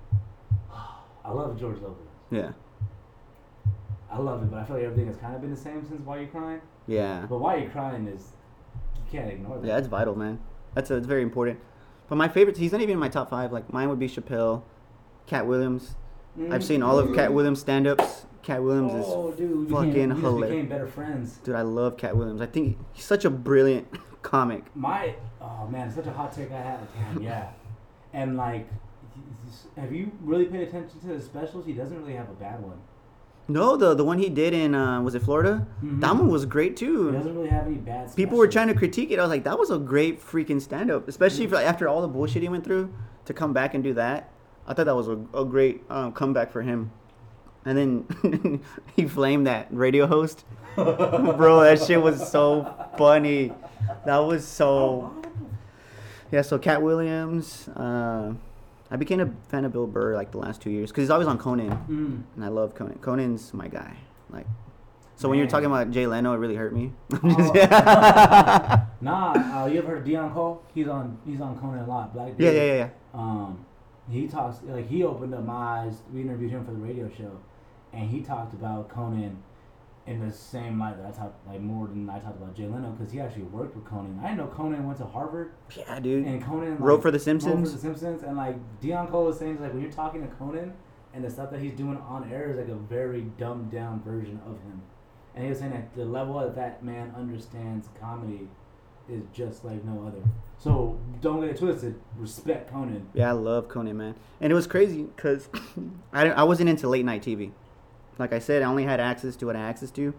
[1.26, 2.08] I love George Lopez.
[2.32, 2.52] Yeah,
[4.12, 6.02] I love it, but I feel like everything has kind of been the same since
[6.06, 6.62] Why You Crying.
[6.88, 8.32] yeah, But Why You Crying is
[8.96, 9.68] you can't ignore that.
[9.68, 9.76] yeah.
[9.76, 10.40] That's vital, man.
[10.74, 11.60] That's a, it's very important.
[12.08, 13.52] But my favorite, he's not even in my top five.
[13.52, 14.64] Like mine would be Chappelle,
[15.28, 15.96] Katt Williams.
[16.52, 18.26] I've seen all of Katt Williams stand-ups.
[18.44, 19.02] Katt Williams Mm-hmm.
[19.06, 20.50] Oh, is dude, fucking became, hilarious.
[20.52, 21.38] became better friends.
[21.44, 22.42] Dude, I love Katt Williams.
[22.42, 23.88] I think he's such a brilliant
[24.22, 24.64] comic.
[24.76, 26.80] My oh man, such a hot take I had.
[26.94, 27.50] Damn, yeah.
[28.14, 28.68] And like,
[29.78, 31.66] have you really paid attention to his specials?
[31.66, 32.78] He doesn't really have a bad one.
[33.48, 35.68] No, the the one he did in uh, was it Florida?
[35.84, 36.02] Mhm.
[36.02, 37.08] That one was great too.
[37.08, 38.16] He doesn't really have any bad.
[38.16, 39.20] People were trying to critique it.
[39.20, 42.08] I was like, that was a great freaking stand up, especially for, after all the
[42.08, 42.92] bullshit he went through
[43.26, 44.32] to come back and do that.
[44.68, 46.92] I thought that was a, a great um, comeback for him.
[47.66, 48.62] And then
[48.96, 50.46] he flamed that radio host.
[50.76, 53.54] Bro, that shit was so funny.
[54.06, 55.16] That was so.
[56.32, 57.68] Yeah, so Katt Williams.
[57.70, 58.34] Uh,
[58.92, 61.28] I became a fan of Bill Burr like the last two years because he's always
[61.28, 62.24] on Conan, Mm.
[62.36, 63.00] and I love Conan.
[63.00, 63.96] Conan's my guy.
[64.30, 64.46] Like,
[65.16, 66.92] so when you're talking about Jay Leno, it really hurt me.
[67.24, 68.88] Oh.
[69.02, 70.62] Nah, uh, you ever heard of Deon Cole?
[70.74, 72.14] He's on he's on Conan a lot.
[72.14, 72.90] Black yeah, yeah, yeah, yeah.
[73.14, 73.66] Um,
[74.10, 75.96] he talks like he opened up my eyes.
[76.14, 77.40] We interviewed him for the radio show,
[77.94, 79.42] and he talked about Conan
[80.08, 82.92] in the same light that I talked like more than I talked about Jay Leno
[82.92, 84.20] because he actually worked with Conan.
[84.24, 86.26] I didn't know Conan went to Harvard Yeah, dude.
[86.26, 87.70] and Conan like, Wrote for The Wrote Simpsons?
[87.72, 90.74] for The Simpsons, and like Deon Cole was saying, like when you're talking to Conan
[91.16, 94.40] and the stuff that he's doing on air is like a very dumbed down version
[94.46, 94.82] of him.
[95.34, 98.48] And he was saying that the level that that man understands comedy
[99.10, 100.22] is just like no other.
[100.58, 102.00] So don't get it twisted.
[102.18, 103.08] Respect Conan.
[103.14, 104.16] Yeah, I love Conan, man.
[104.42, 105.50] And it was crazy because
[106.14, 107.52] I, I wasn't into late night TV.
[108.18, 110.14] Like I said, I only had access to what I had access to.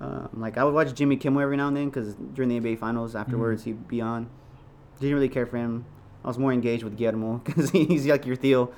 [0.00, 2.78] Um, like I would watch Jimmy Kimmel every now and then because during the NBA
[2.78, 4.28] Finals afterwards he'd be on.
[5.00, 5.84] Didn't really care for him.
[6.24, 8.72] I was more engaged with Guillermo because he's like your Theo.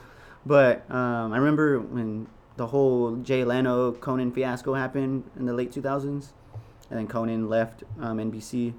[0.45, 5.72] But um, I remember when the whole Jay Leno Conan fiasco happened in the late
[5.72, 6.32] 2000s,
[6.91, 8.72] and then Conan left um, NBC,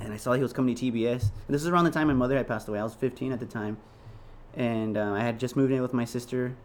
[0.00, 1.22] and I saw he was coming to TBS.
[1.22, 2.78] And this is around the time my mother had passed away.
[2.78, 3.78] I was 15 at the time,
[4.54, 6.56] and uh, I had just moved in with my sister.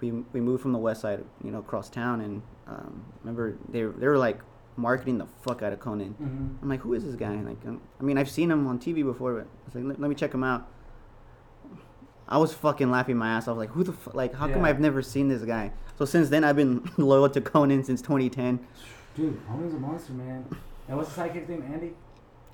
[0.00, 3.82] We we moved from the west side, you know, across town, and um, remember they
[3.82, 4.40] they were like
[4.76, 6.14] marketing the fuck out of Conan.
[6.20, 6.62] Mm-hmm.
[6.62, 7.34] I'm like, who is this guy?
[7.34, 10.00] Like, um, I mean, I've seen him on TV before, but I was like, let,
[10.00, 10.68] let me check him out.
[12.28, 13.56] I was fucking laughing my ass off.
[13.56, 14.14] Like, who the fuck?
[14.14, 15.72] Like, how come I've never seen this guy?
[15.96, 18.66] So since then, I've been loyal to Conan since 2010.
[19.14, 20.44] Dude, Conan's a monster, man.
[20.88, 21.62] And what's the sidekick's name?
[21.72, 21.94] Andy.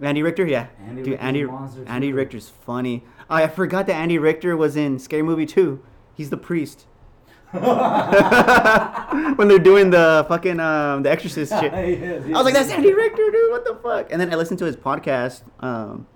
[0.03, 0.67] Andy Richter, yeah.
[0.87, 1.47] Andy Dude, Andy
[1.87, 2.15] Andy too.
[2.17, 3.05] Richter's funny.
[3.31, 5.83] Oh, I forgot that Andy Richter was in Scary Movie 2.
[6.15, 6.87] He's the priest.
[7.53, 11.73] when they're doing the fucking um, the Exorcist shit.
[11.73, 13.51] I was like, that's Andy Richter, dude.
[13.51, 14.11] What the fuck?
[14.11, 15.43] And then I listened to his podcast.
[15.61, 16.07] Um,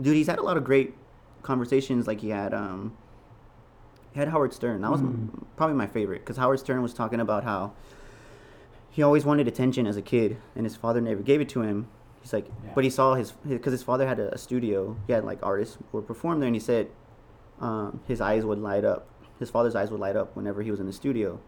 [0.00, 0.94] dude, he's had a lot of great
[1.42, 2.06] conversations.
[2.06, 2.96] Like he had, um,
[4.12, 4.80] he had Howard Stern.
[4.80, 5.44] That was Mhm.
[5.56, 7.72] probably my favorite because Howard Stern was talking about how
[8.90, 11.88] he always wanted attention as a kid, and his father never gave it to him.
[12.26, 12.72] He's like, Yeah.
[12.74, 14.96] but he saw his because his, father had a, a studio.
[15.06, 16.88] He had like artists who would perform there, and he said
[17.60, 19.06] um, his eyes would light up.
[19.38, 21.38] His father's eyes would light up whenever he was in the studio.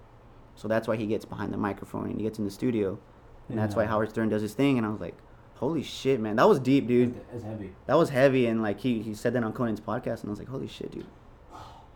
[0.54, 2.96] So that's why he gets behind the microphone and he gets in the studio,
[3.48, 4.78] and that's why Howard Stern does his thing.
[4.78, 5.16] And I was like,
[5.56, 7.20] holy shit, man, that was deep, dude.
[7.34, 7.72] It's heavy.
[7.86, 10.38] That was heavy, and like he he said that on Conan's podcast, and I was
[10.38, 11.06] like, holy shit, dude.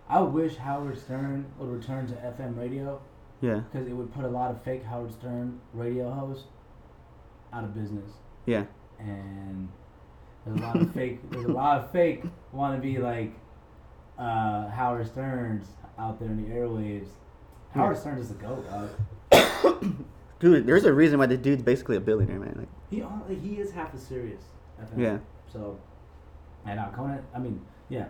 [0.08, 3.00] I wish Howard Stern would return to FM radio
[3.40, 6.46] Yeah, because it would put a lot of fake Howard Stern radio hosts
[7.52, 8.10] out of business.
[8.46, 8.64] Yeah,
[8.98, 9.68] and
[10.44, 11.18] there's a lot of fake.
[11.30, 13.32] There's a lot of fake want to be like
[14.18, 15.66] uh, Howard Stern's
[15.98, 17.08] out there in the airwaves.
[17.74, 18.90] Howard Stern is a goat, dog.
[20.40, 20.66] dude.
[20.66, 22.54] There's a reason why the dude's basically a billionaire, man.
[22.58, 24.42] Like, He only, he is half as serious.
[24.96, 25.18] Yeah,
[25.50, 25.78] So,
[26.66, 27.22] and uh, Conan.
[27.34, 28.06] I mean, yeah.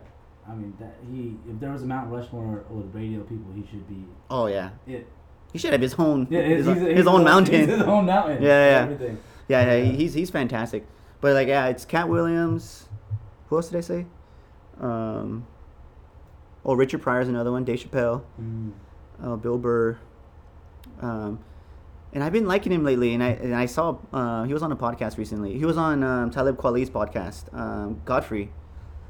[0.49, 1.37] I mean that he.
[1.49, 5.07] If there was a Mount Rushmore with radio people, he should be oh yeah, it.
[5.53, 7.68] he should have his own Yeah, his, he's his own mountain.
[7.68, 8.43] his own mountain.
[8.43, 8.83] Yeah, yeah.
[8.83, 9.18] Everything.
[9.49, 10.86] Yeah, yeah, he's he's fantastic.
[11.20, 12.88] But like, yeah, it's Katt Williams.
[13.49, 14.07] Who else did I say?
[14.80, 15.47] Um,
[16.64, 17.64] oh, Richard Pryor's another one.
[17.64, 18.72] Dave Chappelle, Mm.
[19.22, 19.99] uh, Bill Burr.
[21.01, 21.38] Um,
[22.12, 23.14] and I've been liking him lately.
[23.14, 25.57] And I and I saw uh, he was on a podcast recently.
[25.59, 28.51] He was on um, Talib Kweli's podcast, um, Godfrey.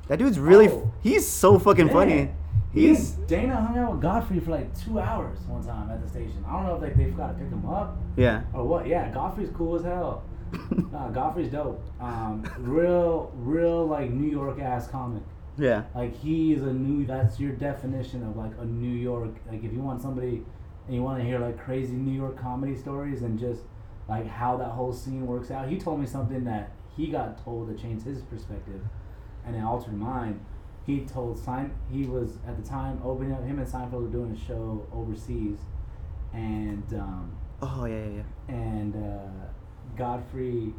[0.09, 0.93] That dude's really f- Oh.
[1.03, 2.15] he's so fucking funny.
[2.17, 2.42] Man, He's
[2.73, 6.43] He's Dana hung out with Godfrey for like two hours one time at the station.
[6.47, 8.43] I don't know if like they forgot to pick him up yeah.
[8.55, 8.87] or what.
[8.87, 10.25] Yeah, Godfrey's cool as hell.
[10.93, 11.83] nah, Godfrey's dope.
[12.01, 15.23] Um, real, real like New York ass comic.
[15.59, 15.85] Yeah.
[15.95, 17.05] Like he is a new.
[17.05, 19.35] That's your definition of like a New York.
[19.51, 20.43] Like if you want somebody
[20.87, 23.63] and you want to hear like crazy New York comedy stories and just
[24.09, 25.69] like how that whole scene works out.
[25.69, 28.81] He told me something that he got told that changed his perspective,
[29.47, 30.41] and it altered mine.
[30.87, 33.45] He told Sein he was at the time opening up.
[33.45, 35.59] Him and Seinfeld were doing a show overseas,
[36.33, 38.11] and um, Oh yeah, yeah,
[38.49, 38.55] yeah.
[38.55, 39.47] and uh,
[39.97, 40.75] Godfrey,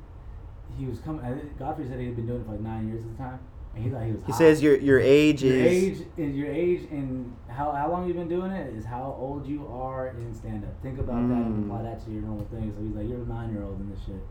[0.77, 1.21] he was coming.
[1.57, 3.39] Godfrey said he had been doing it for like nine years at the time,
[3.75, 4.21] and he thought he was.
[4.25, 4.37] He hot.
[4.37, 8.17] says your your age Your is age is your age and how, how long you've
[8.17, 10.81] been doing it is how old you are in stand up.
[10.81, 11.65] Think about that and Mm.
[11.71, 12.73] apply that to your normal thing.
[12.75, 14.21] So he's like, You're a nine year old in this shit.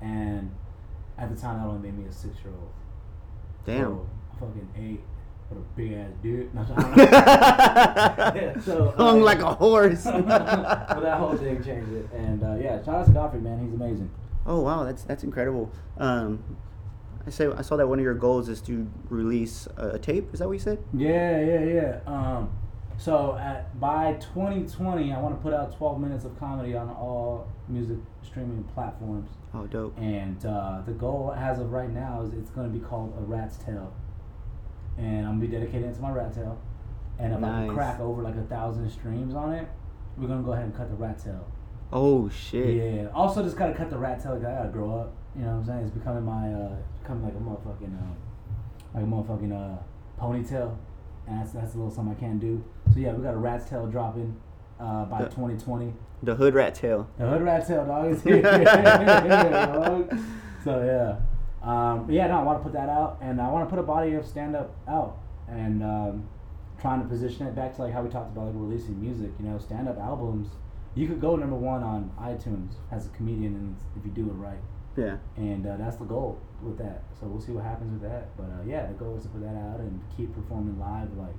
[0.00, 0.54] And
[1.16, 2.70] at the time that only made me a six year old.
[3.64, 3.82] damn.
[3.82, 4.06] So,
[4.38, 5.00] fucking eight.
[5.48, 6.54] What a big ass dude.
[6.54, 7.04] No, I don't know.
[8.40, 10.04] Yeah, so, Hung uh, like a horse.
[10.04, 12.08] but that whole thing changed it.
[12.14, 13.64] And uh, yeah, shout out to Godfrey, man.
[13.64, 14.10] He's amazing.
[14.46, 15.72] Oh wow, that's that's incredible.
[15.96, 16.42] Um,
[17.26, 20.32] I say I saw that one of your goals is to release a, a tape.
[20.32, 20.82] Is that what you said?
[20.92, 22.00] Yeah, yeah, yeah.
[22.06, 22.50] Um,
[22.98, 27.46] so at by 2020, I want to put out 12 minutes of comedy on all
[27.68, 29.30] music streaming platforms.
[29.54, 29.96] Oh, dope.
[29.98, 33.22] And uh, the goal, as of right now, is it's going to be called a
[33.22, 33.94] Rat's Tail.
[34.98, 36.58] And I'm gonna be dedicating it to my Rat Tail.
[37.18, 37.66] And if I Nice.
[37.66, 39.68] can crack over like a thousand streams on it,
[40.16, 41.44] we're gonna go ahead and cut the Rat Tail.
[41.92, 42.74] Oh shit.
[42.76, 43.08] Yeah.
[43.14, 44.32] Also, just gotta cut the rat tail.
[44.34, 45.14] I gotta grow up.
[45.34, 45.78] You know what I'm saying?
[45.84, 48.14] It's becoming my, uh, becoming like a motherfucking, uh,
[48.94, 49.78] like a motherfucking uh,
[50.22, 50.76] ponytail,
[51.26, 52.62] and that's that's a little something I can't do.
[52.92, 54.36] So yeah, we got a rat's tail dropping
[54.78, 55.94] uh, by The- 2020.
[56.24, 57.08] The hood rat tail.
[57.16, 58.42] The hood rat tail dog is here.
[58.42, 60.18] dog.
[60.64, 61.16] So yeah,
[61.62, 62.26] um, but yeah.
[62.28, 64.26] No, I want to put that out, and I want to put a body of
[64.26, 66.28] stand up out, and um,
[66.80, 69.30] trying to position it back to like how we talked about like releasing music.
[69.38, 70.48] You know, stand up albums.
[70.94, 74.34] You could go number one on iTunes as a comedian, and if you do it
[74.34, 74.58] right,
[74.96, 75.18] Yeah.
[75.36, 77.02] and uh, that's the goal with that.
[77.20, 78.36] So we'll see what happens with that.
[78.36, 81.34] But uh, yeah, the goal is to put that out and keep performing live, like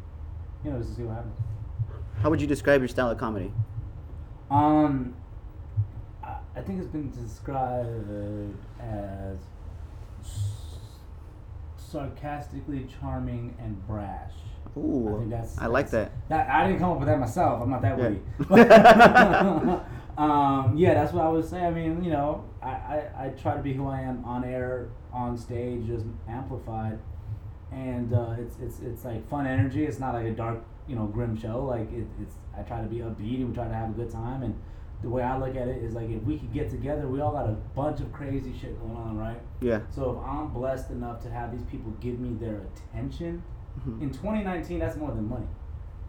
[0.64, 1.36] you know, just to see what happens.
[2.22, 3.52] How would you describe your style of comedy?
[4.52, 5.16] Um,
[6.24, 9.38] I, think it's been described as
[11.90, 14.34] sarcastically charming and brash.
[14.78, 15.58] Ooh, I think that's.
[15.58, 16.30] I like that's- that.
[16.48, 17.62] That I didn't come up with that myself.
[17.62, 18.10] I'm not that Yeah.
[18.10, 18.22] witty.
[20.18, 21.66] um, yeah, that's what I would say.
[21.66, 24.90] I mean, you know, I, I, I try to be who I am on air,
[25.12, 27.00] on stage, just amplified,
[27.72, 29.86] and uh, it's it's it's like fun energy.
[29.86, 31.64] It's not like a dark, you know, grim show.
[31.66, 34.12] Like it, it's I try to be upbeat and we try to have a good
[34.12, 34.44] time.
[34.44, 34.60] And
[35.02, 37.32] the way I look at it is like if we could get together, we all
[37.32, 39.40] got a bunch of crazy shit going on, right?
[39.62, 39.80] Yeah.
[39.90, 42.62] So if I'm blessed enough to have these people give me their
[42.92, 43.42] attention,
[43.80, 44.02] Mhm.
[44.02, 45.48] in 2019, that's more than money.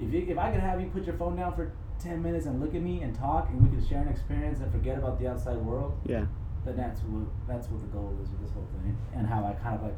[0.00, 2.58] If you, if I could have you put your phone down for 10 minutes and
[2.60, 5.28] look at me and talk, and we could share an experience and forget about the
[5.28, 6.24] outside world, Yeah.
[6.64, 9.52] then that's what that's what the goal is with this whole thing, and how I
[9.52, 9.96] kind of like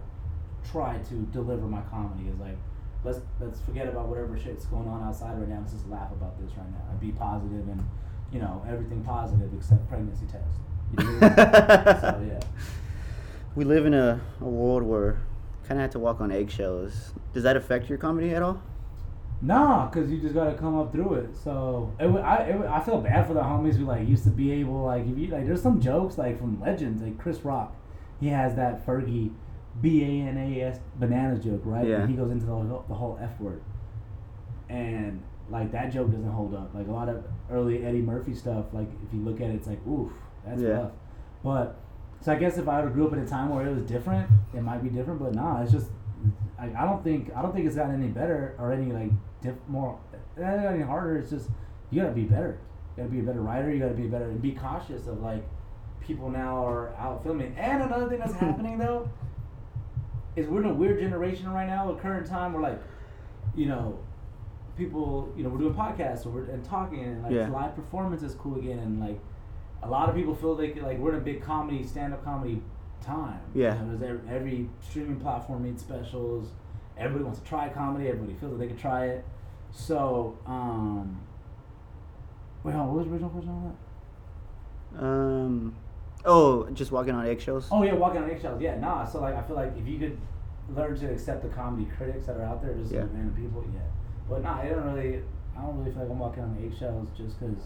[0.64, 2.58] try to deliver my comedy is like.
[3.04, 5.58] Let's let's forget about whatever shit's going on outside right now.
[5.58, 7.82] Let's just laugh about this right now and be positive and,
[8.32, 10.58] you know, everything positive except pregnancy test.
[10.98, 11.20] You know?
[12.00, 12.40] so yeah.
[13.54, 15.20] We live in a, a world where
[15.64, 17.12] kind of have to walk on eggshells.
[17.34, 18.62] Does that affect your comedy at all?
[19.44, 21.36] Nah, cause you just gotta come up through it.
[21.36, 24.52] So it, I it, I feel bad for the homies who like used to be
[24.52, 27.74] able like if you like there's some jokes like from legends like Chris Rock,
[28.20, 29.32] he has that Fergie
[29.80, 31.86] B A N A S banana joke, right?
[31.86, 32.02] Yeah.
[32.02, 32.54] And he goes into the
[32.88, 33.62] the whole F word,
[34.68, 35.20] and
[35.52, 36.74] like that joke doesn't hold up.
[36.74, 39.66] Like a lot of early Eddie Murphy stuff, like if you look at it, it's
[39.68, 40.10] like oof,
[40.44, 40.68] that's Yeah.
[40.70, 40.90] rough.
[41.44, 41.78] But
[42.20, 43.82] so I guess if I would have grew up in a time where it was
[43.84, 45.20] different, it might be different.
[45.20, 45.88] But nah, it's just
[46.58, 49.10] I, I don't think I don't think it's gotten any better or any like
[49.42, 49.98] diff, more
[50.36, 51.16] it hasn't got any harder.
[51.18, 51.48] It's just
[51.90, 52.58] you gotta be better.
[52.96, 53.70] You gotta be a better writer.
[53.72, 55.44] You gotta be better and be cautious of like
[56.00, 57.54] people now are out filming.
[57.58, 59.08] And another thing that's happening though
[60.36, 62.80] is we're in a weird generation right now, a current time where like,
[63.54, 63.98] you know,
[64.76, 67.48] people, you know, we're doing podcasts and we're and talking and like Yeah.
[67.48, 69.18] live performance is cool again and like
[69.82, 72.62] a lot of people feel like like we're in a big comedy, stand up comedy
[73.00, 73.40] time.
[73.54, 73.74] Yeah.
[73.78, 76.48] You know, there's every, every streaming platform needs specials.
[76.96, 78.08] Everybody wants to try comedy.
[78.08, 79.24] Everybody feels that they could try it.
[79.72, 81.18] So, um,
[82.62, 83.74] wait, hold on, what was the original question on
[84.94, 85.02] that?
[85.04, 85.74] Um,
[86.24, 87.68] oh, just walking on eggshells.
[87.72, 88.60] Oh yeah, walking on eggshells.
[88.60, 89.04] Yeah, nah.
[89.04, 90.18] So like, I feel like if you could
[90.76, 93.00] learn to accept the comedy critics that are out there, just Yeah.
[93.02, 93.80] like random people, yeah.
[94.28, 95.22] But nah, I don't really.
[95.56, 97.62] I don't really feel like I'm walking on eggshells just because.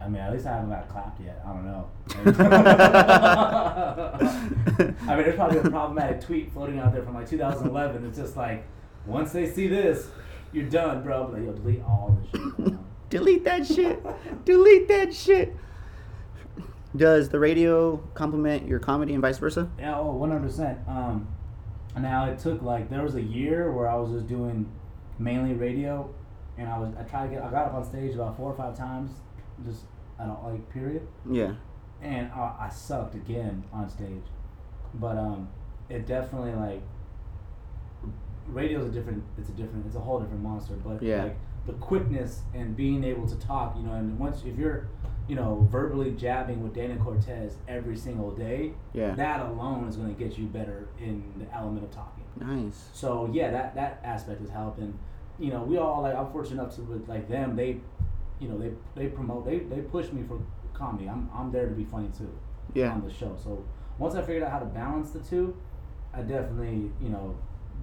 [0.00, 1.42] I mean, at least I haven't got clapped yet.
[1.44, 1.90] I don't know.
[5.08, 8.06] I mean, there's probably a problematic tweet floating out there from like 2011.
[8.06, 8.64] It's just like,
[9.06, 10.06] once they see this,
[10.52, 11.24] you're done, bro.
[11.24, 12.74] But like, yo, delete all this shit.
[13.10, 14.44] Delete that shit.
[14.44, 15.56] Delete that shit.
[16.96, 19.70] Does the radio complement your comedy and vice versa?
[19.78, 20.78] Yeah, oh, oh, one hundred percent.
[20.86, 21.28] Um,
[21.96, 24.70] now it took like there was a year where I was just doing
[25.18, 26.08] mainly radio,
[26.56, 28.56] and I was I tried to get I got up on stage about four or
[28.56, 29.12] five times,
[29.64, 29.82] just
[30.18, 31.52] I don't like period, Yeah.
[32.02, 34.24] and I, I sucked again on stage,
[34.94, 35.48] but um,
[35.88, 36.82] it definitely like
[38.46, 41.24] radio's a different it's a different it's a whole different monster, but Yeah.
[41.24, 41.36] like
[41.66, 44.88] the quickness and being able to talk, you know, and once if you're
[45.28, 49.14] you know verbally jabbing with Dana Cortez every single day, Yeah.
[49.14, 52.17] that alone is going to get you better in the element of talking.
[52.40, 52.88] Nice.
[52.92, 54.98] So yeah, that that aspect is helping.
[55.38, 57.56] You know, we all like I'm fortunate enough to with like them.
[57.56, 57.80] They,
[58.40, 60.40] you know, they they promote they they push me for
[60.74, 61.08] comedy.
[61.08, 62.30] I'm I'm there to be funny too
[62.74, 62.92] Yeah.
[62.92, 63.36] on the show.
[63.42, 63.64] So
[63.98, 65.56] once I figured out how to balance the two,
[66.14, 67.36] I definitely you know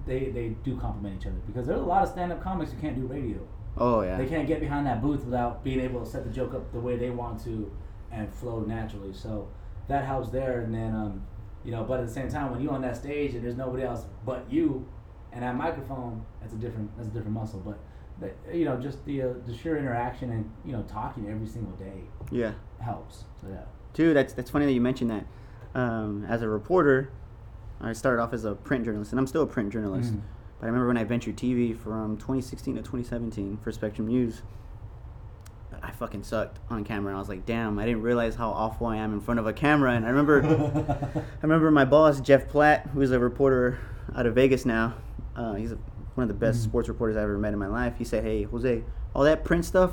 [0.06, 2.78] they they do complement each other because there's a lot of stand up comics who
[2.78, 3.38] can't do radio.
[3.78, 4.16] Oh yeah.
[4.16, 6.80] They can't get behind that booth without being able to set the joke up the
[6.80, 7.70] way they want to
[8.10, 9.12] and flow naturally.
[9.12, 9.48] So
[9.88, 10.60] that helps there.
[10.60, 11.22] And then, um,
[11.66, 13.82] you know, but at the same time, when you're on that stage and there's nobody
[13.82, 14.86] else but you
[15.32, 17.60] and that microphone, that's a different that's a different muscle.
[17.60, 17.78] But
[18.20, 21.72] the, you know, just the uh, the sheer interaction and you know talking every single
[21.72, 22.52] day Yeah.
[22.80, 23.24] helps.
[23.40, 23.64] So yeah.
[23.92, 25.26] Dude, that's that's funny that you mentioned that.
[25.74, 27.10] Um, as a reporter,
[27.80, 30.14] I started off as a print journalist, and I'm still a print journalist.
[30.14, 30.20] Mhm.
[30.60, 34.42] But I remember when I ventured TV from 2016 to 2017 for Spectrum News.
[35.82, 37.14] I fucking sucked on camera.
[37.14, 39.52] I was like, damn, I didn't realize how awful I am in front of a
[39.52, 39.92] camera.
[39.92, 40.42] And I remember,
[41.22, 43.78] I remember my boss Jeff Platt, who is a reporter
[44.14, 44.94] out of Vegas now.
[45.34, 45.70] Uh, he's
[46.14, 46.64] one of the best Mhm.
[46.64, 47.94] sports reporters I've ever met in my life.
[47.98, 48.82] He said, "Hey, Jose,
[49.14, 49.92] all that print stuff,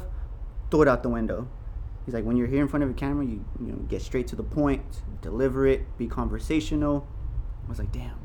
[0.71, 1.47] throw it out the window."
[2.05, 4.27] He's like, "When you're here in front of a camera, you you know get straight
[4.27, 4.81] to the point,
[5.21, 7.07] deliver it, be conversational."
[7.65, 8.15] I was like, "Damn,"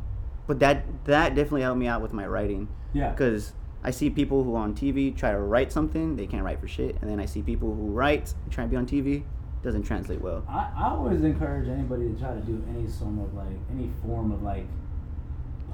[0.47, 3.11] but that that definitely helped me out with my writing yeah.
[3.11, 3.53] because
[3.85, 6.97] I see people who on TV try to write something, they can't write for shit,
[7.01, 9.23] and then I see people who write and try to be on TV,
[9.63, 10.45] doesn't translate well.
[10.49, 14.33] I, I always encourage anybody to try to do any sort of like any form
[14.33, 14.67] of like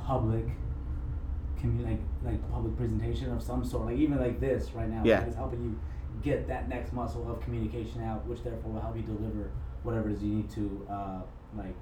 [0.07, 0.45] public
[1.61, 5.19] commu- like like public presentation of some sort like even like this right now Yeah.
[5.21, 5.79] like, it's helping you
[6.23, 9.51] get that next muscle of communication out which therefore will help you deliver
[9.83, 11.21] whatever it is you need to uh,
[11.57, 11.75] like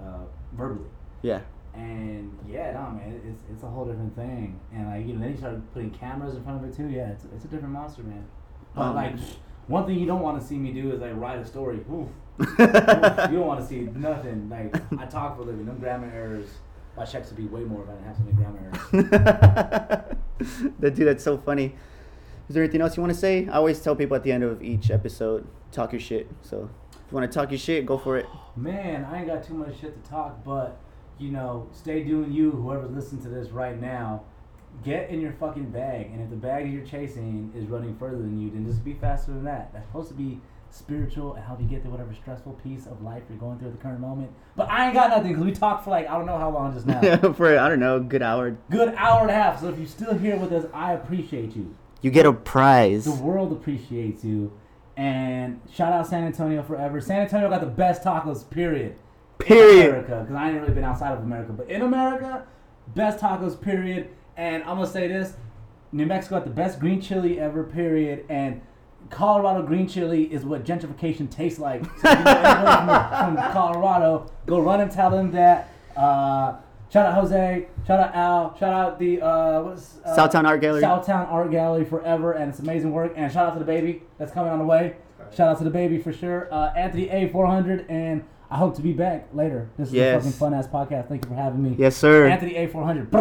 [0.00, 0.24] uh,
[0.54, 0.88] verbally
[1.22, 1.40] Yeah,
[1.74, 5.30] and yeah no man it's, it's a whole different thing and like you know then
[5.30, 8.02] you start putting cameras in front of it too yeah it's, it's a different monster
[8.02, 8.24] man
[8.74, 9.14] but Um, like
[9.66, 12.08] one thing you don't want to see me do is like write a story Oof.
[12.40, 14.48] Oof, you don't want to see nothing.
[14.48, 15.66] Like I talk for a living.
[15.66, 16.48] Them grammar errors.
[16.96, 20.10] My checks would be way more if I didn't have so many grammar errors.
[20.80, 21.74] that dude, that's so funny.
[22.48, 23.46] Is there anything else you want to say?
[23.48, 26.28] I always tell people at the end of each episode, talk your shit.
[26.42, 28.26] So if you want to talk your shit, go for it.
[28.56, 30.78] Man, I ain't got too much shit to talk, but
[31.20, 32.50] you know, stay doing you.
[32.50, 34.24] Whoever's listening to this right now,
[34.82, 36.10] get in your fucking bag.
[36.12, 39.32] And if the bag you're chasing is running further than you, then just be faster
[39.32, 39.72] than that.
[39.72, 40.40] That's supposed to be
[40.70, 43.76] spiritual and help you get to whatever stressful piece of life you're going through at
[43.76, 44.30] the current moment.
[44.56, 46.72] But I ain't got nothing because we talked for like I don't know how long
[46.72, 47.32] just now.
[47.32, 48.56] for I don't know, good hour.
[48.70, 49.60] Good hour and a half.
[49.60, 51.74] So if you're still here with us, I appreciate you.
[52.02, 53.04] You get a prize.
[53.04, 54.52] The world appreciates you.
[54.96, 57.00] And shout out San Antonio forever.
[57.00, 58.96] San Antonio got the best tacos, period.
[59.40, 59.88] In Period.
[59.88, 62.44] America, because I ain't really been outside of America, but in America,
[62.94, 64.08] best tacos, period.
[64.36, 65.34] And I'm gonna say this:
[65.92, 68.24] New Mexico got the best green chili ever, period.
[68.28, 68.60] And
[69.08, 71.84] Colorado green chili is what gentrification tastes like.
[71.84, 75.72] So if you know from, from Colorado, go run and tell them that.
[75.96, 76.56] Uh,
[76.92, 77.66] shout out Jose.
[77.86, 78.58] Shout out Al.
[78.58, 80.82] Shout out the uh, what's uh, Southtown Art Gallery.
[80.82, 83.12] Southtown Art Gallery forever, and it's amazing work.
[83.16, 84.96] And shout out to the baby that's coming on the way.
[85.34, 86.52] Shout out to the baby for sure.
[86.52, 89.68] Uh, Anthony A four hundred, and I hope to be back later.
[89.78, 90.16] This is Yes.
[90.16, 91.08] a fucking fun ass podcast.
[91.08, 91.76] Thank you for having me.
[91.78, 92.26] Yes, sir.
[92.26, 93.14] Anthony A400.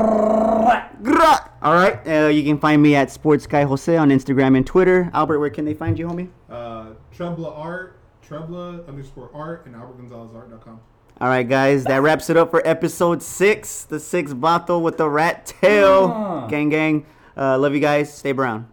[1.61, 1.99] All right.
[2.07, 5.09] Uh, you can find me at Sports Guy Jose on Instagram and Twitter.
[5.13, 6.29] Albert, where can they find you, homie?
[6.49, 10.79] Uh, Trebla Art, Trebla underscore art, and AlbertGonzalezArt.com.
[11.21, 11.83] All right, guys.
[11.83, 13.83] That wraps it up for episode six.
[13.83, 16.11] The sixth vato with the rat tail.
[16.15, 16.47] Ah.
[16.47, 17.05] Gang, gang.
[17.37, 18.11] Uh, love you guys.
[18.13, 18.67] Stay brown.